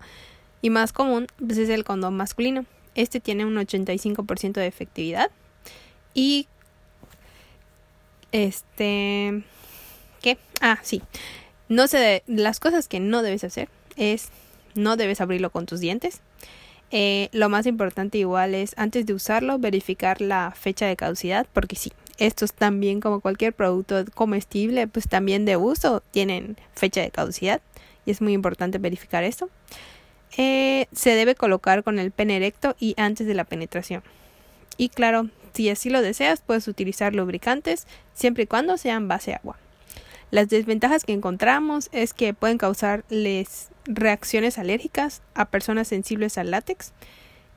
y 0.61 0.69
más 0.69 0.93
común 0.93 1.27
pues 1.37 1.57
es 1.57 1.69
el 1.69 1.83
condón 1.83 2.15
masculino. 2.15 2.65
Este 2.95 3.19
tiene 3.19 3.45
un 3.45 3.55
85% 3.55 4.53
de 4.53 4.67
efectividad 4.67 5.29
y 6.13 6.47
este 8.33 9.43
¿qué? 10.21 10.37
Ah, 10.59 10.79
sí. 10.81 11.01
No 11.69 11.87
sé, 11.87 12.23
las 12.27 12.59
cosas 12.59 12.89
que 12.89 12.99
no 12.99 13.21
debes 13.21 13.45
hacer 13.45 13.69
es 13.95 14.29
no 14.75 14.97
debes 14.97 15.21
abrirlo 15.21 15.49
con 15.51 15.65
tus 15.65 15.79
dientes. 15.79 16.21
Eh, 16.91 17.29
lo 17.31 17.49
más 17.49 17.65
importante 17.65 18.17
igual 18.17 18.53
es 18.53 18.73
antes 18.77 19.05
de 19.05 19.13
usarlo 19.13 19.57
verificar 19.57 20.21
la 20.21 20.51
fecha 20.55 20.85
de 20.85 20.95
caducidad 20.95 21.47
porque 21.51 21.75
sí, 21.75 21.91
estos 22.17 22.53
también 22.53 22.99
como 23.01 23.19
cualquier 23.19 23.53
producto 23.53 24.05
comestible 24.13 24.87
pues 24.87 25.07
también 25.07 25.45
de 25.45 25.57
uso 25.57 26.03
tienen 26.11 26.57
fecha 26.75 27.01
de 27.01 27.09
caducidad 27.09 27.61
y 28.05 28.11
es 28.11 28.21
muy 28.21 28.33
importante 28.33 28.77
verificar 28.77 29.23
esto. 29.23 29.49
Eh, 30.37 30.87
se 30.91 31.11
debe 31.11 31.35
colocar 31.35 31.83
con 31.83 31.99
el 31.99 32.11
pene 32.11 32.37
erecto 32.37 32.75
y 32.79 32.95
antes 32.97 33.27
de 33.27 33.35
la 33.35 33.43
penetración. 33.43 34.03
Y 34.77 34.89
claro, 34.89 35.29
si 35.53 35.69
así 35.69 35.89
lo 35.89 36.01
deseas 36.01 36.41
puedes 36.41 36.67
utilizar 36.67 37.13
lubricantes 37.13 37.87
siempre 38.13 38.43
y 38.43 38.47
cuando 38.47 38.77
sean 38.77 39.07
base 39.07 39.33
agua. 39.33 39.57
Las 40.31 40.49
desventajas 40.49 41.03
que 41.03 41.13
encontramos 41.13 41.89
es 41.91 42.13
que 42.13 42.33
pueden 42.33 42.57
causarles 42.57 43.69
reacciones 43.85 44.57
alérgicas 44.57 45.21
a 45.35 45.45
personas 45.45 45.87
sensibles 45.87 46.37
al 46.37 46.51
látex 46.51 46.91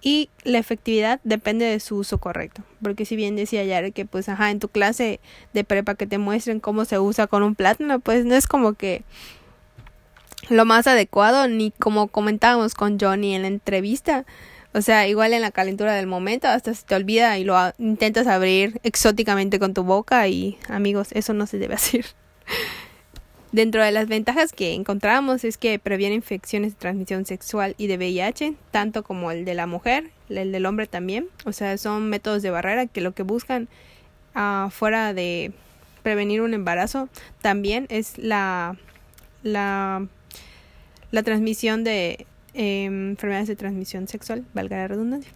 y 0.02 0.28
la 0.44 0.58
efectividad 0.58 1.20
depende 1.24 1.64
de 1.64 1.80
su 1.80 1.96
uso 1.96 2.18
correcto. 2.18 2.62
Porque 2.82 3.04
si 3.04 3.16
bien 3.16 3.34
decía 3.34 3.62
ayer 3.62 3.92
que 3.92 4.04
pues 4.04 4.28
ajá, 4.28 4.50
en 4.50 4.60
tu 4.60 4.68
clase 4.68 5.20
de 5.52 5.64
prepa 5.64 5.94
que 5.94 6.06
te 6.06 6.18
muestren 6.18 6.60
cómo 6.60 6.84
se 6.84 6.98
usa 6.98 7.26
con 7.26 7.42
un 7.42 7.54
plátano, 7.54 7.98
pues 8.00 8.24
no 8.24 8.34
es 8.34 8.46
como 8.46 8.74
que 8.74 9.04
lo 10.48 10.64
más 10.64 10.86
adecuado 10.86 11.48
ni 11.48 11.70
como 11.72 12.08
comentábamos 12.08 12.74
con 12.74 13.00
Johnny 13.00 13.34
en 13.34 13.42
la 13.42 13.48
entrevista. 13.48 14.26
O 14.76 14.82
sea, 14.82 15.08
igual 15.08 15.32
en 15.32 15.40
la 15.40 15.52
calentura 15.52 15.94
del 15.94 16.06
momento, 16.06 16.48
hasta 16.48 16.74
se 16.74 16.84
te 16.84 16.94
olvida 16.94 17.38
y 17.38 17.44
lo 17.44 17.56
intentas 17.78 18.26
abrir 18.26 18.78
exóticamente 18.82 19.58
con 19.58 19.72
tu 19.72 19.84
boca 19.84 20.28
y 20.28 20.58
amigos, 20.68 21.08
eso 21.12 21.32
no 21.32 21.46
se 21.46 21.56
debe 21.56 21.74
hacer. 21.76 22.04
Dentro 23.52 23.82
de 23.82 23.90
las 23.90 24.06
ventajas 24.06 24.52
que 24.52 24.74
encontramos 24.74 25.44
es 25.44 25.56
que 25.56 25.78
previene 25.78 26.14
infecciones 26.14 26.74
de 26.74 26.78
transmisión 26.78 27.24
sexual 27.24 27.74
y 27.78 27.86
de 27.86 27.96
VIH, 27.96 28.54
tanto 28.70 29.02
como 29.02 29.30
el 29.30 29.46
de 29.46 29.54
la 29.54 29.66
mujer, 29.66 30.10
el 30.28 30.52
del 30.52 30.66
hombre 30.66 30.86
también. 30.86 31.28
O 31.46 31.52
sea, 31.52 31.78
son 31.78 32.10
métodos 32.10 32.42
de 32.42 32.50
barrera 32.50 32.84
que 32.84 33.00
lo 33.00 33.12
que 33.12 33.22
buscan 33.22 33.68
uh, 34.34 34.68
fuera 34.68 35.14
de 35.14 35.52
prevenir 36.02 36.42
un 36.42 36.52
embarazo 36.52 37.08
también 37.40 37.86
es 37.88 38.18
la, 38.18 38.76
la, 39.42 40.06
la 41.12 41.22
transmisión 41.22 41.82
de 41.82 42.26
enfermedades 42.56 43.48
de 43.48 43.56
transmisión 43.56 44.08
sexual, 44.08 44.44
valga 44.54 44.76
la 44.78 44.88
redundancia. 44.88 45.32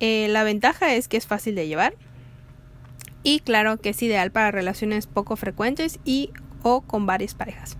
Eh, 0.00 0.28
la 0.28 0.44
ventaja 0.44 0.94
es 0.94 1.08
que 1.08 1.16
es 1.16 1.26
fácil 1.26 1.54
de 1.54 1.68
llevar 1.68 1.94
y 3.22 3.40
claro 3.40 3.78
que 3.78 3.90
es 3.90 4.02
ideal 4.02 4.30
para 4.30 4.50
relaciones 4.50 5.06
poco 5.06 5.36
frecuentes 5.36 5.98
y 6.04 6.30
o 6.62 6.80
con 6.82 7.06
varias 7.06 7.34
parejas. 7.34 7.76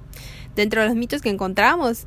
Dentro 0.54 0.80
de 0.80 0.88
los 0.88 0.96
mitos 0.96 1.22
que 1.22 1.28
encontramos, 1.28 2.06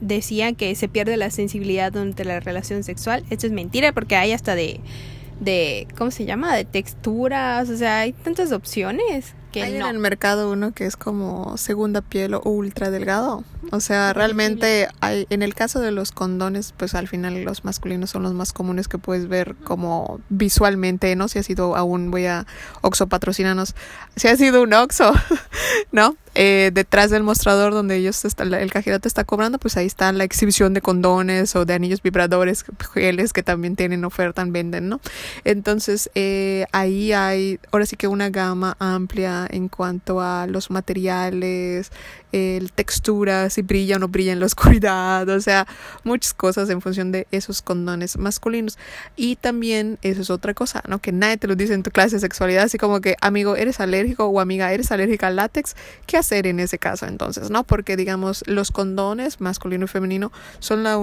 decían 0.00 0.54
que 0.54 0.74
se 0.74 0.88
pierde 0.88 1.16
la 1.16 1.30
sensibilidad 1.30 1.92
durante 1.92 2.24
la 2.24 2.40
relación 2.40 2.82
sexual. 2.84 3.24
Esto 3.30 3.46
es 3.46 3.52
mentira 3.52 3.92
porque 3.92 4.16
hay 4.16 4.32
hasta 4.32 4.54
de, 4.54 4.80
de 5.40 5.86
¿cómo 5.96 6.10
se 6.10 6.24
llama? 6.24 6.56
De 6.56 6.64
texturas, 6.64 7.68
o 7.68 7.76
sea, 7.76 8.00
hay 8.00 8.12
tantas 8.12 8.52
opciones 8.52 9.34
que 9.56 9.62
hay 9.62 9.78
no. 9.78 9.86
en 9.86 9.94
el 9.94 9.98
mercado 9.98 10.50
uno 10.50 10.72
que 10.72 10.86
es 10.86 10.96
como 10.96 11.56
segunda 11.56 12.02
piel 12.02 12.34
o 12.34 12.42
ultra 12.42 12.90
delgado. 12.90 13.44
O 13.72 13.80
sea, 13.80 14.12
realmente 14.12 14.88
hay, 15.00 15.26
en 15.30 15.42
el 15.42 15.54
caso 15.54 15.80
de 15.80 15.90
los 15.90 16.12
condones, 16.12 16.74
pues 16.76 16.94
al 16.94 17.08
final 17.08 17.42
los 17.42 17.64
masculinos 17.64 18.10
son 18.10 18.22
los 18.22 18.34
más 18.34 18.52
comunes 18.52 18.86
que 18.86 18.98
puedes 18.98 19.28
ver 19.28 19.56
como 19.64 20.20
visualmente, 20.28 21.16
¿no? 21.16 21.28
Si 21.28 21.38
ha 21.38 21.42
sido 21.42 21.76
aún, 21.76 22.10
voy 22.10 22.26
a 22.26 22.46
Oxo 22.82 23.06
patrocinanos, 23.06 23.74
si 24.14 24.28
ha 24.28 24.36
sido 24.36 24.62
un 24.62 24.72
Oxo, 24.74 25.12
¿no? 25.92 26.16
Eh, 26.38 26.70
detrás 26.74 27.10
del 27.10 27.22
mostrador 27.22 27.72
donde 27.72 27.96
ellos 27.96 28.22
está, 28.26 28.42
el 28.42 28.70
cajero 28.70 29.00
te 29.00 29.08
está 29.08 29.24
cobrando, 29.24 29.58
pues 29.58 29.78
ahí 29.78 29.86
está 29.86 30.12
la 30.12 30.24
exhibición 30.24 30.74
de 30.74 30.82
condones 30.82 31.56
o 31.56 31.64
de 31.64 31.72
anillos 31.72 32.02
vibradores, 32.02 32.62
geles 32.92 33.32
que 33.32 33.42
también 33.42 33.74
tienen 33.74 34.04
oferta, 34.04 34.44
venden, 34.46 34.90
¿no? 34.90 35.00
Entonces, 35.44 36.10
eh, 36.14 36.66
ahí 36.72 37.14
hay, 37.14 37.58
ahora 37.72 37.86
sí 37.86 37.96
que 37.96 38.06
una 38.06 38.28
gama 38.28 38.76
amplia 38.78 39.46
en 39.50 39.68
cuanto 39.68 40.20
a 40.20 40.46
los 40.46 40.70
materiales, 40.70 41.90
el 42.32 42.72
textura, 42.72 43.48
si 43.48 43.62
brilla 43.62 43.96
o 43.96 43.98
no 43.98 44.08
brilla 44.08 44.32
en 44.32 44.40
la 44.40 44.46
oscuridad, 44.76 45.26
o 45.28 45.40
sea, 45.40 45.66
muchas 46.04 46.34
cosas 46.34 46.68
en 46.68 46.82
función 46.82 47.12
de 47.12 47.26
esos 47.30 47.62
condones 47.62 48.18
masculinos. 48.18 48.78
Y 49.16 49.36
también, 49.36 49.98
eso 50.02 50.20
es 50.20 50.30
otra 50.30 50.52
cosa, 50.52 50.82
¿no? 50.86 51.00
Que 51.00 51.12
nadie 51.12 51.38
te 51.38 51.46
lo 51.46 51.56
dice 51.56 51.74
en 51.74 51.82
tu 51.82 51.90
clase 51.90 52.16
de 52.16 52.20
sexualidad, 52.20 52.64
así 52.64 52.78
como 52.78 53.00
que, 53.00 53.16
amigo, 53.20 53.56
eres 53.56 53.80
alérgico 53.80 54.26
o 54.26 54.40
amiga, 54.40 54.72
eres 54.72 54.92
alérgica 54.92 55.28
al 55.28 55.36
látex, 55.36 55.76
¿qué 56.06 56.16
hacer 56.26 56.46
en 56.46 56.60
ese 56.60 56.78
caso 56.78 57.06
entonces, 57.06 57.50
no? 57.50 57.64
Porque, 57.64 57.96
digamos, 57.96 58.44
los 58.46 58.70
condones 58.70 59.40
masculino 59.40 59.84
y 59.84 59.88
femenino 59.88 60.32
son, 60.58 60.82
la 60.82 60.96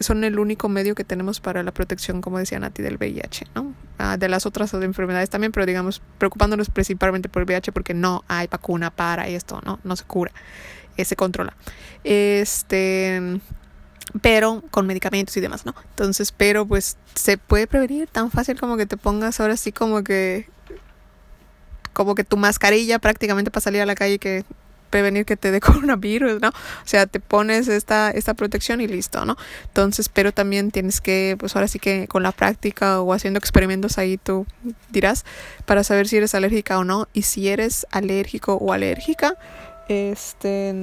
son 0.00 0.24
el 0.24 0.38
único 0.38 0.68
medio 0.68 0.94
que 0.94 1.04
tenemos 1.04 1.40
para 1.40 1.62
la 1.62 1.72
protección, 1.72 2.20
como 2.20 2.38
decía 2.38 2.58
Nati, 2.58 2.82
del 2.82 2.96
VIH, 2.96 3.46
¿no? 3.54 3.74
Ah, 3.98 4.16
de 4.16 4.28
las 4.28 4.46
otras 4.46 4.72
enfermedades 4.74 5.30
también, 5.30 5.52
pero 5.52 5.66
digamos, 5.66 6.02
preocupándonos 6.18 6.70
principalmente 6.70 7.28
por 7.28 7.42
el 7.42 7.46
VIH 7.46 7.72
porque 7.72 7.94
no 7.94 8.24
hay 8.28 8.46
vacuna 8.46 8.90
para 8.90 9.28
esto, 9.28 9.60
¿no? 9.64 9.78
No 9.84 9.96
se 9.96 10.04
cura 10.04 10.32
se 11.04 11.16
controla. 11.16 11.54
Este 12.04 13.40
pero 14.22 14.62
con 14.72 14.88
medicamentos 14.88 15.36
y 15.36 15.40
demás, 15.40 15.64
¿no? 15.64 15.74
Entonces, 15.90 16.32
pero 16.32 16.66
pues 16.66 16.96
se 17.14 17.38
puede 17.38 17.68
prevenir 17.68 18.08
tan 18.08 18.32
fácil 18.32 18.58
como 18.58 18.76
que 18.76 18.86
te 18.86 18.96
pongas 18.96 19.38
ahora 19.38 19.56
sí 19.56 19.70
como 19.70 20.02
que 20.02 20.48
como 21.92 22.16
que 22.16 22.24
tu 22.24 22.36
mascarilla 22.36 22.98
prácticamente 22.98 23.52
para 23.52 23.60
salir 23.60 23.82
a 23.82 23.86
la 23.86 23.94
calle 23.94 24.18
que 24.18 24.44
prevenir 24.90 25.24
que 25.24 25.36
te 25.36 25.50
dé 25.50 25.60
coronavirus, 25.60 26.40
¿no? 26.40 26.48
O 26.48 26.86
sea, 26.86 27.06
te 27.06 27.20
pones 27.20 27.68
esta, 27.68 28.10
esta 28.10 28.34
protección 28.34 28.80
y 28.80 28.86
listo, 28.86 29.24
¿no? 29.24 29.36
Entonces, 29.64 30.08
pero 30.08 30.32
también 30.32 30.70
tienes 30.70 31.00
que, 31.00 31.36
pues 31.38 31.56
ahora 31.56 31.68
sí 31.68 31.78
que 31.78 32.06
con 32.08 32.22
la 32.22 32.32
práctica 32.32 33.00
o 33.00 33.12
haciendo 33.12 33.38
experimentos 33.38 33.98
ahí 33.98 34.18
tú 34.18 34.46
dirás 34.90 35.24
para 35.64 35.84
saber 35.84 36.08
si 36.08 36.16
eres 36.16 36.34
alérgica 36.34 36.78
o 36.78 36.84
no 36.84 37.08
y 37.12 37.22
si 37.22 37.48
eres 37.48 37.86
alérgico 37.90 38.54
o 38.54 38.72
alérgica, 38.72 39.36
este 39.88 40.74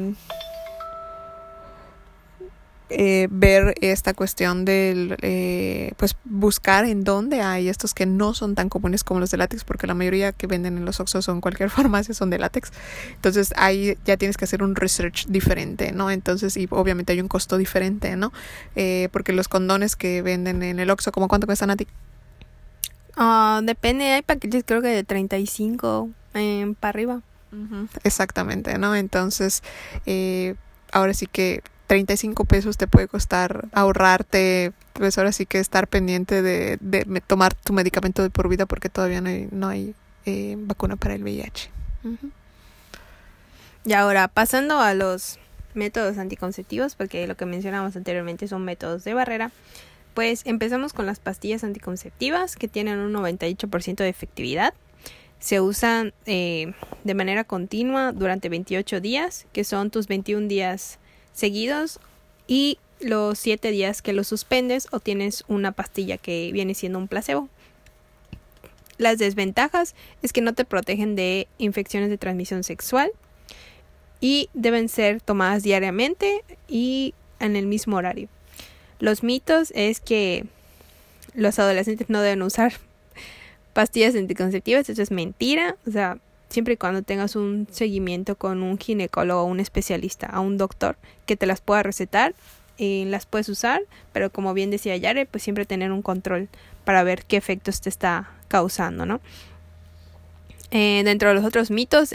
eh, 2.90 3.28
ver 3.30 3.76
esta 3.82 4.14
cuestión 4.14 4.64
del 4.64 5.18
eh, 5.22 5.92
pues 5.98 6.16
buscar 6.24 6.86
en 6.86 7.04
dónde 7.04 7.42
hay 7.42 7.68
estos 7.68 7.94
que 7.94 8.06
no 8.06 8.34
son 8.34 8.56
tan 8.56 8.70
comunes 8.70 9.04
como 9.04 9.20
los 9.20 9.30
de 9.30 9.38
látex 9.38 9.66
porque 9.66 9.88
la 9.88 9.94
mayoría 9.94 10.32
que 10.32 10.48
venden 10.48 10.78
en 10.78 10.86
los 10.86 11.02
Oxxos 11.02 11.28
o 11.28 11.34
en 11.34 11.42
cualquier 11.42 11.70
farmacia 11.72 12.14
son 12.14 12.30
de 12.30 12.40
látex. 12.40 12.72
Entonces 13.16 13.54
ahí 13.58 13.98
ya 14.06 14.16
tienes 14.16 14.38
que 14.38 14.46
hacer 14.46 14.64
un 14.64 14.76
research 14.76 15.28
diferente 15.28 15.92
no 15.92 16.10
entonces 16.10 16.56
y 16.56 16.68
obviamente 16.70 17.14
hay 17.14 17.20
un 17.20 17.28
costo 17.28 17.58
diferente 17.58 18.16
no 18.16 18.32
eh, 18.76 19.10
porque 19.12 19.34
los 19.34 19.48
condones 19.48 19.96
que 19.96 20.22
venden 20.22 20.64
en 20.64 20.80
el 20.80 20.90
Oxxo 20.90 21.12
como 21.12 21.28
cuánto 21.28 21.46
cuestan 21.46 21.72
a 21.72 21.76
ti 21.76 21.88
Ah, 23.18 23.62
depende 23.64 24.06
hay 24.14 24.22
paquetes 24.22 24.64
creo 24.66 24.82
que 24.82 24.90
de 24.90 25.04
35 25.04 26.10
eh, 26.36 26.74
para 26.80 26.90
arriba. 26.90 27.22
Exactamente 28.04 28.78
no 28.78 28.96
entonces 28.96 29.64
eh, 30.06 30.56
ahora 30.92 31.14
sí 31.14 31.26
que 31.26 31.64
35 31.88 32.46
pesos 32.46 32.78
te 32.78 32.88
puede 32.88 33.08
costar 33.08 33.68
ahorrarte, 33.72 34.74
pues 34.94 35.18
ahora 35.18 35.32
sí 35.32 35.46
que 35.46 35.60
estar 35.60 35.88
pendiente 35.88 36.42
de, 36.42 36.78
de 36.80 37.22
tomar 37.26 37.56
tu 37.56 37.74
medicamento 37.74 38.22
de 38.22 38.30
por 38.30 38.50
vida 38.50 38.66
porque 38.66 38.90
todavía 38.90 39.22
no 39.22 39.30
hay, 39.30 39.48
no 39.52 39.68
hay 39.70 39.96
eh, 40.26 40.56
vacuna 40.60 40.98
para 40.98 41.16
el 41.16 41.24
VIH. 41.24 41.72
Y 43.86 43.94
ahora, 43.94 44.28
pasando 44.28 44.82
a 44.82 44.94
los 44.94 45.40
métodos 45.74 46.18
anticonceptivos, 46.18 46.96
porque 46.96 47.26
lo 47.28 47.38
que 47.38 47.46
mencionamos 47.46 47.96
anteriormente 47.96 48.50
son 48.50 48.66
métodos 48.66 49.06
de 49.06 49.14
barrera, 49.14 49.52
pues 50.14 50.42
empezamos 50.46 50.92
con 50.92 51.06
las 51.06 51.20
pastillas 51.20 51.64
anticonceptivas 51.64 52.58
que 52.58 52.68
tienen 52.68 53.00
un 53.00 53.14
98% 53.14 53.96
de 53.96 54.10
efectividad. 54.10 54.74
Se 55.40 55.62
usan 55.62 56.14
eh, 56.26 56.74
de 57.06 57.14
manera 57.14 57.46
continua 57.46 58.12
durante 58.12 58.50
28 58.50 59.00
días, 59.00 59.46
que 59.54 59.64
son 59.64 59.92
tus 59.92 60.08
21 60.08 60.50
días 60.50 61.00
seguidos 61.38 62.00
y 62.48 62.80
los 63.00 63.38
siete 63.38 63.70
días 63.70 64.02
que 64.02 64.12
lo 64.12 64.24
suspendes 64.24 64.88
o 64.92 65.00
tienes 65.00 65.44
una 65.48 65.72
pastilla 65.72 66.18
que 66.18 66.50
viene 66.52 66.74
siendo 66.74 66.98
un 66.98 67.08
placebo. 67.08 67.48
Las 68.98 69.20
desventajas 69.20 69.94
es 70.24 70.34
que 70.34 70.42
no 70.42 70.54
te 70.54 70.66
protegen 70.66 71.16
de 71.16 71.48
infecciones 71.60 72.10
de 72.10 72.18
transmisión 72.18 72.64
sexual 72.64 73.12
y 74.20 74.50
deben 74.56 74.90
ser 74.90 75.22
tomadas 75.22 75.62
diariamente 75.62 76.44
y 76.68 77.14
en 77.40 77.56
el 77.56 77.68
mismo 77.68 77.98
horario. 77.98 78.30
Los 79.00 79.22
mitos 79.22 79.72
es 79.76 80.00
que 80.00 80.46
los 81.36 81.60
adolescentes 81.60 82.10
no 82.10 82.22
deben 82.22 82.42
usar 82.42 82.74
pastillas 83.74 84.16
anticonceptivas, 84.16 84.90
eso 84.90 85.04
es 85.04 85.12
mentira, 85.12 85.78
o 85.86 85.92
sea, 85.92 86.18
siempre 86.50 86.76
y 86.76 86.78
cuando 86.78 87.02
tengas 87.02 87.36
un 87.36 87.68
seguimiento 87.72 88.36
con 88.36 88.64
un 88.64 88.78
ginecólogo, 88.78 89.44
un 89.44 89.60
especialista, 89.60 90.28
a 90.28 90.40
un 90.40 90.58
doctor 90.58 90.98
que 91.26 91.36
te 91.36 91.46
las 91.46 91.62
pueda 91.62 91.84
recetar, 91.84 92.34
y 92.78 93.06
las 93.06 93.26
puedes 93.26 93.50
usar, 93.50 93.82
pero 94.14 94.32
como 94.32 94.54
bien 94.54 94.70
decía 94.70 94.96
Yare, 94.96 95.26
pues 95.26 95.44
siempre 95.44 95.66
tener 95.66 95.92
un 95.92 96.02
control 96.02 96.48
para 96.86 97.04
ver 97.04 97.26
qué 97.26 97.36
efectos 97.38 97.82
te 97.82 97.90
está 97.90 98.30
causando, 98.48 99.06
¿no? 99.06 99.20
Eh, 100.70 101.02
dentro 101.04 101.30
de 101.30 101.36
los 101.36 101.46
otros 101.46 101.72
mitos, 101.72 102.14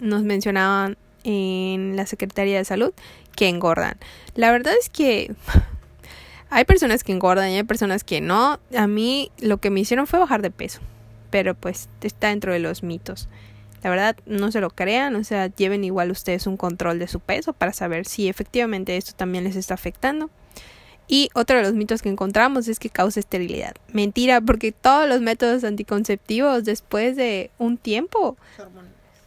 nos 0.00 0.22
mencionaban 0.22 0.96
en 1.22 1.96
la 1.96 2.06
Secretaría 2.06 2.58
de 2.58 2.64
Salud 2.64 2.92
que 3.34 3.48
engordan. 3.48 3.96
La 4.34 4.52
verdad 4.52 4.74
es 4.78 4.88
que 4.90 5.34
hay 6.50 6.64
personas 6.64 7.02
que 7.02 7.12
engordan 7.12 7.50
y 7.50 7.56
hay 7.56 7.62
personas 7.62 8.04
que 8.04 8.20
no. 8.20 8.60
A 8.76 8.86
mí 8.86 9.30
lo 9.38 9.58
que 9.58 9.70
me 9.70 9.80
hicieron 9.80 10.06
fue 10.06 10.18
bajar 10.18 10.42
de 10.42 10.50
peso, 10.50 10.80
pero 11.30 11.54
pues 11.54 11.88
está 12.02 12.28
dentro 12.28 12.52
de 12.52 12.58
los 12.58 12.82
mitos. 12.82 13.28
La 13.84 13.90
verdad, 13.90 14.16
no 14.24 14.50
se 14.50 14.60
lo 14.60 14.70
crean, 14.70 15.14
o 15.14 15.22
sea, 15.24 15.46
lleven 15.46 15.84
igual 15.84 16.10
ustedes 16.10 16.46
un 16.46 16.56
control 16.56 16.98
de 16.98 17.06
su 17.06 17.20
peso 17.20 17.52
para 17.52 17.74
saber 17.74 18.06
si 18.06 18.28
efectivamente 18.28 18.96
esto 18.96 19.12
también 19.14 19.44
les 19.44 19.56
está 19.56 19.74
afectando. 19.74 20.30
Y 21.06 21.28
otro 21.34 21.58
de 21.58 21.62
los 21.64 21.74
mitos 21.74 22.00
que 22.00 22.08
encontramos 22.08 22.66
es 22.66 22.78
que 22.78 22.88
causa 22.88 23.20
esterilidad. 23.20 23.74
Mentira, 23.92 24.40
porque 24.40 24.72
todos 24.72 25.06
los 25.06 25.20
métodos 25.20 25.64
anticonceptivos 25.64 26.64
después 26.64 27.14
de 27.14 27.50
un 27.58 27.76
tiempo 27.76 28.38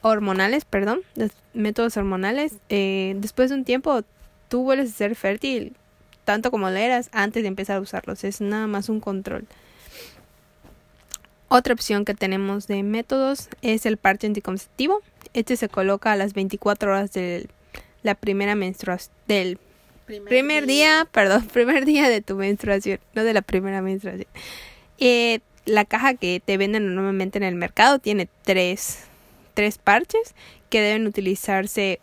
hormonales, 0.01 0.66
perdón, 0.66 1.01
métodos 1.53 1.95
hormonales, 1.95 2.55
eh, 2.70 3.16
después 3.20 3.51
de 3.51 3.58
un 3.58 3.64
tiempo 3.64 4.01
tú 4.47 4.64
vuelves 4.64 4.89
a 4.89 4.97
ser 4.97 5.16
fértil 5.16 5.76
tanto 6.28 6.51
como 6.51 6.70
lo 6.70 6.76
eras 6.76 7.10
antes 7.14 7.43
de 7.43 7.47
empezar 7.47 7.78
a 7.78 7.80
usarlos. 7.80 8.26
Es 8.26 8.41
nada 8.41 8.68
más 8.68 8.89
un 8.89 8.99
control. 8.99 9.45
Otra 11.50 11.74
opción 11.74 12.04
que 12.04 12.14
tenemos 12.14 12.68
de 12.68 12.84
métodos 12.84 13.48
es 13.62 13.86
el 13.86 13.98
parche 13.98 14.28
anticonceptivo. 14.28 15.02
Este 15.34 15.56
se 15.56 15.70
coloca 15.70 16.12
a 16.12 16.16
las 16.16 16.34
24 16.34 16.91
horas 16.91 17.14
de 17.14 17.48
la 18.04 18.16
primera 18.16 18.56
menstruación 18.56 19.14
del 19.28 19.60
primer, 20.06 20.66
día. 20.66 21.08
perdón, 21.12 21.48
primer 21.48 21.86
día 21.86 22.10
de 22.10 22.22
tu 22.22 22.36
menstruación, 22.36 23.00
no 23.14 23.24
de 23.24 23.34
la 23.34 23.41
primera 23.41 23.82
menstruación. 23.82 24.28
Eh, 24.98 25.39
la 25.66 25.86
caja 25.86 26.16
que 26.16 26.41
te 26.43 26.58
venden 26.58 26.93
normalmente 26.95 27.38
en 27.38 27.43
el 27.43 27.56
mercado 27.56 28.00
tiene 28.00 28.28
tres, 28.43 29.06
tres 29.54 29.78
parches 29.78 30.34
que 30.70 30.82
deben 30.82 31.08
utilizarse 31.08 32.00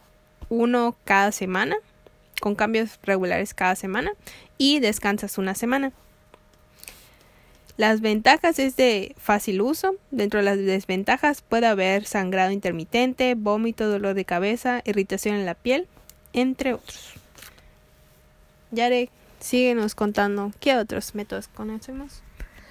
uno 0.49 0.97
cada 1.05 1.33
semana, 1.33 1.77
con 2.41 2.55
cambios 2.55 2.99
regulares 3.03 3.55
cada 3.55 3.75
semana, 3.75 4.13
y 4.59 4.81
descansas 4.81 5.39
una 5.39 5.55
semana. 5.55 5.93
Las 7.77 8.01
ventajas 8.01 8.59
es 8.59 8.77
de 8.77 9.15
fácil 9.19 9.61
uso. 9.61 9.97
Dentro 10.11 10.39
de 10.39 10.45
las 10.45 10.59
desventajas 10.59 11.43
puede 11.43 11.67
haber 11.67 12.05
sangrado 12.05 12.53
intermitente, 12.53 13.35
vómito, 13.35 13.89
dolor 13.89 14.15
de 14.15 14.25
cabeza, 14.25 14.81
irritación 14.85 15.35
en 15.35 15.47
la 15.47 15.55
piel, 15.55 15.89
entre 16.33 16.75
otros. 16.75 17.15
Yare, 18.71 19.11
síguenos 19.41 19.95
contando 19.95 20.53
qué 20.61 20.77
otros 20.77 21.15
métodos 21.15 21.49
conocemos 21.49 22.23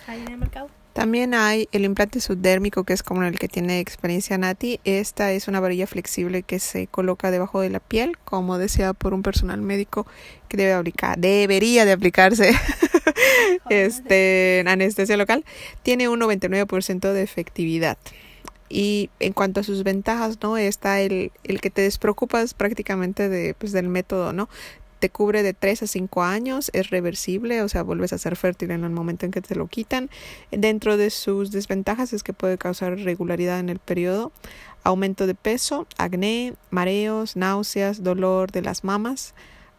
ahí 0.07 0.21
en 0.21 0.29
el 0.29 0.37
mercado. 0.37 0.69
También 0.93 1.33
hay 1.33 1.67
el 1.71 1.85
implante 1.85 2.19
subdérmico, 2.19 2.83
que 2.83 2.93
es 2.93 3.01
como 3.01 3.23
el 3.23 3.39
que 3.39 3.47
tiene 3.47 3.79
experiencia 3.79 4.37
Nati. 4.37 4.79
Esta 4.83 5.31
es 5.31 5.47
una 5.47 5.59
varilla 5.59 5.87
flexible 5.87 6.43
que 6.43 6.59
se 6.59 6.85
coloca 6.85 7.31
debajo 7.31 7.61
de 7.61 7.71
la 7.71 7.79
piel, 7.79 8.15
como 8.23 8.59
deseada 8.59 8.93
por 8.93 9.15
un 9.15 9.23
personal 9.23 9.59
médico 9.61 10.05
que 10.47 10.57
debe 10.57 10.73
aplicar, 10.73 11.17
debería 11.17 11.85
de 11.85 11.93
aplicarse 11.93 12.51
este, 13.69 14.59
en 14.59 14.67
anestesia 14.67 15.17
local. 15.17 15.43
Tiene 15.81 16.09
un 16.09 16.21
99% 16.21 17.11
de 17.11 17.23
efectividad. 17.23 17.97
Y 18.69 19.09
en 19.19 19.33
cuanto 19.33 19.59
a 19.59 19.63
sus 19.63 19.83
ventajas, 19.83 20.37
¿no? 20.41 20.57
Está 20.57 21.01
el, 21.01 21.31
el 21.43 21.59
que 21.59 21.71
te 21.71 21.81
despreocupas 21.81 22.53
prácticamente 22.53 23.29
de, 23.29 23.55
pues, 23.55 23.71
del 23.71 23.87
método, 23.87 24.31
¿no? 24.31 24.47
Te 25.03 25.09
cubre 25.09 25.43
de 25.43 25.53
3 25.53 25.83
a 25.83 25.87
5 25.87 26.23
años, 26.23 26.71
es 26.71 26.89
reversible, 26.89 27.61
o 27.61 27.67
sea, 27.67 27.83
vuelves 27.83 28.13
a 28.13 28.17
ser 28.17 28.37
fértil 28.37 28.71
en 28.71 28.85
el 28.85 28.91
momento 28.91 29.25
en 29.25 29.33
que 29.33 29.41
te 29.41 29.53
lo 29.53 29.67
quitan. 29.67 30.09
Dentro 30.49 30.95
de 30.95 31.09
sus 31.09 31.51
desventajas 31.51 32.13
es 32.13 32.23
que 32.23 32.31
puede 32.31 32.57
causar 32.57 32.97
irregularidad 32.97 33.59
en 33.59 33.67
el 33.67 33.79
periodo, 33.79 34.31
aumento 34.81 35.27
de 35.27 35.35
peso, 35.35 35.87
acné, 35.97 36.53
mareos, 36.69 37.35
náuseas, 37.35 38.01
dolor 38.01 38.53
de 38.53 38.61
las 38.61 38.85
mamas 38.85 39.33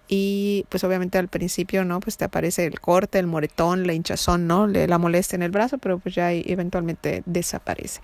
y 0.09 0.67
pues 0.69 0.85
obviamente 0.85 1.17
al 1.17 1.29
principio, 1.29 1.87
¿no? 1.87 2.01
Pues 2.01 2.19
te 2.19 2.27
aparece 2.27 2.67
el 2.67 2.79
corte, 2.79 3.19
el 3.19 3.27
moretón, 3.27 3.87
la 3.87 3.95
hinchazón, 3.95 4.47
¿no? 4.47 4.67
La 4.67 4.99
molestia 4.99 5.37
en 5.37 5.43
el 5.43 5.53
brazo, 5.53 5.79
pero 5.79 5.99
pues 6.01 6.15
ya 6.15 6.33
eventualmente 6.33 7.23
desaparece. 7.25 8.03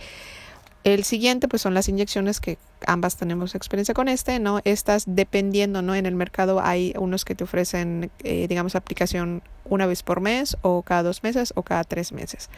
El 0.82 1.04
siguiente, 1.04 1.46
pues 1.46 1.60
son 1.60 1.74
las 1.74 1.88
inyecciones 1.88 2.40
que 2.40 2.56
ambas 2.86 3.16
tenemos 3.16 3.54
experiencia 3.54 3.92
con 3.92 4.08
este, 4.08 4.38
¿no? 4.38 4.60
Estas 4.64 5.04
dependiendo, 5.06 5.82
¿no? 5.82 5.94
En 5.94 6.06
el 6.06 6.14
mercado 6.14 6.60
hay 6.62 6.94
unos 6.98 7.26
que 7.26 7.34
te 7.34 7.44
ofrecen, 7.44 8.10
eh, 8.24 8.46
digamos, 8.48 8.74
aplicación 8.74 9.42
una 9.66 9.86
vez 9.86 10.02
por 10.02 10.20
mes 10.22 10.56
o 10.62 10.82
cada 10.82 11.02
dos 11.02 11.22
meses 11.22 11.52
o 11.54 11.62
cada 11.62 11.84
tres 11.84 12.12
meses. 12.12 12.48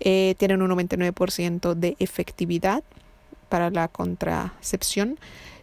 Eh, 0.00 0.34
tienen 0.36 0.60
un 0.60 0.70
99% 0.70 1.74
de 1.74 1.96
efectividad 2.00 2.84
para 3.48 3.70
la 3.70 3.88
contracepción. 3.88 5.18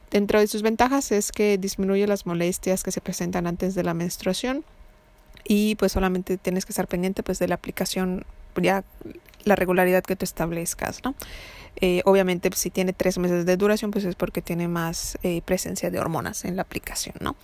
Dentro 0.10 0.40
de 0.40 0.48
sus 0.48 0.64
ventajas 0.64 1.12
es 1.12 1.32
que 1.32 1.60
disminuye 1.60 2.08
las 2.08 2.26
molestias 2.26 2.82
que 2.82 2.92
se 2.92 3.02
presentan 3.02 3.46
antes 3.46 3.76
de 3.76 3.84
la 3.84 3.94
menstruación 3.94 4.66
y 5.44 5.76
pues 5.76 5.92
solamente 5.92 6.38
tienes 6.38 6.66
que 6.66 6.72
estar 6.72 6.88
pendiente 6.88 7.24
pues 7.24 7.38
de 7.40 7.48
la 7.48 7.56
aplicación 7.56 8.26
ya 8.56 8.84
la 9.44 9.56
regularidad 9.56 10.04
que 10.04 10.16
tú 10.16 10.26
establezcas, 10.26 11.02
¿no? 11.04 11.16
Eh, 11.78 12.02
obviamente, 12.06 12.50
si 12.56 12.70
tiene 12.70 12.94
tres 12.94 13.18
meses 13.18 13.46
de 13.46 13.58
duración, 13.58 13.92
pues 13.92 14.06
es 14.06 14.16
porque 14.16 14.42
tiene 14.42 14.68
más 14.68 15.18
eh, 15.24 15.42
presencia 15.44 15.90
de 15.90 16.00
hormonas 16.00 16.46
en 16.46 16.56
la 16.56 16.62
aplicación, 16.62 17.16
¿no? 17.20 17.36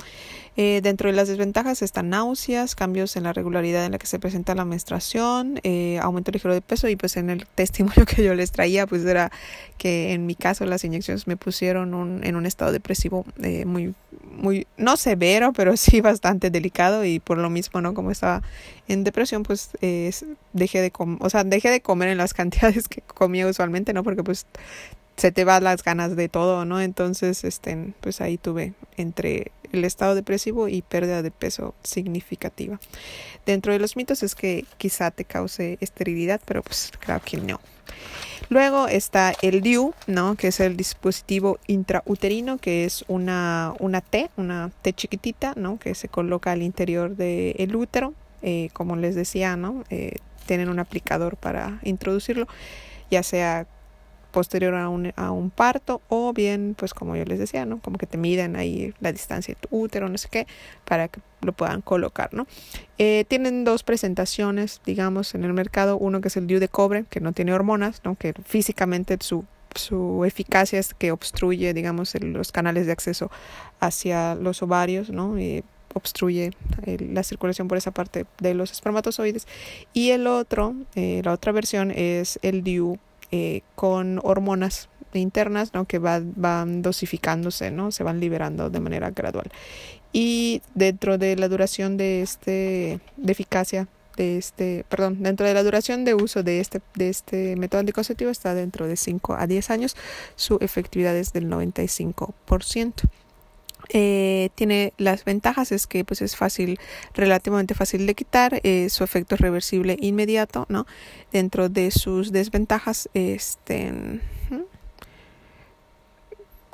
Eh, 0.57 0.81
dentro 0.81 1.09
de 1.09 1.15
las 1.15 1.27
desventajas 1.27 1.83
están 1.83 2.09
náuseas, 2.09 2.75
cambios 2.75 3.15
en 3.15 3.23
la 3.23 3.33
regularidad 3.33 3.85
en 3.85 3.91
la 3.91 3.99
que 3.99 4.07
se 4.07 4.17
presenta 4.17 4.55
la 4.55 4.65
menstruación, 4.65 5.61
aumento 6.01 6.31
ligero 6.31 6.53
de 6.53 6.61
peso 6.61 6.89
y 6.89 6.95
pues 6.95 7.15
en 7.15 7.29
el 7.29 7.45
testimonio 7.55 8.05
que 8.05 8.23
yo 8.23 8.33
les 8.33 8.51
traía 8.51 8.87
pues 8.87 9.05
era 9.05 9.31
que 9.77 10.13
en 10.13 10.25
mi 10.25 10.33
caso 10.33 10.65
las 10.65 10.83
inyecciones 10.83 11.27
me 11.27 11.37
pusieron 11.37 12.23
en 12.23 12.35
un 12.35 12.45
estado 12.47 12.71
depresivo 12.71 13.23
muy, 13.67 13.93
muy, 14.31 14.67
no 14.77 14.97
severo, 14.97 15.53
pero 15.53 15.77
sí 15.77 16.01
bastante 16.01 16.49
delicado 16.49 17.05
y 17.05 17.19
por 17.19 17.37
lo 17.37 17.49
mismo, 17.49 17.81
¿no? 17.81 17.93
Como 17.93 18.11
estaba 18.11 18.41
en 18.87 19.03
depresión 19.03 19.43
pues 19.43 19.71
dejé 20.53 20.81
de 20.81 20.91
comer, 20.91 21.17
o 21.21 21.29
sea, 21.29 21.43
dejé 21.43 21.69
de 21.69 21.81
comer 21.81 22.09
en 22.09 22.17
las 22.17 22.33
cantidades 22.35 22.87
que 22.87 23.01
comía 23.01 23.47
usualmente, 23.47 23.93
¿no? 23.93 24.03
Porque 24.03 24.23
pues 24.23 24.45
se 25.17 25.31
te 25.31 25.43
van 25.43 25.63
las 25.63 25.83
ganas 25.83 26.15
de 26.15 26.29
todo, 26.29 26.63
¿no? 26.63 26.79
Entonces, 26.79 27.43
este, 27.43 27.93
pues 28.01 28.21
ahí 28.21 28.37
tuve 28.37 28.73
entre 28.97 29.51
el 29.71 29.83
estado 29.83 30.15
depresivo 30.15 30.67
y 30.67 30.83
pérdida 30.83 31.23
de 31.23 31.31
peso 31.31 31.73
significativa. 31.83 32.79
Dentro 33.45 33.73
de 33.73 33.79
los 33.79 33.95
mitos 33.95 34.23
es 34.23 34.35
que 34.35 34.65
quizá 34.77 35.11
te 35.11 35.25
cause 35.25 35.77
esterilidad, 35.81 36.39
pero 36.45 36.61
pues 36.61 36.91
claro 36.99 37.21
que 37.25 37.37
no. 37.37 37.59
Luego 38.49 38.87
está 38.87 39.33
el 39.41 39.61
DIU, 39.61 39.93
¿no? 40.07 40.35
que 40.35 40.47
es 40.47 40.59
el 40.61 40.77
dispositivo 40.77 41.59
intrauterino, 41.67 42.57
que 42.57 42.85
es 42.85 43.03
una, 43.07 43.73
una 43.79 43.99
T, 44.01 44.29
una 44.37 44.71
T 44.81 44.93
chiquitita, 44.93 45.53
¿no? 45.57 45.79
que 45.79 45.95
se 45.95 46.07
coloca 46.07 46.51
al 46.51 46.61
interior 46.61 47.15
del 47.15 47.75
útero. 47.75 48.13
Eh, 48.43 48.69
como 48.73 48.95
les 48.95 49.15
decía, 49.15 49.57
¿no? 49.57 49.83
Eh, 49.89 50.17
tienen 50.45 50.69
un 50.69 50.79
aplicador 50.79 51.37
para 51.37 51.79
introducirlo, 51.83 52.47
ya 53.09 53.23
sea 53.23 53.65
posterior 54.31 54.75
a 54.75 54.89
un, 54.89 55.13
a 55.15 55.31
un 55.31 55.49
parto 55.49 56.01
o 56.09 56.33
bien 56.33 56.75
pues 56.77 56.93
como 56.93 57.15
yo 57.15 57.25
les 57.25 57.39
decía 57.39 57.65
no 57.65 57.79
como 57.79 57.97
que 57.97 58.05
te 58.05 58.17
miden 58.17 58.55
ahí 58.55 58.93
la 58.99 59.11
distancia 59.11 59.55
de 59.55 59.67
tu 59.67 59.77
útero 59.79 60.09
no 60.09 60.17
sé 60.17 60.27
qué 60.29 60.47
para 60.85 61.07
que 61.07 61.19
lo 61.41 61.53
puedan 61.53 61.81
colocar 61.81 62.33
no 62.33 62.47
eh, 62.97 63.25
tienen 63.27 63.63
dos 63.63 63.83
presentaciones 63.83 64.81
digamos 64.85 65.35
en 65.35 65.43
el 65.43 65.53
mercado. 65.53 65.97
Uno 65.97 66.21
que 66.21 66.29
es 66.29 66.37
el 66.37 66.47
DIU 66.47 66.59
de 66.59 66.67
cobre 66.67 67.05
que 67.09 67.19
no 67.19 67.31
tiene 67.31 67.53
hormonas 67.53 68.01
no 68.03 68.15
que 68.15 68.33
físicamente 68.43 69.17
su 69.21 69.45
su 69.75 70.25
eficacia 70.25 70.79
es 70.79 70.93
que 70.93 71.11
obstruye 71.11 71.73
digamos 71.73 72.13
los 72.21 72.51
canales 72.51 72.85
de 72.85 72.91
acceso 72.91 73.29
hacia 73.79 74.33
los 74.35 74.63
ovarios 74.63 75.09
no 75.09 75.35
obstruye 75.93 76.51
la 76.85 77.23
circulación 77.23 77.67
por 77.67 77.77
esa 77.77 77.91
parte 77.91 78.25
de 78.39 78.53
los 78.53 78.71
espermatozoides. 78.71 79.47
Y 79.93 80.11
el 80.11 80.27
otro 80.27 80.75
eh, 80.95 81.21
la 81.23 81.33
otra 81.33 81.51
versión 81.51 81.91
es 81.91 82.39
el 82.41 82.63
DIU 82.63 82.99
eh, 83.31 83.61
con 83.75 84.19
hormonas 84.23 84.89
internas 85.13 85.73
¿no? 85.73 85.85
que 85.85 85.99
va, 85.99 86.21
van 86.23 86.81
dosificándose, 86.81 87.71
¿no? 87.71 87.91
se 87.91 88.03
van 88.03 88.19
liberando 88.19 88.69
de 88.69 88.79
manera 88.79 89.11
gradual. 89.11 89.49
Y 90.13 90.61
dentro 90.73 91.17
de 91.17 91.35
la 91.35 91.47
duración 91.47 91.97
de 91.97 92.21
este, 92.21 92.99
de 93.17 93.31
eficacia 93.31 93.87
de 94.17 94.37
este, 94.37 94.83
perdón, 94.89 95.21
dentro 95.21 95.45
de 95.45 95.53
la 95.53 95.63
duración 95.63 96.03
de 96.03 96.15
uso 96.15 96.43
de 96.43 96.59
este, 96.59 96.81
de 96.95 97.09
este 97.09 97.55
método 97.55 97.79
anticonceptivo 97.79 98.31
está 98.31 98.55
dentro 98.55 98.87
de 98.87 98.97
5 98.97 99.35
a 99.35 99.47
10 99.47 99.69
años, 99.69 99.95
su 100.35 100.57
efectividad 100.59 101.15
es 101.15 101.33
del 101.33 101.47
95%. 101.47 102.93
Eh, 103.89 104.49
tiene 104.55 104.91
las 104.97 105.23
ventajas 105.23 105.71
es 105.71 105.87
que 105.87 106.03
pues 106.03 106.21
es 106.21 106.35
fácil 106.35 106.77
relativamente 107.13 107.73
fácil 107.73 108.05
de 108.05 108.15
quitar 108.15 108.59
eh, 108.63 108.89
su 108.89 109.05
efecto 109.05 109.35
es 109.35 109.41
reversible 109.41 109.95
inmediato 110.01 110.65
no 110.67 110.85
dentro 111.31 111.69
de 111.69 111.91
sus 111.91 112.33
desventajas 112.33 113.07
este 113.13 113.93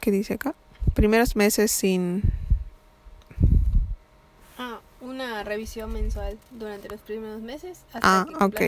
qué 0.01 0.09
dice 0.09 0.33
acá 0.33 0.55
primeros 0.95 1.35
meses 1.35 1.71
sin 1.71 2.23
ah, 4.57 4.79
una 4.99 5.43
revisión 5.43 5.93
mensual 5.93 6.39
durante 6.49 6.89
los 6.89 7.01
primeros 7.01 7.41
meses 7.43 7.83
hasta 7.93 7.99
ah 8.01 8.25
ok. 8.41 8.61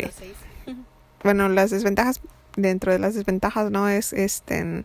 bueno 1.23 1.49
las 1.49 1.71
desventajas 1.71 2.21
dentro 2.57 2.91
de 2.91 2.99
las 2.99 3.15
desventajas 3.15 3.71
no 3.71 3.89
es 3.89 4.13
este 4.13 4.83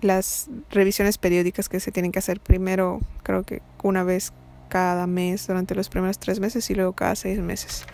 las 0.00 0.48
revisiones 0.70 1.18
periódicas 1.18 1.68
que 1.68 1.80
se 1.80 1.92
tienen 1.92 2.12
que 2.12 2.18
hacer 2.18 2.40
primero, 2.40 3.00
creo 3.22 3.42
que 3.42 3.62
una 3.82 4.04
vez 4.04 4.32
cada 4.68 5.06
mes 5.06 5.46
durante 5.46 5.74
los 5.74 5.88
primeros 5.88 6.18
tres 6.18 6.40
meses 6.40 6.68
y 6.70 6.74
luego 6.74 6.92
cada 6.92 7.16
seis 7.16 7.38
meses. 7.40 7.84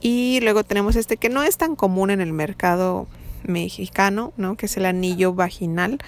Y 0.00 0.40
luego 0.42 0.64
tenemos 0.64 0.96
este 0.96 1.16
que 1.16 1.28
no 1.28 1.42
es 1.42 1.56
tan 1.56 1.76
común 1.76 2.10
en 2.10 2.20
el 2.20 2.32
mercado 2.32 3.06
mexicano, 3.44 4.32
¿no? 4.36 4.56
Que 4.56 4.66
es 4.66 4.76
el 4.76 4.86
anillo 4.86 5.34
vaginal. 5.34 5.98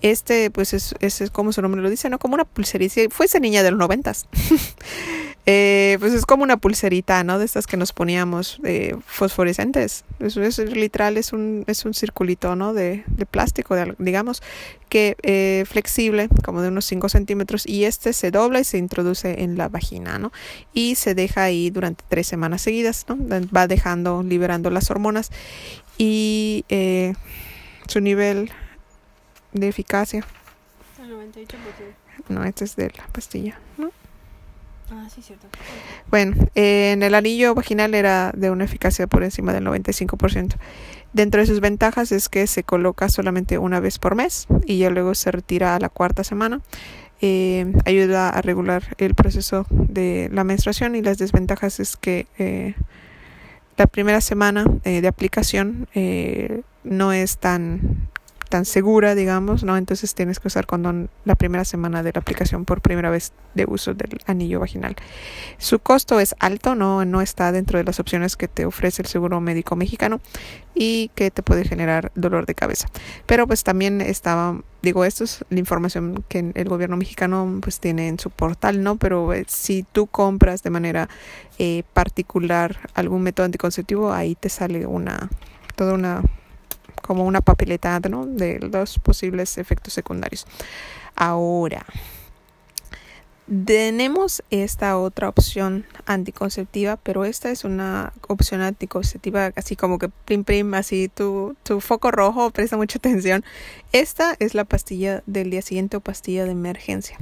Este, 0.00 0.50
pues 0.50 0.72
es, 0.72 0.94
es, 1.00 1.30
como 1.30 1.52
su 1.52 1.62
nombre 1.62 1.82
lo 1.82 1.90
dice, 1.90 2.08
¿no? 2.08 2.18
Como 2.18 2.34
una 2.34 2.44
pulserita. 2.44 3.00
Fuese 3.10 3.40
niña 3.40 3.62
de 3.62 3.70
los 3.70 3.78
noventas. 3.78 4.26
Eh, 5.44 5.96
pues 5.98 6.12
es 6.12 6.24
como 6.24 6.44
una 6.44 6.56
pulserita, 6.56 7.24
¿no? 7.24 7.38
De 7.38 7.44
estas 7.44 7.66
que 7.66 7.76
nos 7.76 7.92
poníamos 7.92 8.60
eh, 8.62 8.94
fosforescentes. 9.04 10.04
Eso 10.20 10.40
es 10.42 10.58
literal, 10.58 11.16
es 11.16 11.32
un, 11.32 11.64
es 11.66 11.84
un 11.84 11.94
circulito, 11.94 12.54
¿no? 12.54 12.72
De, 12.74 13.02
de 13.08 13.26
plástico, 13.26 13.74
digamos, 13.98 14.40
que 14.88 15.16
eh, 15.22 15.64
flexible, 15.66 16.28
como 16.44 16.62
de 16.62 16.68
unos 16.68 16.84
5 16.84 17.08
centímetros, 17.08 17.66
y 17.66 17.84
este 17.84 18.12
se 18.12 18.30
dobla 18.30 18.60
y 18.60 18.64
se 18.64 18.78
introduce 18.78 19.42
en 19.42 19.58
la 19.58 19.68
vagina, 19.68 20.18
¿no? 20.20 20.30
Y 20.72 20.94
se 20.94 21.16
deja 21.16 21.42
ahí 21.42 21.70
durante 21.70 22.04
tres 22.08 22.28
semanas 22.28 22.62
seguidas, 22.62 23.06
¿no? 23.08 23.18
Va 23.54 23.66
dejando, 23.66 24.22
liberando 24.22 24.70
las 24.70 24.92
hormonas 24.92 25.30
y 25.98 26.64
eh, 26.68 27.14
su 27.88 28.00
nivel 28.00 28.52
de 29.52 29.68
eficacia. 29.68 30.24
El 31.02 31.10
98%. 31.10 31.56
No, 32.28 32.44
este 32.44 32.64
es 32.64 32.76
de 32.76 32.92
la 32.96 33.06
pastilla, 33.08 33.58
¿no? 33.76 33.90
Ah, 34.94 35.08
sí, 35.08 35.22
cierto. 35.22 35.46
Bueno, 36.10 36.36
eh, 36.54 36.92
en 36.92 37.02
el 37.02 37.14
anillo 37.14 37.54
vaginal 37.54 37.94
era 37.94 38.30
de 38.36 38.50
una 38.50 38.64
eficacia 38.64 39.06
por 39.06 39.22
encima 39.22 39.54
del 39.54 39.64
95%. 39.64 40.56
Dentro 41.14 41.40
de 41.40 41.46
sus 41.46 41.60
ventajas 41.60 42.12
es 42.12 42.28
que 42.28 42.46
se 42.46 42.62
coloca 42.62 43.08
solamente 43.08 43.56
una 43.56 43.80
vez 43.80 43.98
por 43.98 44.14
mes 44.14 44.46
y 44.66 44.78
ya 44.78 44.90
luego 44.90 45.14
se 45.14 45.30
retira 45.30 45.74
a 45.74 45.80
la 45.80 45.88
cuarta 45.88 46.24
semana. 46.24 46.60
Eh, 47.22 47.72
ayuda 47.86 48.28
a 48.28 48.42
regular 48.42 48.82
el 48.98 49.14
proceso 49.14 49.66
de 49.70 50.28
la 50.32 50.44
menstruación 50.44 50.94
y 50.94 51.02
las 51.02 51.18
desventajas 51.18 51.80
es 51.80 51.96
que 51.96 52.26
eh, 52.38 52.74
la 53.78 53.86
primera 53.86 54.20
semana 54.20 54.64
de 54.84 55.08
aplicación 55.08 55.88
no 56.84 57.12
es 57.12 57.38
tan 57.38 58.08
tan 58.52 58.66
segura, 58.66 59.14
digamos, 59.14 59.64
¿no? 59.64 59.78
Entonces 59.78 60.14
tienes 60.14 60.38
que 60.38 60.48
usar 60.48 60.66
condón 60.66 61.08
la 61.24 61.36
primera 61.36 61.64
semana 61.64 62.02
de 62.02 62.12
la 62.12 62.20
aplicación 62.20 62.66
por 62.66 62.82
primera 62.82 63.08
vez 63.08 63.32
de 63.54 63.64
uso 63.66 63.94
del 63.94 64.18
anillo 64.26 64.60
vaginal. 64.60 64.94
Su 65.56 65.78
costo 65.78 66.20
es 66.20 66.34
alto, 66.38 66.74
no, 66.74 67.06
no 67.06 67.22
está 67.22 67.50
dentro 67.50 67.78
de 67.78 67.84
las 67.84 67.98
opciones 67.98 68.36
que 68.36 68.48
te 68.48 68.66
ofrece 68.66 69.00
el 69.00 69.08
seguro 69.08 69.40
médico 69.40 69.74
mexicano 69.74 70.20
y 70.74 71.10
que 71.14 71.30
te 71.30 71.42
puede 71.42 71.64
generar 71.64 72.12
dolor 72.14 72.44
de 72.44 72.54
cabeza. 72.54 72.88
Pero 73.24 73.46
pues 73.46 73.64
también 73.64 74.02
estaba, 74.02 74.60
digo, 74.82 75.06
esto 75.06 75.24
es 75.24 75.46
la 75.48 75.58
información 75.58 76.22
que 76.28 76.52
el 76.54 76.68
gobierno 76.68 76.98
mexicano 76.98 77.58
pues 77.62 77.80
tiene 77.80 78.08
en 78.08 78.18
su 78.18 78.28
portal, 78.28 78.82
¿no? 78.82 78.96
Pero 78.96 79.32
eh, 79.32 79.46
si 79.48 79.82
tú 79.82 80.08
compras 80.08 80.62
de 80.62 80.68
manera 80.68 81.08
eh, 81.58 81.84
particular 81.94 82.76
algún 82.92 83.22
método 83.22 83.46
anticonceptivo, 83.46 84.12
ahí 84.12 84.34
te 84.34 84.50
sale 84.50 84.84
una, 84.84 85.30
toda 85.74 85.94
una 85.94 86.20
como 87.00 87.24
una 87.24 87.40
papeleta 87.40 88.00
¿no? 88.08 88.26
de 88.26 88.58
los 88.60 88.98
posibles 88.98 89.58
efectos 89.58 89.92
secundarios. 89.94 90.46
Ahora, 91.14 91.84
tenemos 93.66 94.42
esta 94.50 94.96
otra 94.96 95.28
opción 95.28 95.84
anticonceptiva, 96.06 96.96
pero 96.96 97.24
esta 97.24 97.50
es 97.50 97.64
una 97.64 98.12
opción 98.28 98.62
anticonceptiva 98.62 99.52
así 99.56 99.76
como 99.76 99.98
que 99.98 100.08
prim 100.08 100.44
prim, 100.44 100.72
así 100.74 101.08
tu, 101.08 101.54
tu 101.62 101.80
foco 101.80 102.10
rojo, 102.10 102.50
presta 102.50 102.76
mucha 102.76 102.98
atención. 102.98 103.44
Esta 103.92 104.36
es 104.38 104.54
la 104.54 104.64
pastilla 104.64 105.22
del 105.26 105.50
día 105.50 105.60
siguiente 105.60 105.96
o 105.96 106.00
pastilla 106.00 106.44
de 106.44 106.52
emergencia. 106.52 107.18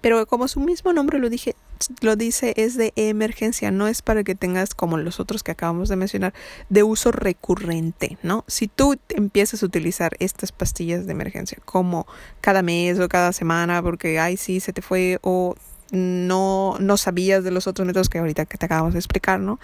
Pero 0.00 0.26
como 0.26 0.46
su 0.48 0.60
mismo 0.60 0.92
nombre 0.92 1.18
lo 1.18 1.30
dije, 1.30 1.56
lo 2.00 2.16
dice 2.16 2.54
es 2.56 2.76
de 2.76 2.92
emergencia, 2.96 3.70
no 3.70 3.88
es 3.88 4.02
para 4.02 4.24
que 4.24 4.34
tengas 4.34 4.74
como 4.74 4.98
los 4.98 5.20
otros 5.20 5.42
que 5.42 5.52
acabamos 5.52 5.88
de 5.88 5.96
mencionar 5.96 6.34
de 6.68 6.82
uso 6.82 7.12
recurrente, 7.12 8.18
¿no? 8.22 8.44
Si 8.46 8.68
tú 8.68 8.96
empiezas 9.08 9.62
a 9.62 9.66
utilizar 9.66 10.16
estas 10.18 10.52
pastillas 10.52 11.06
de 11.06 11.12
emergencia 11.12 11.58
como 11.64 12.06
cada 12.40 12.62
mes 12.62 12.98
o 12.98 13.08
cada 13.08 13.32
semana 13.32 13.82
porque 13.82 14.18
ay 14.18 14.36
sí 14.36 14.60
se 14.60 14.72
te 14.72 14.82
fue 14.82 15.18
o 15.22 15.54
no, 15.92 16.76
no 16.80 16.96
sabías 16.96 17.44
de 17.44 17.50
los 17.50 17.66
otros 17.66 17.86
métodos 17.86 18.08
que 18.08 18.18
ahorita 18.18 18.46
que 18.46 18.56
te 18.56 18.66
acabamos 18.66 18.94
de 18.94 18.98
explicar, 18.98 19.38
¿no? 19.40 19.60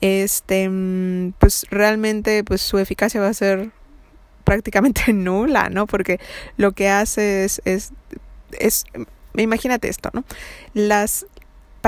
Este, 0.00 0.68
pues 1.38 1.66
realmente 1.70 2.42
pues 2.42 2.62
su 2.62 2.78
eficacia 2.78 3.20
va 3.20 3.28
a 3.28 3.34
ser 3.34 3.70
prácticamente 4.44 5.12
nula, 5.12 5.70
¿no? 5.70 5.86
Porque 5.86 6.18
lo 6.56 6.72
que 6.72 6.88
hace 6.88 7.44
es, 7.44 7.62
es, 7.64 7.92
es 8.58 8.84
imagínate 9.36 9.88
esto, 9.88 10.10
¿no? 10.12 10.24
Las 10.74 11.26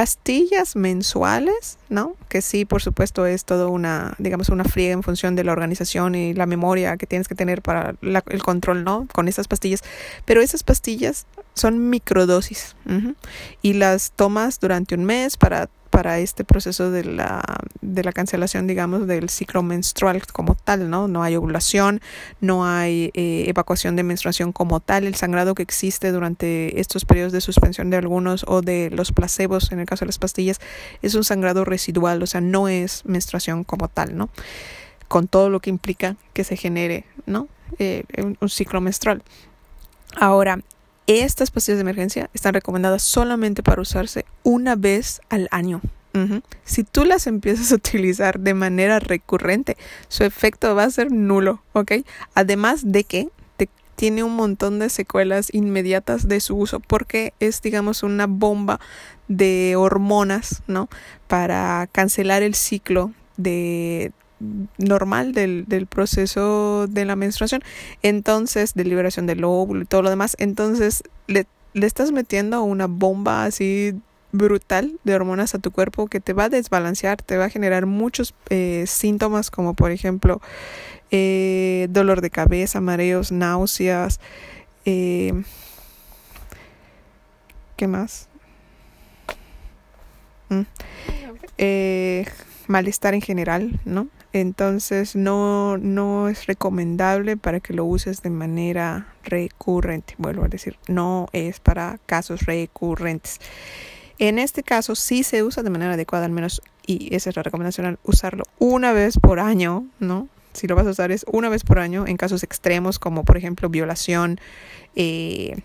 pastillas 0.01 0.76
mensuales, 0.76 1.76
¿no? 1.90 2.16
Que 2.30 2.40
sí, 2.40 2.64
por 2.64 2.80
supuesto, 2.80 3.26
es 3.26 3.44
todo 3.44 3.68
una, 3.68 4.14
digamos, 4.16 4.48
una 4.48 4.64
friega 4.64 4.94
en 4.94 5.03
función 5.03 5.36
de 5.36 5.44
la 5.44 5.53
organización 5.53 6.14
y 6.14 6.32
la 6.32 6.46
memoria 6.46 6.96
que 6.96 7.07
tienes 7.07 7.28
que 7.28 7.34
tener 7.34 7.61
para 7.61 7.94
el 8.01 8.42
control, 8.42 8.82
¿no? 8.82 9.07
Con 9.12 9.28
esas 9.28 9.46
pastillas. 9.46 9.82
Pero 10.24 10.40
esas 10.40 10.62
pastillas 10.62 11.26
son 11.53 11.90
microdosis 11.90 12.76
y 13.61 13.74
las 13.74 14.12
tomas 14.12 14.59
durante 14.59 14.94
un 14.94 15.05
mes 15.05 15.36
para 15.36 15.68
para 16.01 16.18
este 16.18 16.44
proceso 16.44 16.90
de 16.90 17.05
la, 17.05 17.42
de 17.82 18.03
la 18.03 18.12
cancelación, 18.12 18.66
digamos, 18.66 19.07
del 19.07 19.28
ciclo 19.28 19.62
menstrual 19.62 20.26
como 20.32 20.55
tal, 20.55 20.88
¿no? 20.88 21.09
No 21.09 21.22
hay 21.22 21.36
ovulación, 21.36 22.01
no 22.40 22.64
hay 22.64 23.11
eh, 23.12 23.44
evacuación 23.48 23.96
de 23.96 24.03
menstruación 24.03 24.51
como 24.51 24.80
tal, 24.80 25.05
el 25.05 25.14
sangrado 25.14 25.55
que 25.55 25.62
existe 25.62 26.11
durante 26.11 26.80
estos 26.80 27.05
periodos 27.05 27.34
de 27.34 27.42
suspensión 27.42 27.90
de 27.90 27.98
algunos 27.98 28.46
o 28.48 28.62
de 28.62 28.88
los 28.88 29.12
placebos, 29.12 29.72
en 29.72 29.80
el 29.80 29.84
caso 29.84 30.07
de 30.07 30.07
las 30.07 30.18
pastillas, 30.18 30.59
es 31.03 31.14
un 31.14 31.22
sangrado 31.22 31.66
residual, 31.66 32.22
o 32.22 32.26
sea, 32.26 32.40
no 32.40 32.68
es 32.68 33.05
menstruación 33.05 33.62
como 33.62 33.88
tal, 33.88 34.16
¿no? 34.16 34.30
Con 35.07 35.28
todo 35.28 35.51
lo 35.51 35.61
que 35.61 35.68
implica 35.68 36.16
que 36.32 36.44
se 36.44 36.57
genere, 36.57 37.05
¿no? 37.26 37.46
Eh, 37.78 38.05
un 38.40 38.48
ciclo 38.48 38.80
menstrual. 38.80 39.22
Ahora, 40.16 40.61
estas 41.18 41.50
pastillas 41.50 41.78
de 41.78 41.82
emergencia 41.82 42.30
están 42.34 42.54
recomendadas 42.54 43.02
solamente 43.02 43.62
para 43.62 43.82
usarse 43.82 44.24
una 44.42 44.76
vez 44.76 45.20
al 45.28 45.48
año. 45.50 45.80
Si 46.64 46.82
tú 46.82 47.04
las 47.04 47.28
empiezas 47.28 47.70
a 47.70 47.76
utilizar 47.76 48.40
de 48.40 48.52
manera 48.54 48.98
recurrente, 48.98 49.76
su 50.08 50.24
efecto 50.24 50.74
va 50.74 50.84
a 50.84 50.90
ser 50.90 51.12
nulo, 51.12 51.62
¿ok? 51.72 51.92
Además 52.34 52.80
de 52.84 53.04
que 53.04 53.28
tiene 54.00 54.24
un 54.24 54.34
montón 54.34 54.78
de 54.78 54.88
secuelas 54.88 55.52
inmediatas 55.52 56.26
de 56.26 56.40
su 56.40 56.56
uso 56.56 56.80
porque 56.80 57.34
es, 57.38 57.61
digamos, 57.61 58.02
una 58.02 58.26
bomba 58.26 58.80
de 59.28 59.76
hormonas, 59.76 60.62
¿no? 60.66 60.88
Para 61.28 61.86
cancelar 61.92 62.42
el 62.42 62.54
ciclo 62.54 63.12
de, 63.36 64.12
normal 64.78 65.32
del, 65.32 65.64
del, 65.66 65.86
proceso 65.86 66.86
de 66.88 67.05
la 67.05 67.16
menstruación, 67.16 67.62
entonces, 68.03 68.74
de 68.74 68.84
liberación 68.84 69.26
del 69.26 69.45
óvulo 69.45 69.82
y 69.82 69.86
todo 69.86 70.03
lo 70.03 70.11
demás, 70.11 70.36
entonces 70.38 71.03
le, 71.26 71.47
le 71.74 71.86
estás 71.86 72.11
metiendo 72.12 72.62
una 72.62 72.86
bomba 72.86 73.45
así 73.45 73.95
brutal 74.32 74.99
de 75.05 75.14
hormonas 75.14 75.55
a 75.55 75.59
tu 75.59 75.70
cuerpo 75.70 76.07
que 76.07 76.20
te 76.20 76.32
va 76.32 76.45
a 76.45 76.49
desbalancear, 76.49 77.22
te 77.22 77.36
va 77.36 77.47
a 77.47 77.51
generar 77.51 77.86
muchos 77.86 78.34
eh, 78.49 78.84
síntomas 78.86 79.51
como 79.51 79.74
por 79.74 79.91
ejemplo 79.91 80.41
eh, 81.11 81.88
dolor 81.91 82.20
de 82.20 82.30
cabeza, 82.30 82.80
mareos, 82.80 83.32
náuseas, 83.32 84.20
eh, 84.84 85.43
¿qué 87.76 87.88
más? 87.88 88.28
Mm. 90.49 90.62
malestar 92.66 93.14
en 93.14 93.20
general, 93.20 93.78
¿no? 93.84 94.09
Entonces 94.32 95.16
no, 95.16 95.76
no 95.78 96.28
es 96.28 96.46
recomendable 96.46 97.36
para 97.36 97.60
que 97.60 97.74
lo 97.74 97.84
uses 97.84 98.22
de 98.22 98.30
manera 98.30 99.12
recurrente. 99.24 100.14
Vuelvo 100.18 100.44
a 100.44 100.48
decir, 100.48 100.76
no 100.86 101.28
es 101.32 101.58
para 101.58 101.98
casos 102.06 102.46
recurrentes. 102.46 103.40
En 104.18 104.38
este 104.38 104.62
caso 104.62 104.94
sí 104.94 105.22
se 105.22 105.42
usa 105.42 105.62
de 105.62 105.70
manera 105.70 105.94
adecuada, 105.94 106.26
al 106.26 106.32
menos, 106.32 106.62
y 106.86 107.14
esa 107.14 107.30
es 107.30 107.36
la 107.36 107.42
recomendación, 107.42 107.98
usarlo 108.04 108.44
una 108.58 108.92
vez 108.92 109.18
por 109.18 109.40
año, 109.40 109.86
¿no? 109.98 110.28
Si 110.52 110.66
lo 110.66 110.74
vas 110.74 110.86
a 110.86 110.90
usar 110.90 111.10
es 111.12 111.24
una 111.30 111.48
vez 111.48 111.64
por 111.64 111.78
año 111.78 112.06
en 112.06 112.16
casos 112.16 112.42
extremos 112.42 112.98
como 112.98 113.24
por 113.24 113.36
ejemplo 113.36 113.68
violación, 113.68 114.40
eh, 114.96 115.62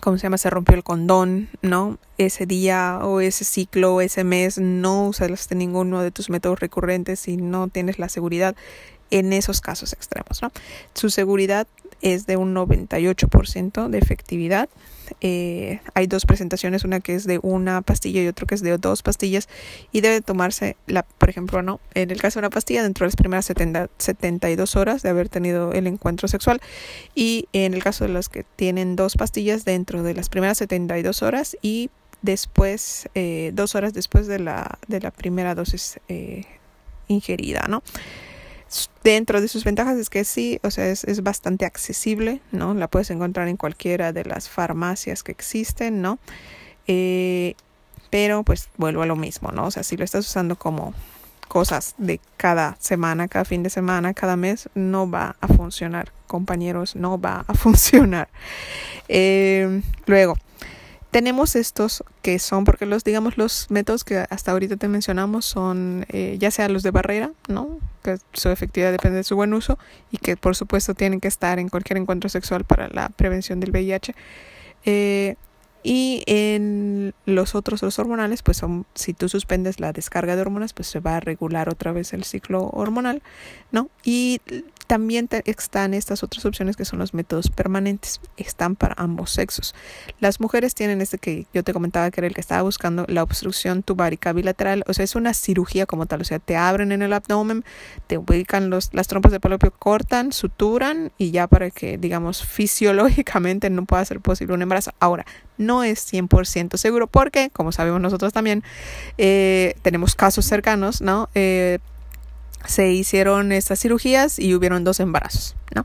¿cómo 0.00 0.18
se 0.18 0.24
llama? 0.24 0.38
Se 0.38 0.50
rompió 0.50 0.76
el 0.76 0.84
condón, 0.84 1.48
¿no? 1.62 1.98
Ese 2.18 2.46
día 2.46 3.00
o 3.02 3.20
ese 3.20 3.44
ciclo 3.44 3.94
o 3.94 4.00
ese 4.00 4.24
mes 4.24 4.58
no 4.58 5.06
usas 5.06 5.50
ninguno 5.52 6.02
de 6.02 6.10
tus 6.10 6.30
métodos 6.30 6.60
recurrentes 6.60 7.28
y 7.28 7.36
no 7.36 7.68
tienes 7.68 7.98
la 7.98 8.08
seguridad 8.08 8.56
en 9.10 9.32
esos 9.32 9.60
casos 9.60 9.92
extremos, 9.92 10.42
¿no? 10.42 10.50
Su 10.94 11.10
seguridad 11.10 11.66
es 12.02 12.26
de 12.26 12.36
un 12.36 12.54
98% 12.54 13.88
de 13.88 13.98
efectividad. 13.98 14.68
Eh, 15.20 15.80
hay 15.94 16.06
dos 16.06 16.26
presentaciones, 16.26 16.84
una 16.84 17.00
que 17.00 17.14
es 17.14 17.26
de 17.26 17.38
una 17.42 17.80
pastilla 17.82 18.22
y 18.22 18.26
otra 18.26 18.46
que 18.46 18.54
es 18.54 18.62
de 18.62 18.76
dos 18.76 19.02
pastillas 19.02 19.48
y 19.92 20.00
debe 20.00 20.20
tomarse, 20.20 20.76
la, 20.86 21.04
por 21.04 21.30
ejemplo, 21.30 21.62
no, 21.62 21.80
en 21.94 22.10
el 22.10 22.20
caso 22.20 22.40
de 22.40 22.46
una 22.46 22.50
pastilla 22.50 22.82
dentro 22.82 23.04
de 23.04 23.08
las 23.08 23.16
primeras 23.16 23.46
70, 23.46 23.88
72 23.98 24.76
horas 24.76 25.02
de 25.02 25.10
haber 25.10 25.28
tenido 25.28 25.72
el 25.72 25.86
encuentro 25.86 26.28
sexual 26.28 26.60
y 27.14 27.48
en 27.52 27.74
el 27.74 27.82
caso 27.82 28.04
de 28.04 28.12
los 28.12 28.28
que 28.28 28.44
tienen 28.56 28.96
dos 28.96 29.16
pastillas 29.16 29.64
dentro 29.64 30.02
de 30.02 30.14
las 30.14 30.28
primeras 30.28 30.58
72 30.58 31.22
horas 31.22 31.56
y 31.62 31.90
después, 32.22 33.08
eh, 33.14 33.52
dos 33.54 33.74
horas 33.74 33.94
después 33.94 34.26
de 34.26 34.40
la, 34.40 34.78
de 34.88 35.00
la 35.00 35.10
primera 35.10 35.54
dosis 35.54 36.00
eh, 36.08 36.44
ingerida, 37.08 37.66
¿no? 37.68 37.82
Dentro 39.02 39.40
de 39.40 39.48
sus 39.48 39.64
ventajas 39.64 39.96
es 39.96 40.10
que 40.10 40.24
sí, 40.24 40.58
o 40.62 40.70
sea, 40.70 40.88
es, 40.88 41.04
es, 41.04 41.22
bastante 41.22 41.64
accesible, 41.64 42.40
¿no? 42.52 42.74
La 42.74 42.88
puedes 42.88 43.10
encontrar 43.10 43.48
en 43.48 43.56
cualquiera 43.56 44.12
de 44.12 44.24
las 44.24 44.48
farmacias 44.48 45.22
que 45.22 45.32
existen, 45.32 46.02
¿no? 46.02 46.18
Eh, 46.86 47.54
pero 48.10 48.42
pues 48.42 48.68
vuelvo 48.76 49.02
a 49.02 49.06
lo 49.06 49.16
mismo, 49.16 49.52
¿no? 49.52 49.66
O 49.66 49.70
sea, 49.70 49.82
si 49.82 49.96
lo 49.96 50.04
estás 50.04 50.26
usando 50.26 50.56
como 50.56 50.94
cosas 51.48 51.94
de 51.98 52.20
cada 52.36 52.76
semana, 52.80 53.28
cada 53.28 53.44
fin 53.44 53.62
de 53.62 53.70
semana, 53.70 54.14
cada 54.14 54.36
mes, 54.36 54.68
no 54.74 55.10
va 55.10 55.36
a 55.40 55.48
funcionar, 55.48 56.12
compañeros, 56.26 56.96
no 56.96 57.20
va 57.20 57.44
a 57.46 57.54
funcionar. 57.54 58.28
Eh, 59.08 59.82
luego, 60.06 60.36
tenemos 61.16 61.56
estos 61.56 62.04
que 62.20 62.38
son, 62.38 62.66
porque 62.66 62.84
los, 62.84 63.02
digamos, 63.02 63.38
los 63.38 63.70
métodos 63.70 64.04
que 64.04 64.26
hasta 64.28 64.52
ahorita 64.52 64.76
te 64.76 64.86
mencionamos 64.86 65.46
son 65.46 66.04
eh, 66.10 66.36
ya 66.38 66.50
sea 66.50 66.68
los 66.68 66.82
de 66.82 66.90
barrera, 66.90 67.30
¿no? 67.48 67.78
Que 68.02 68.18
su 68.34 68.50
efectividad 68.50 68.92
depende 68.92 69.16
de 69.16 69.24
su 69.24 69.34
buen 69.34 69.54
uso 69.54 69.78
y 70.10 70.18
que 70.18 70.36
por 70.36 70.54
supuesto 70.54 70.92
tienen 70.92 71.20
que 71.20 71.28
estar 71.28 71.58
en 71.58 71.70
cualquier 71.70 71.96
encuentro 71.96 72.28
sexual 72.28 72.64
para 72.64 72.88
la 72.88 73.08
prevención 73.08 73.60
del 73.60 73.70
VIH. 73.70 74.14
Eh, 74.84 75.36
y 75.82 76.22
en 76.26 77.14
los 77.24 77.54
otros, 77.54 77.80
los 77.80 77.98
hormonales, 77.98 78.42
pues 78.42 78.58
son, 78.58 78.84
si 78.94 79.14
tú 79.14 79.30
suspendes 79.30 79.80
la 79.80 79.94
descarga 79.94 80.36
de 80.36 80.42
hormonas, 80.42 80.74
pues 80.74 80.86
se 80.86 81.00
va 81.00 81.16
a 81.16 81.20
regular 81.20 81.70
otra 81.70 81.92
vez 81.92 82.12
el 82.12 82.24
ciclo 82.24 82.68
hormonal, 82.74 83.22
¿no? 83.72 83.88
Y 84.04 84.42
también 84.86 85.28
están 85.44 85.94
estas 85.94 86.22
otras 86.22 86.44
opciones 86.44 86.76
que 86.76 86.84
son 86.84 86.98
los 86.98 87.14
métodos 87.14 87.50
permanentes. 87.50 88.20
Están 88.36 88.76
para 88.76 88.94
ambos 88.98 89.30
sexos. 89.30 89.74
Las 90.20 90.40
mujeres 90.40 90.74
tienen 90.74 91.00
este 91.00 91.18
que 91.18 91.46
yo 91.52 91.64
te 91.64 91.72
comentaba 91.72 92.10
que 92.10 92.20
era 92.20 92.28
el 92.28 92.34
que 92.34 92.40
estaba 92.40 92.62
buscando, 92.62 93.04
la 93.08 93.22
obstrucción 93.22 93.82
tubárica 93.82 94.32
bilateral. 94.32 94.84
O 94.86 94.94
sea, 94.94 95.04
es 95.04 95.14
una 95.14 95.34
cirugía 95.34 95.86
como 95.86 96.06
tal. 96.06 96.20
O 96.20 96.24
sea, 96.24 96.38
te 96.38 96.56
abren 96.56 96.92
en 96.92 97.02
el 97.02 97.12
abdomen, 97.12 97.64
te 98.06 98.18
ubican 98.18 98.70
los, 98.70 98.92
las 98.92 99.08
trompas 99.08 99.32
de 99.32 99.40
falopio, 99.40 99.72
cortan, 99.72 100.32
suturan 100.32 101.12
y 101.18 101.30
ya 101.30 101.46
para 101.46 101.70
que, 101.70 101.98
digamos, 101.98 102.42
fisiológicamente 102.46 103.70
no 103.70 103.84
pueda 103.84 104.04
ser 104.04 104.20
posible 104.20 104.54
un 104.54 104.62
embarazo. 104.62 104.92
Ahora, 105.00 105.26
no 105.58 105.84
es 105.84 106.12
100% 106.12 106.76
seguro 106.76 107.06
porque, 107.06 107.50
como 107.50 107.72
sabemos 107.72 108.00
nosotros 108.00 108.32
también, 108.32 108.62
eh, 109.18 109.74
tenemos 109.82 110.14
casos 110.14 110.44
cercanos, 110.44 111.00
¿no? 111.00 111.28
Eh, 111.34 111.78
se 112.64 112.90
hicieron 112.90 113.52
estas 113.52 113.80
cirugías 113.80 114.38
y 114.38 114.54
hubieron 114.54 114.84
dos 114.84 115.00
embarazos, 115.00 115.56
¿no? 115.74 115.84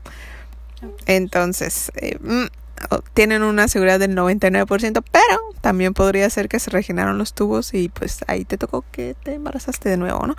Entonces, 1.06 1.92
eh, 1.96 2.18
mm, 2.20 2.46
tienen 3.14 3.42
una 3.42 3.68
seguridad 3.68 3.98
del 3.98 4.16
99%, 4.16 5.02
pero 5.10 5.38
también 5.60 5.94
podría 5.94 6.28
ser 6.30 6.48
que 6.48 6.58
se 6.58 6.70
regeneraron 6.70 7.18
los 7.18 7.34
tubos 7.34 7.72
y 7.74 7.88
pues 7.88 8.24
ahí 8.26 8.44
te 8.44 8.58
tocó 8.58 8.84
que 8.90 9.14
te 9.22 9.34
embarazaste 9.34 9.88
de 9.88 9.96
nuevo, 9.96 10.26
¿no? 10.26 10.34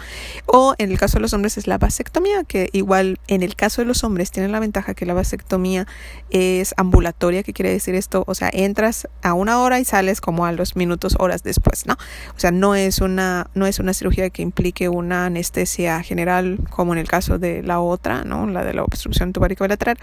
O 0.46 0.76
en 0.78 0.92
el 0.92 0.98
caso 0.98 1.18
de 1.18 1.22
los 1.22 1.34
hombres 1.34 1.58
es 1.58 1.68
la 1.68 1.78
vasectomía, 1.78 2.44
que 2.44 2.70
igual 2.74 3.20
en 3.28 3.44
el 3.44 3.56
caso 3.56 3.82
de 3.82 3.86
los 3.86 4.04
hombres 4.04 4.32
tiene 4.32 4.50
la 4.50 4.60
ventaja 4.60 4.94
que 4.94 5.06
la 5.06 5.14
vasectomía 5.14 5.88
es 6.30 6.74
ambulatoria, 6.78 7.44
¿qué 7.44 7.54
quiere 7.54 7.72
decir 7.72 7.96
esto? 7.96 8.24
O 8.28 8.36
sea, 8.36 8.50
entras 8.52 9.08
a 9.22 9.34
una 9.34 9.60
hora 9.60 9.80
y 9.80 9.86
sales 9.86 10.22
como 10.22 10.46
a 10.46 10.52
los 10.52 10.76
minutos, 10.76 11.16
horas 11.20 11.44
después, 11.44 11.86
¿no? 11.86 11.94
O 12.36 12.40
sea, 12.40 12.52
no 12.52 12.76
es 12.76 13.00
una, 13.00 13.48
no 13.54 13.66
es 13.66 13.80
una 13.80 13.94
cirugía 13.94 14.30
que 14.30 14.42
implique 14.42 14.90
una 14.90 15.28
anestesia 15.28 16.02
general 16.04 16.60
como 16.70 16.94
en 16.94 17.00
el 17.00 17.08
caso 17.08 17.40
de 17.40 17.64
la 17.64 17.80
otra, 17.80 18.24
¿no? 18.24 18.48
La 18.48 18.64
de 18.64 18.74
la 18.74 18.84
obstrucción 18.84 19.34
tubárica 19.34 19.64
bilateral. 19.64 19.98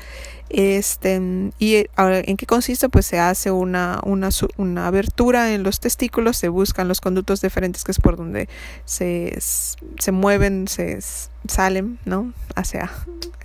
Este, 0.50 1.20
y 1.60 1.86
ahora 1.94 2.18
¿En 2.18 2.36
qué 2.36 2.44
consiste? 2.44 2.88
Pues 2.88 3.06
se 3.06 3.20
hace 3.20 3.52
una, 3.52 4.00
una, 4.04 4.30
una 4.56 4.86
abertura 4.88 5.54
en 5.54 5.62
los 5.62 5.78
testículos, 5.78 6.36
se 6.36 6.48
buscan 6.48 6.88
los 6.88 7.00
conductos 7.00 7.40
diferentes, 7.40 7.84
que 7.84 7.92
es 7.92 8.00
por 8.00 8.16
donde 8.16 8.48
se, 8.84 9.38
se 9.40 10.12
mueven, 10.12 10.66
se 10.66 10.98
salen, 11.46 11.98
¿no? 12.04 12.32
Hacia 12.54 12.90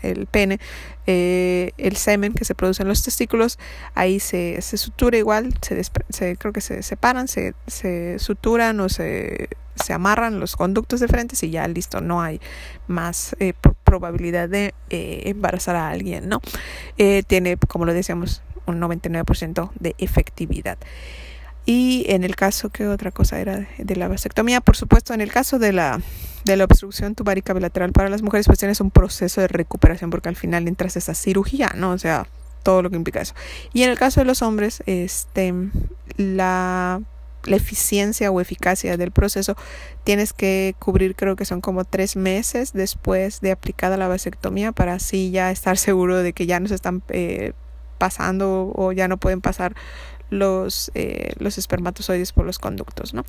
el 0.02 0.28
pene, 0.28 0.60
eh, 1.08 1.72
el 1.78 1.96
semen 1.96 2.34
que 2.34 2.46
se 2.46 2.56
produce 2.56 2.84
en 2.84 2.89
los 2.89 3.04
testículos, 3.04 3.58
ahí 3.96 4.20
se, 4.20 4.62
se 4.62 4.78
sutura 4.78 5.18
igual, 5.18 5.54
se, 5.62 5.82
se, 6.10 6.38
creo 6.38 6.54
que 6.54 6.62
se 6.62 6.84
separan, 6.84 7.28
se, 7.28 7.54
se 7.68 8.20
suturan 8.20 8.80
o 8.80 8.89
se, 8.89 9.50
se 9.76 9.93
amarran 9.93 10.39
los 10.39 10.56
conductos 10.56 11.02
diferentes 11.02 11.41
y 11.43 11.50
ya 11.50 11.68
listo, 11.68 12.02
no 12.02 12.22
hay 12.22 12.39
más 12.88 13.36
eh, 13.39 13.54
probabilidad 13.84 14.50
de 14.50 14.74
eh, 14.89 15.24
embarazar 15.26 15.76
a 15.76 15.89
alguien, 15.89 16.30
¿no? 16.30 16.41
tiene, 17.28 17.58
como 17.58 17.86
lo 17.86 17.93
decíamos, 17.93 18.41
un 18.68 18.80
99% 18.80 19.72
de 19.80 19.96
efectividad. 19.98 20.78
Y 21.66 22.05
en 22.09 22.24
el 22.24 22.36
caso, 22.36 22.70
¿qué 22.70 22.88
otra 22.88 23.11
cosa 23.11 23.39
era 23.39 23.68
de 23.78 23.95
la 23.95 24.07
vasectomía? 24.07 24.61
Por 24.61 24.76
supuesto, 24.76 25.13
en 25.13 25.22
el 25.22 25.32
caso 25.32 25.57
de 25.57 25.74
la, 25.74 25.99
de 26.45 26.57
la 26.57 26.66
obstrucción 26.66 27.16
tubárica 27.16 27.53
bilateral 27.53 27.91
para 27.91 28.09
las 28.09 28.22
mujeres, 28.22 28.45
pues 28.45 28.59
tienes 28.59 28.82
un 28.82 28.91
proceso 28.91 29.41
de 29.41 29.47
recuperación 29.47 30.11
porque 30.11 30.30
al 30.30 30.36
final 30.36 30.68
entras 30.68 30.95
a 30.95 30.99
esa 30.99 31.16
cirugía, 31.16 31.72
¿no? 31.76 31.91
O 31.91 31.97
sea, 31.97 32.28
todo 32.61 32.84
lo 32.84 32.89
que 32.89 32.97
implica 32.97 33.22
eso. 33.22 33.34
Y 33.74 33.84
en 33.84 33.89
el 33.89 33.97
caso 33.97 34.20
de 34.22 34.26
los 34.26 34.41
hombres, 34.41 34.84
este, 34.86 35.53
la 36.18 37.01
eficiencia 37.47 38.32
o 38.32 38.41
eficacia 38.41 38.97
del 38.97 39.11
proceso, 39.11 39.55
tienes 40.03 40.34
que 40.34 40.76
cubrir, 40.80 41.16
creo 41.16 41.36
que 41.36 41.45
son 41.45 41.61
como 41.61 41.84
tres 41.84 42.16
meses 42.16 42.74
después 42.74 43.41
de 43.41 43.51
aplicada 43.51 43.97
la 43.97 44.07
vasectomía 44.07 44.72
para 44.72 44.93
así 44.93 45.32
ya 45.32 45.51
estar 45.51 45.78
seguro 45.80 46.18
de 46.18 46.34
que 46.34 46.45
ya 46.45 46.59
no 46.59 46.68
se 46.68 46.76
están 46.76 47.03
eh, 47.09 47.53
pasando 47.97 48.72
o 48.76 48.91
ya 48.91 49.07
no 49.07 49.18
pueden 49.18 49.41
pasar 49.41 49.76
los, 50.30 50.92
eh, 50.96 51.34
los 51.38 51.58
espermatozoides 51.58 52.32
por 52.32 52.46
los 52.46 52.60
conductos, 52.60 53.14
¿no? 53.14 53.26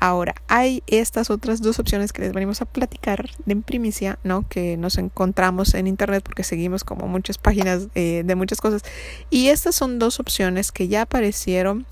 Ahora, 0.00 0.34
hay 0.48 0.82
estas 0.86 1.30
otras 1.30 1.62
dos 1.62 1.78
opciones 1.78 2.12
que 2.12 2.22
les 2.22 2.32
venimos 2.32 2.60
a 2.60 2.64
platicar 2.64 3.30
en 3.46 3.62
primicia, 3.62 4.18
¿no? 4.24 4.48
Que 4.48 4.76
nos 4.76 4.98
encontramos 4.98 5.74
en 5.74 5.86
internet 5.86 6.22
porque 6.24 6.42
seguimos 6.42 6.82
como 6.82 7.06
muchas 7.06 7.38
páginas 7.38 7.88
eh, 7.94 8.22
de 8.24 8.34
muchas 8.34 8.60
cosas. 8.60 8.82
Y 9.30 9.48
estas 9.48 9.74
son 9.74 9.98
dos 9.98 10.18
opciones 10.18 10.72
que 10.72 10.88
ya 10.88 11.02
aparecieron 11.02 11.86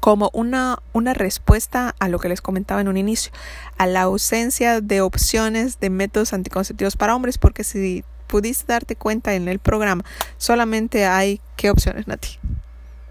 como 0.00 0.30
una, 0.32 0.78
una 0.92 1.14
respuesta 1.14 1.94
a 1.98 2.08
lo 2.08 2.18
que 2.18 2.28
les 2.28 2.40
comentaba 2.40 2.80
en 2.80 2.88
un 2.88 2.96
inicio, 2.96 3.32
a 3.78 3.86
la 3.86 4.02
ausencia 4.02 4.80
de 4.80 5.00
opciones 5.00 5.80
de 5.80 5.90
métodos 5.90 6.32
anticonceptivos 6.32 6.96
para 6.96 7.16
hombres, 7.16 7.38
porque 7.38 7.64
si 7.64 8.04
pudiste 8.26 8.72
darte 8.72 8.94
cuenta 8.94 9.34
en 9.34 9.48
el 9.48 9.58
programa, 9.58 10.04
solamente 10.36 11.06
hay 11.06 11.40
qué 11.56 11.70
opciones, 11.70 12.06
Nati. 12.06 12.38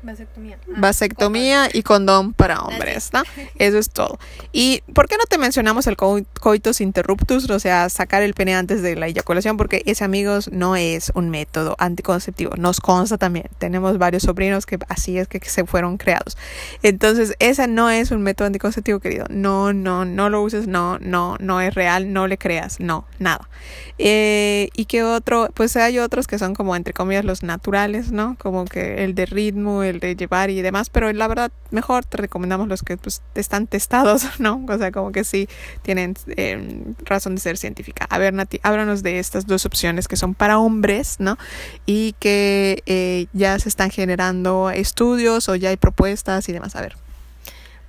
Vasectomía. 0.04 0.58
Ah, 0.62 0.74
Vasectomía 0.78 1.70
y 1.74 1.84
condón 1.84 2.34
para 2.34 2.62
hombres, 2.62 3.10
¿no? 3.14 3.24
Eso 3.60 3.78
es 3.78 3.90
todo. 3.90 4.20
¿Y 4.52 4.82
por 4.94 5.08
qué 5.08 5.18
no 5.18 5.24
te 5.26 5.38
mencionamos 5.38 5.88
el 5.88 5.98
coitus 5.98 6.82
interruptus? 6.82 7.50
O 7.50 7.60
sea, 7.60 7.90
sacar 7.90 8.22
el 8.24 8.34
pene 8.34 8.56
antes 8.56 8.82
de 8.82 8.96
la 8.96 9.08
eyaculación, 9.08 9.58
porque 9.58 9.84
ese, 9.86 10.04
amigos, 10.04 10.50
no 10.52 10.76
es 10.76 11.12
un 11.16 11.30
método 11.30 11.76
anticonceptivo. 11.80 12.56
Nos 12.58 12.80
consta 12.80 13.18
también. 13.18 13.50
Tenemos 13.58 13.98
varios 13.98 14.24
sobrinos 14.24 14.66
que 14.66 14.78
así 14.88 15.18
es 15.18 15.28
que 15.28 15.40
se 15.40 15.66
fueron 15.66 15.98
creados. 15.98 16.38
Entonces, 16.84 17.36
ese 17.40 17.68
no 17.68 17.90
es 17.90 18.12
un 18.12 18.22
método 18.22 18.48
anticonceptivo, 18.48 19.00
querido. 19.00 19.26
No, 19.30 19.74
no, 19.74 20.06
no 20.06 20.30
lo 20.30 20.42
uses, 20.42 20.68
no, 20.68 21.00
no, 21.00 21.38
no 21.40 21.62
es 21.62 21.74
real, 21.74 22.14
no 22.14 22.28
le 22.28 22.38
creas, 22.38 22.80
no, 22.80 23.06
nada. 23.20 23.50
Eh, 23.98 24.70
y 24.76 24.86
que 24.86 25.04
otro, 25.04 25.50
pues 25.54 25.76
hay 25.76 26.00
otros 26.00 26.28
que 26.28 26.38
son 26.38 26.54
como, 26.54 26.76
entre 26.76 26.94
comillas, 26.94 27.26
los 27.26 27.44
naturales, 27.44 28.12
¿no? 28.12 28.36
Como 28.40 28.66
que 28.66 29.04
el 29.04 29.16
de 29.16 29.26
ritmo, 29.26 29.84
el 29.88 30.00
de 30.00 30.16
llevar 30.16 30.50
y 30.50 30.62
demás, 30.62 30.90
pero 30.90 31.12
la 31.12 31.28
verdad 31.28 31.52
mejor 31.72 32.06
te 32.06 32.18
recomendamos 32.18 32.68
los 32.68 32.84
que 32.84 32.98
pues, 32.98 33.22
están 33.36 33.68
testados, 33.68 34.26
¿no? 34.40 34.64
O 34.68 34.78
sea, 34.78 34.92
como 34.92 35.12
que 35.12 35.24
sí 35.24 35.48
tienen 35.82 36.16
em, 36.36 36.96
razón 37.04 37.36
de 37.36 37.42
ser 37.42 37.58
científica. 37.58 38.06
A 38.10 38.18
ver, 38.18 38.34
Nati, 38.34 38.60
háblanos 38.64 39.04
de 39.04 39.20
estas 39.20 39.48
dos 39.48 39.66
opciones 39.66 40.08
que 40.08 40.16
son 40.16 40.34
para 40.34 40.60
hombres, 40.60 41.18
¿no? 41.20 41.38
Y 41.86 42.14
que 42.20 42.84
eh, 42.86 43.28
ya 43.34 43.58
se 43.60 43.70
están 43.70 43.90
generando 43.90 44.70
estudios 44.70 45.50
o 45.50 45.56
ya 45.56 45.70
hay 45.70 45.78
propuestas 45.78 46.48
y 46.50 46.54
demás. 46.54 46.76
A 46.76 46.82
ver. 46.82 46.96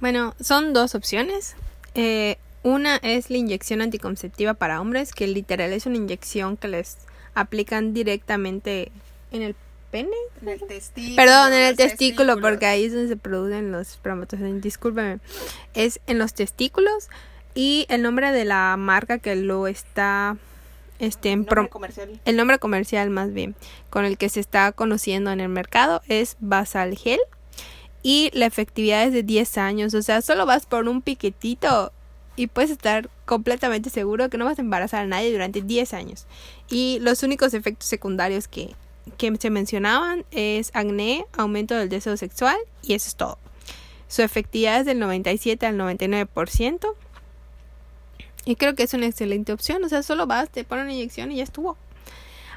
Bueno, 0.01 0.35
son 0.41 0.73
dos 0.73 0.95
opciones. 0.95 1.57
Eh, 1.95 2.39
una 2.63 2.97
es 2.97 3.31
la 3.31 3.37
inyección 3.37 3.81
anticonceptiva 3.81 4.55
para 4.55 4.81
hombres, 4.81 5.13
que 5.13 5.27
literal 5.27 5.73
es 5.73 5.87
una 5.87 5.97
inyección 5.97 6.57
que 6.57 6.69
les 6.69 6.99
aplican 7.35 7.95
directamente 7.95 8.91
en 9.31 9.43
el 9.43 9.55
pene. 9.91 10.17
En 10.43 10.49
el 10.49 10.61
testículo. 10.61 11.17
Perdón, 11.17 11.53
en 11.53 11.63
el 11.63 11.77
testículo, 11.77 12.41
porque 12.41 12.67
ahí 12.67 12.85
es 12.85 12.93
donde 12.93 13.09
se 13.09 13.17
producen 13.17 13.73
los 13.73 13.91
espermatozoides. 13.91 14.63
Discúlpeme. 14.63 15.21
Es 15.75 16.01
en 16.07 16.19
los 16.19 16.35
testículos 16.35 17.09
y 17.55 17.87
el 17.89 18.03
nombre 18.03 18.33
de 18.33 18.45
la 18.45 18.77
marca 18.77 19.19
que 19.19 19.37
lo 19.37 19.67
está 19.67 20.37
este 20.99 21.31
en 21.31 21.41
nombre 21.41 21.69
comercial. 21.69 22.21
el 22.25 22.37
nombre 22.37 22.59
comercial 22.59 23.09
más 23.09 23.33
bien 23.33 23.55
con 23.89 24.05
el 24.05 24.19
que 24.19 24.29
se 24.29 24.41
está 24.41 24.73
conociendo 24.73 25.31
en 25.31 25.39
el 25.39 25.49
mercado 25.49 26.03
es 26.09 26.37
Basal 26.41 26.97
Gel 26.97 27.21
y 28.03 28.31
la 28.33 28.47
efectividad 28.47 29.05
es 29.05 29.13
de 29.13 29.23
10 29.23 29.59
años, 29.59 29.95
o 29.95 30.03
sea, 30.03 30.23
solo 30.23 30.47
vas 30.47 30.67
por 30.67 30.89
un 30.89 31.03
piquetito 31.03 31.93
y 32.37 32.47
puedes 32.47 32.71
estar 32.71 33.11
completamente 33.27 33.91
seguro 33.91 34.31
que 34.31 34.39
no 34.39 34.45
vas 34.45 34.59
a 34.59 34.63
embarazar 34.63 35.05
a 35.05 35.07
nadie 35.07 35.33
durante 35.33 35.61
10 35.61 35.93
años. 35.93 36.27
Y 36.71 36.99
los 37.01 37.25
únicos 37.25 37.53
efectos 37.53 37.89
secundarios 37.89 38.47
que 38.47 38.75
que 39.17 39.35
se 39.39 39.51
mencionaban 39.51 40.25
es 40.31 40.71
acné, 40.75 41.25
aumento 41.33 41.75
del 41.75 41.89
deseo 41.89 42.17
sexual 42.17 42.57
y 42.83 42.95
eso 42.95 43.09
es 43.09 43.17
todo. 43.17 43.39
Su 44.09 44.23
efectividad 44.23 44.81
es 44.81 44.87
del 44.87 44.99
97 44.99 45.67
al 45.67 45.77
99%. 45.77 46.95
Y 48.45 48.57
creo 48.57 48.75
que 48.75 48.85
es 48.85 48.95
una 48.95 49.07
excelente 49.07 49.53
opción. 49.53 49.85
O 49.85 49.89
sea, 49.89 50.03
solo 50.03 50.27
vas, 50.27 50.49
te 50.49 50.65
ponen 50.65 50.85
una 50.85 50.95
inyección 50.95 51.31
y 51.31 51.37
ya 51.37 51.43
estuvo. 51.43 51.77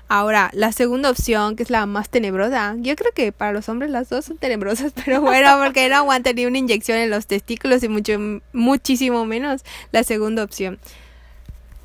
Ahora, 0.07 0.49
la 0.53 0.71
segunda 0.71 1.09
opción, 1.09 1.55
que 1.55 1.63
es 1.63 1.69
la 1.69 1.85
más 1.85 2.09
tenebrosa. 2.09 2.75
Yo 2.79 2.95
creo 2.95 3.11
que 3.13 3.31
para 3.31 3.53
los 3.53 3.69
hombres 3.69 3.91
las 3.91 4.09
dos 4.09 4.25
son 4.25 4.37
tenebrosas, 4.37 4.93
pero 5.05 5.21
bueno, 5.21 5.57
porque 5.63 5.87
no 5.89 5.97
aguantan 5.97 6.35
ni 6.35 6.45
una 6.45 6.57
inyección 6.57 6.97
en 6.97 7.09
los 7.09 7.27
testículos 7.27 7.83
y 7.83 7.89
mucho, 7.89 8.17
muchísimo 8.53 9.25
menos 9.25 9.63
la 9.91 10.03
segunda 10.03 10.43
opción. 10.43 10.79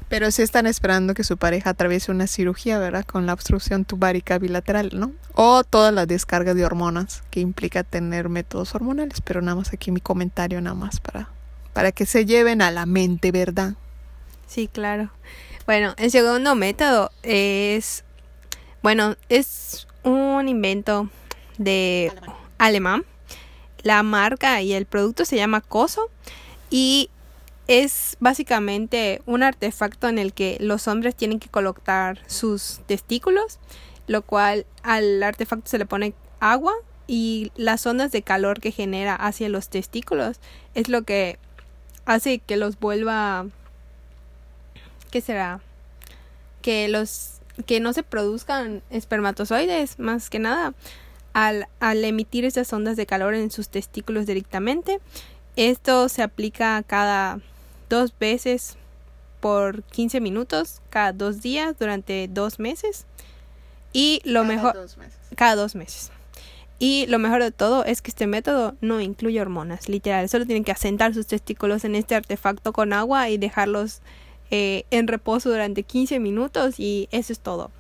Pero 0.09 0.31
sí 0.31 0.43
están 0.43 0.67
esperando 0.67 1.15
que 1.15 1.25
su 1.25 1.37
pareja 1.37 1.71
atraviese 1.71 2.13
una 2.13 2.29
cirugía, 2.29 2.79
¿verdad? 2.79 3.05
Con 3.05 3.27
la 3.27 3.33
obstrucción 3.33 3.85
tubárica 3.85 4.39
bilateral, 4.39 4.91
¿no? 4.95 5.13
O 5.35 5.65
toda 5.65 5.91
la 5.91 6.07
descarga 6.07 6.55
de 6.55 6.65
hormonas 6.65 7.25
que 7.31 7.41
implica 7.41 7.83
tener 7.83 8.29
métodos 8.29 8.75
hormonales. 8.75 9.21
Pero 9.21 9.43
nada 9.43 9.57
más 9.57 9.73
aquí 9.73 9.91
mi 9.91 10.01
comentario, 10.01 10.61
nada 10.61 10.77
más 10.77 11.01
para, 11.01 11.29
para 11.73 11.91
que 11.91 12.07
se 12.07 12.25
lleven 12.25 12.63
a 12.63 12.71
la 12.71 12.87
mente, 12.87 13.33
¿verdad? 13.33 13.75
Sí, 14.47 14.69
claro. 14.69 15.11
Bueno, 15.67 15.95
el 15.99 16.13
segundo 16.13 16.55
método 16.55 17.11
es, 17.25 18.05
bueno, 18.83 19.17
es 19.29 19.89
un 20.05 20.49
invento 20.49 21.11
de 21.59 22.13
alemán. 22.59 23.05
La 23.83 24.05
marca 24.05 24.63
y 24.63 24.73
el 24.73 24.87
producto 24.87 25.25
se 25.25 25.37
llama 25.37 25.61
Coso 25.61 26.11
y 26.71 27.11
es 27.69 28.17
básicamente 28.21 29.23
un 29.27 29.43
artefacto 29.43 30.09
en 30.09 30.19
el 30.19 30.33
que 30.33 30.57
los 30.61 30.87
hombres 30.89 31.15
tienen 31.17 31.41
que 31.41 31.49
colocar 31.49 32.21
sus 32.29 32.81
testículos, 32.87 33.59
lo 34.07 34.23
cual 34.23 34.67
al 34.83 35.23
artefacto 35.23 35.69
se 35.69 35.79
le 35.79 35.87
pone 35.87 36.15
agua 36.39 36.73
y 37.07 37.51
las 37.57 37.87
ondas 37.87 38.13
de 38.13 38.23
calor 38.23 38.61
que 38.61 38.71
genera 38.71 39.15
hacia 39.15 39.49
los 39.49 39.69
testículos 39.69 40.39
es 40.75 40.89
lo 40.89 41.03
que 41.03 41.39
hace 42.05 42.39
que 42.39 42.57
los 42.57 42.79
vuelva 42.79 43.47
¿qué 45.11 45.21
será? 45.21 45.61
que 46.63 46.89
los 46.89 47.41
que 47.65 47.81
no 47.81 47.93
se 47.93 48.03
produzcan 48.03 48.83
espermatozoides 48.91 49.99
más 49.99 50.31
que 50.31 50.39
nada 50.39 50.75
al, 51.33 51.69
al 51.81 52.05
emitir 52.05 52.45
esas 52.45 52.73
ondas 52.73 52.97
de 52.97 53.07
calor 53.07 53.35
en 53.35 53.51
sus 53.51 53.69
testículos 53.69 54.27
directamente 54.27 55.01
esto 55.55 56.09
se 56.09 56.23
aplica 56.23 56.83
cada 56.87 57.41
dos 57.89 58.15
veces 58.19 58.77
por 59.41 59.83
15 59.85 60.21
minutos 60.21 60.81
cada 60.91 61.13
dos 61.13 61.41
días 61.41 61.79
durante 61.79 62.29
dos 62.29 62.59
meses. 62.59 63.07
Y 63.93 64.21
lo 64.25 64.45
mejor... 64.45 64.75
Cada 65.35 65.57
dos 65.57 65.75
meses. 65.75 66.11
Y 66.79 67.07
lo 67.07 67.19
mejor 67.19 67.43
de 67.43 67.53
todo 67.53 67.85
es 67.85 68.03
que 68.03 68.11
este 68.11 68.27
método 68.27 68.75
no 68.81 69.01
incluye 69.01 69.41
hormonas, 69.41 69.89
literal. 69.89 70.29
Solo 70.29 70.45
tienen 70.45 70.65
que 70.65 70.73
asentar 70.73 71.15
sus 71.15 71.27
testículos 71.27 71.85
en 71.85 71.95
este 71.95 72.15
artefacto 72.15 72.73
con 72.73 72.93
agua 72.93 73.31
y 73.31 73.39
dejarlos 73.39 74.03
eh, 74.51 74.85
en 74.91 75.09
reposo 75.09 75.51
durante 75.51 75.83
15 75.83 76.21
minutos 76.21 76.79
y 76.79 77.09
eso 77.11 77.33
es 77.33 77.41
todo. 77.41 77.71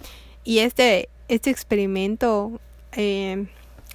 Y 0.44 0.60
este, 0.60 1.10
este 1.28 1.50
experimento 1.50 2.60
eh, 2.92 3.46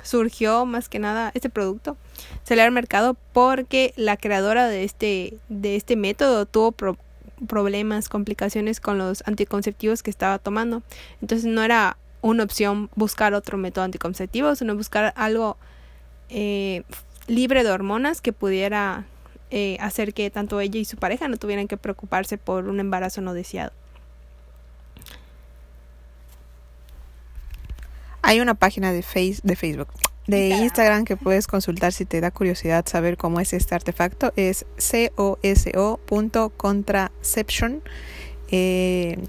surgió 0.04 0.66
más 0.66 0.88
que 0.88 1.00
nada, 1.00 1.32
este 1.34 1.50
producto 1.50 1.98
salió 2.44 2.64
al 2.64 2.72
mercado 2.72 3.16
porque 3.34 3.94
la 3.96 4.18
creadora 4.18 4.68
de 4.68 4.84
este, 4.84 5.38
de 5.50 5.76
este 5.76 5.96
método 5.96 6.46
tuvo 6.46 6.74
problemas, 7.48 8.10
complicaciones 8.10 8.80
con 8.80 8.98
los 8.98 9.24
anticonceptivos 9.26 10.04
que 10.04 10.10
estaba 10.10 10.40
tomando. 10.40 10.84
Entonces 11.22 11.46
no 11.46 11.64
era 11.64 11.98
una 12.22 12.44
opción 12.44 12.90
buscar 12.96 13.34
otro 13.34 13.58
método 13.58 13.86
anticonceptivo, 13.86 14.56
sino 14.56 14.76
buscar 14.76 15.14
algo 15.16 15.58
eh, 16.30 16.84
libre 17.28 17.64
de 17.64 17.72
hormonas 17.72 18.22
que 18.22 18.34
pudiera 18.34 19.06
eh, 19.50 19.78
hacer 19.80 20.14
que 20.14 20.30
tanto 20.30 20.60
ella 20.60 20.80
y 20.80 20.86
su 20.86 20.98
pareja 20.98 21.28
no 21.28 21.38
tuvieran 21.38 21.68
que 21.68 21.78
preocuparse 21.78 22.38
por 22.38 22.68
un 22.68 22.80
embarazo 22.80 23.22
no 23.22 23.34
deseado. 23.34 23.74
Hay 28.22 28.40
una 28.40 28.54
página 28.54 28.94
de, 28.94 29.02
face, 29.02 29.40
de 29.44 29.56
Facebook, 29.56 29.90
de 30.32 30.50
Instagram 30.50 31.06
que 31.06 31.16
puedes 31.18 31.46
consultar 31.48 31.94
si 31.94 32.06
te 32.06 32.22
da 32.22 32.32
curiosidad 32.32 32.86
saber 32.88 33.18
cómo 33.18 33.40
es 33.40 33.54
este 33.54 33.76
artefacto. 33.76 34.34
Es 34.36 34.66
coso.contraception. 35.16 37.84
Eh, 38.50 39.20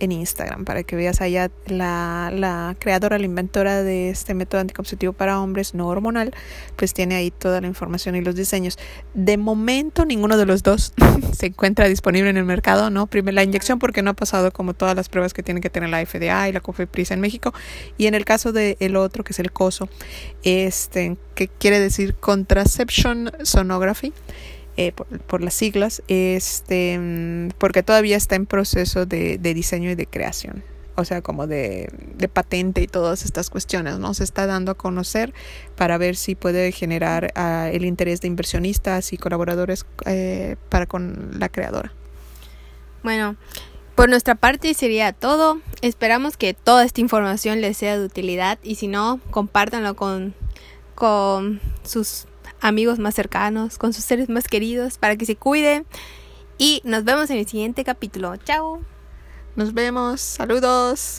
en 0.00 0.12
Instagram 0.12 0.64
para 0.64 0.82
que 0.82 0.96
veas 0.96 1.20
allá 1.20 1.50
la, 1.66 2.32
la 2.34 2.76
creadora, 2.78 3.18
la 3.18 3.26
inventora 3.26 3.82
de 3.82 4.10
este 4.10 4.34
método 4.34 4.60
anticonceptivo 4.60 5.12
para 5.12 5.40
hombres 5.40 5.74
no 5.74 5.86
hormonal, 5.86 6.34
pues 6.76 6.94
tiene 6.94 7.14
ahí 7.14 7.30
toda 7.30 7.60
la 7.60 7.66
información 7.66 8.16
y 8.16 8.22
los 8.22 8.34
diseños. 8.34 8.78
De 9.14 9.36
momento 9.36 10.04
ninguno 10.04 10.36
de 10.36 10.46
los 10.46 10.62
dos 10.62 10.92
se 11.32 11.46
encuentra 11.46 11.86
disponible 11.88 12.30
en 12.30 12.36
el 12.36 12.44
mercado, 12.44 12.90
¿no? 12.90 13.06
Primero 13.06 13.34
la 13.34 13.44
inyección 13.44 13.78
porque 13.78 14.02
no 14.02 14.10
ha 14.10 14.14
pasado 14.14 14.50
como 14.50 14.74
todas 14.74 14.96
las 14.96 15.08
pruebas 15.08 15.34
que 15.34 15.42
tienen 15.42 15.62
que 15.62 15.70
tener 15.70 15.90
la 15.90 16.04
FDA 16.04 16.48
y 16.48 16.52
la 16.52 16.60
COFEPRIS 16.60 17.10
en 17.10 17.20
México 17.20 17.52
y 17.98 18.06
en 18.06 18.14
el 18.14 18.24
caso 18.24 18.52
del 18.52 18.76
el 18.80 18.96
otro 18.96 19.22
que 19.24 19.32
es 19.32 19.38
el 19.38 19.52
COSO, 19.52 19.88
este 20.42 21.16
que 21.34 21.48
quiere 21.48 21.78
decir 21.78 22.14
Contraception 22.14 23.30
Sonography 23.42 24.12
eh, 24.80 24.92
por, 24.92 25.42
las 25.42 25.52
siglas, 25.52 26.02
este, 26.08 26.98
mm, 26.98 27.50
porque 27.58 27.82
todavía 27.82 28.16
está 28.16 28.34
en 28.36 28.46
proceso 28.46 29.04
de, 29.04 29.36
diseño 29.36 29.90
y 29.90 29.94
de 29.94 30.06
creación 30.06 30.64
o 30.96 31.04
sea, 31.04 31.20
como 31.20 31.46
de, 31.46 31.92
patente 32.32 32.80
y 32.80 32.86
todas 32.86 33.26
estas 33.26 33.50
cuestiones, 33.50 33.98
¿no? 33.98 34.14
Se 34.14 34.24
está 34.24 34.46
dando 34.46 34.72
a 34.72 34.74
conocer 34.74 35.34
para 35.76 35.98
ver 35.98 36.16
si 36.16 36.34
puede 36.34 36.72
generar 36.72 37.30
ah, 37.34 37.68
el 37.70 37.84
interés 37.84 38.22
de 38.22 38.28
inversionistas 38.28 39.12
y 39.12 39.18
colaboradores 39.18 39.84
eh, 40.06 40.56
para 40.70 40.86
con 40.86 41.38
la 41.38 41.50
creadora. 41.50 41.92
Bueno, 43.02 43.36
por 43.94 44.08
nuestra 44.08 44.34
parte 44.34 44.72
sería 44.72 45.12
todo. 45.12 45.60
Esperamos 45.82 46.38
que 46.38 46.54
toda 46.54 46.86
esta 46.86 47.02
información 47.02 47.60
les 47.60 47.76
sea 47.76 47.98
de 47.98 48.04
utilidad 48.06 48.58
y 48.62 48.76
si 48.76 48.88
no, 48.88 49.20
compártanlo 49.30 49.94
con, 49.94 50.34
con 50.94 51.60
sus 51.82 52.26
amigos 52.60 52.98
más 52.98 53.14
cercanos, 53.14 53.78
con 53.78 53.92
sus 53.92 54.04
seres 54.04 54.28
más 54.28 54.48
queridos, 54.48 54.98
para 54.98 55.16
que 55.16 55.26
se 55.26 55.36
cuiden. 55.36 55.86
Y 56.58 56.82
nos 56.84 57.04
vemos 57.04 57.30
en 57.30 57.38
el 57.38 57.46
siguiente 57.46 57.84
capítulo. 57.84 58.36
Chao. 58.36 58.80
Nos 59.56 59.74
vemos. 59.74 60.20
Saludos. 60.20 61.00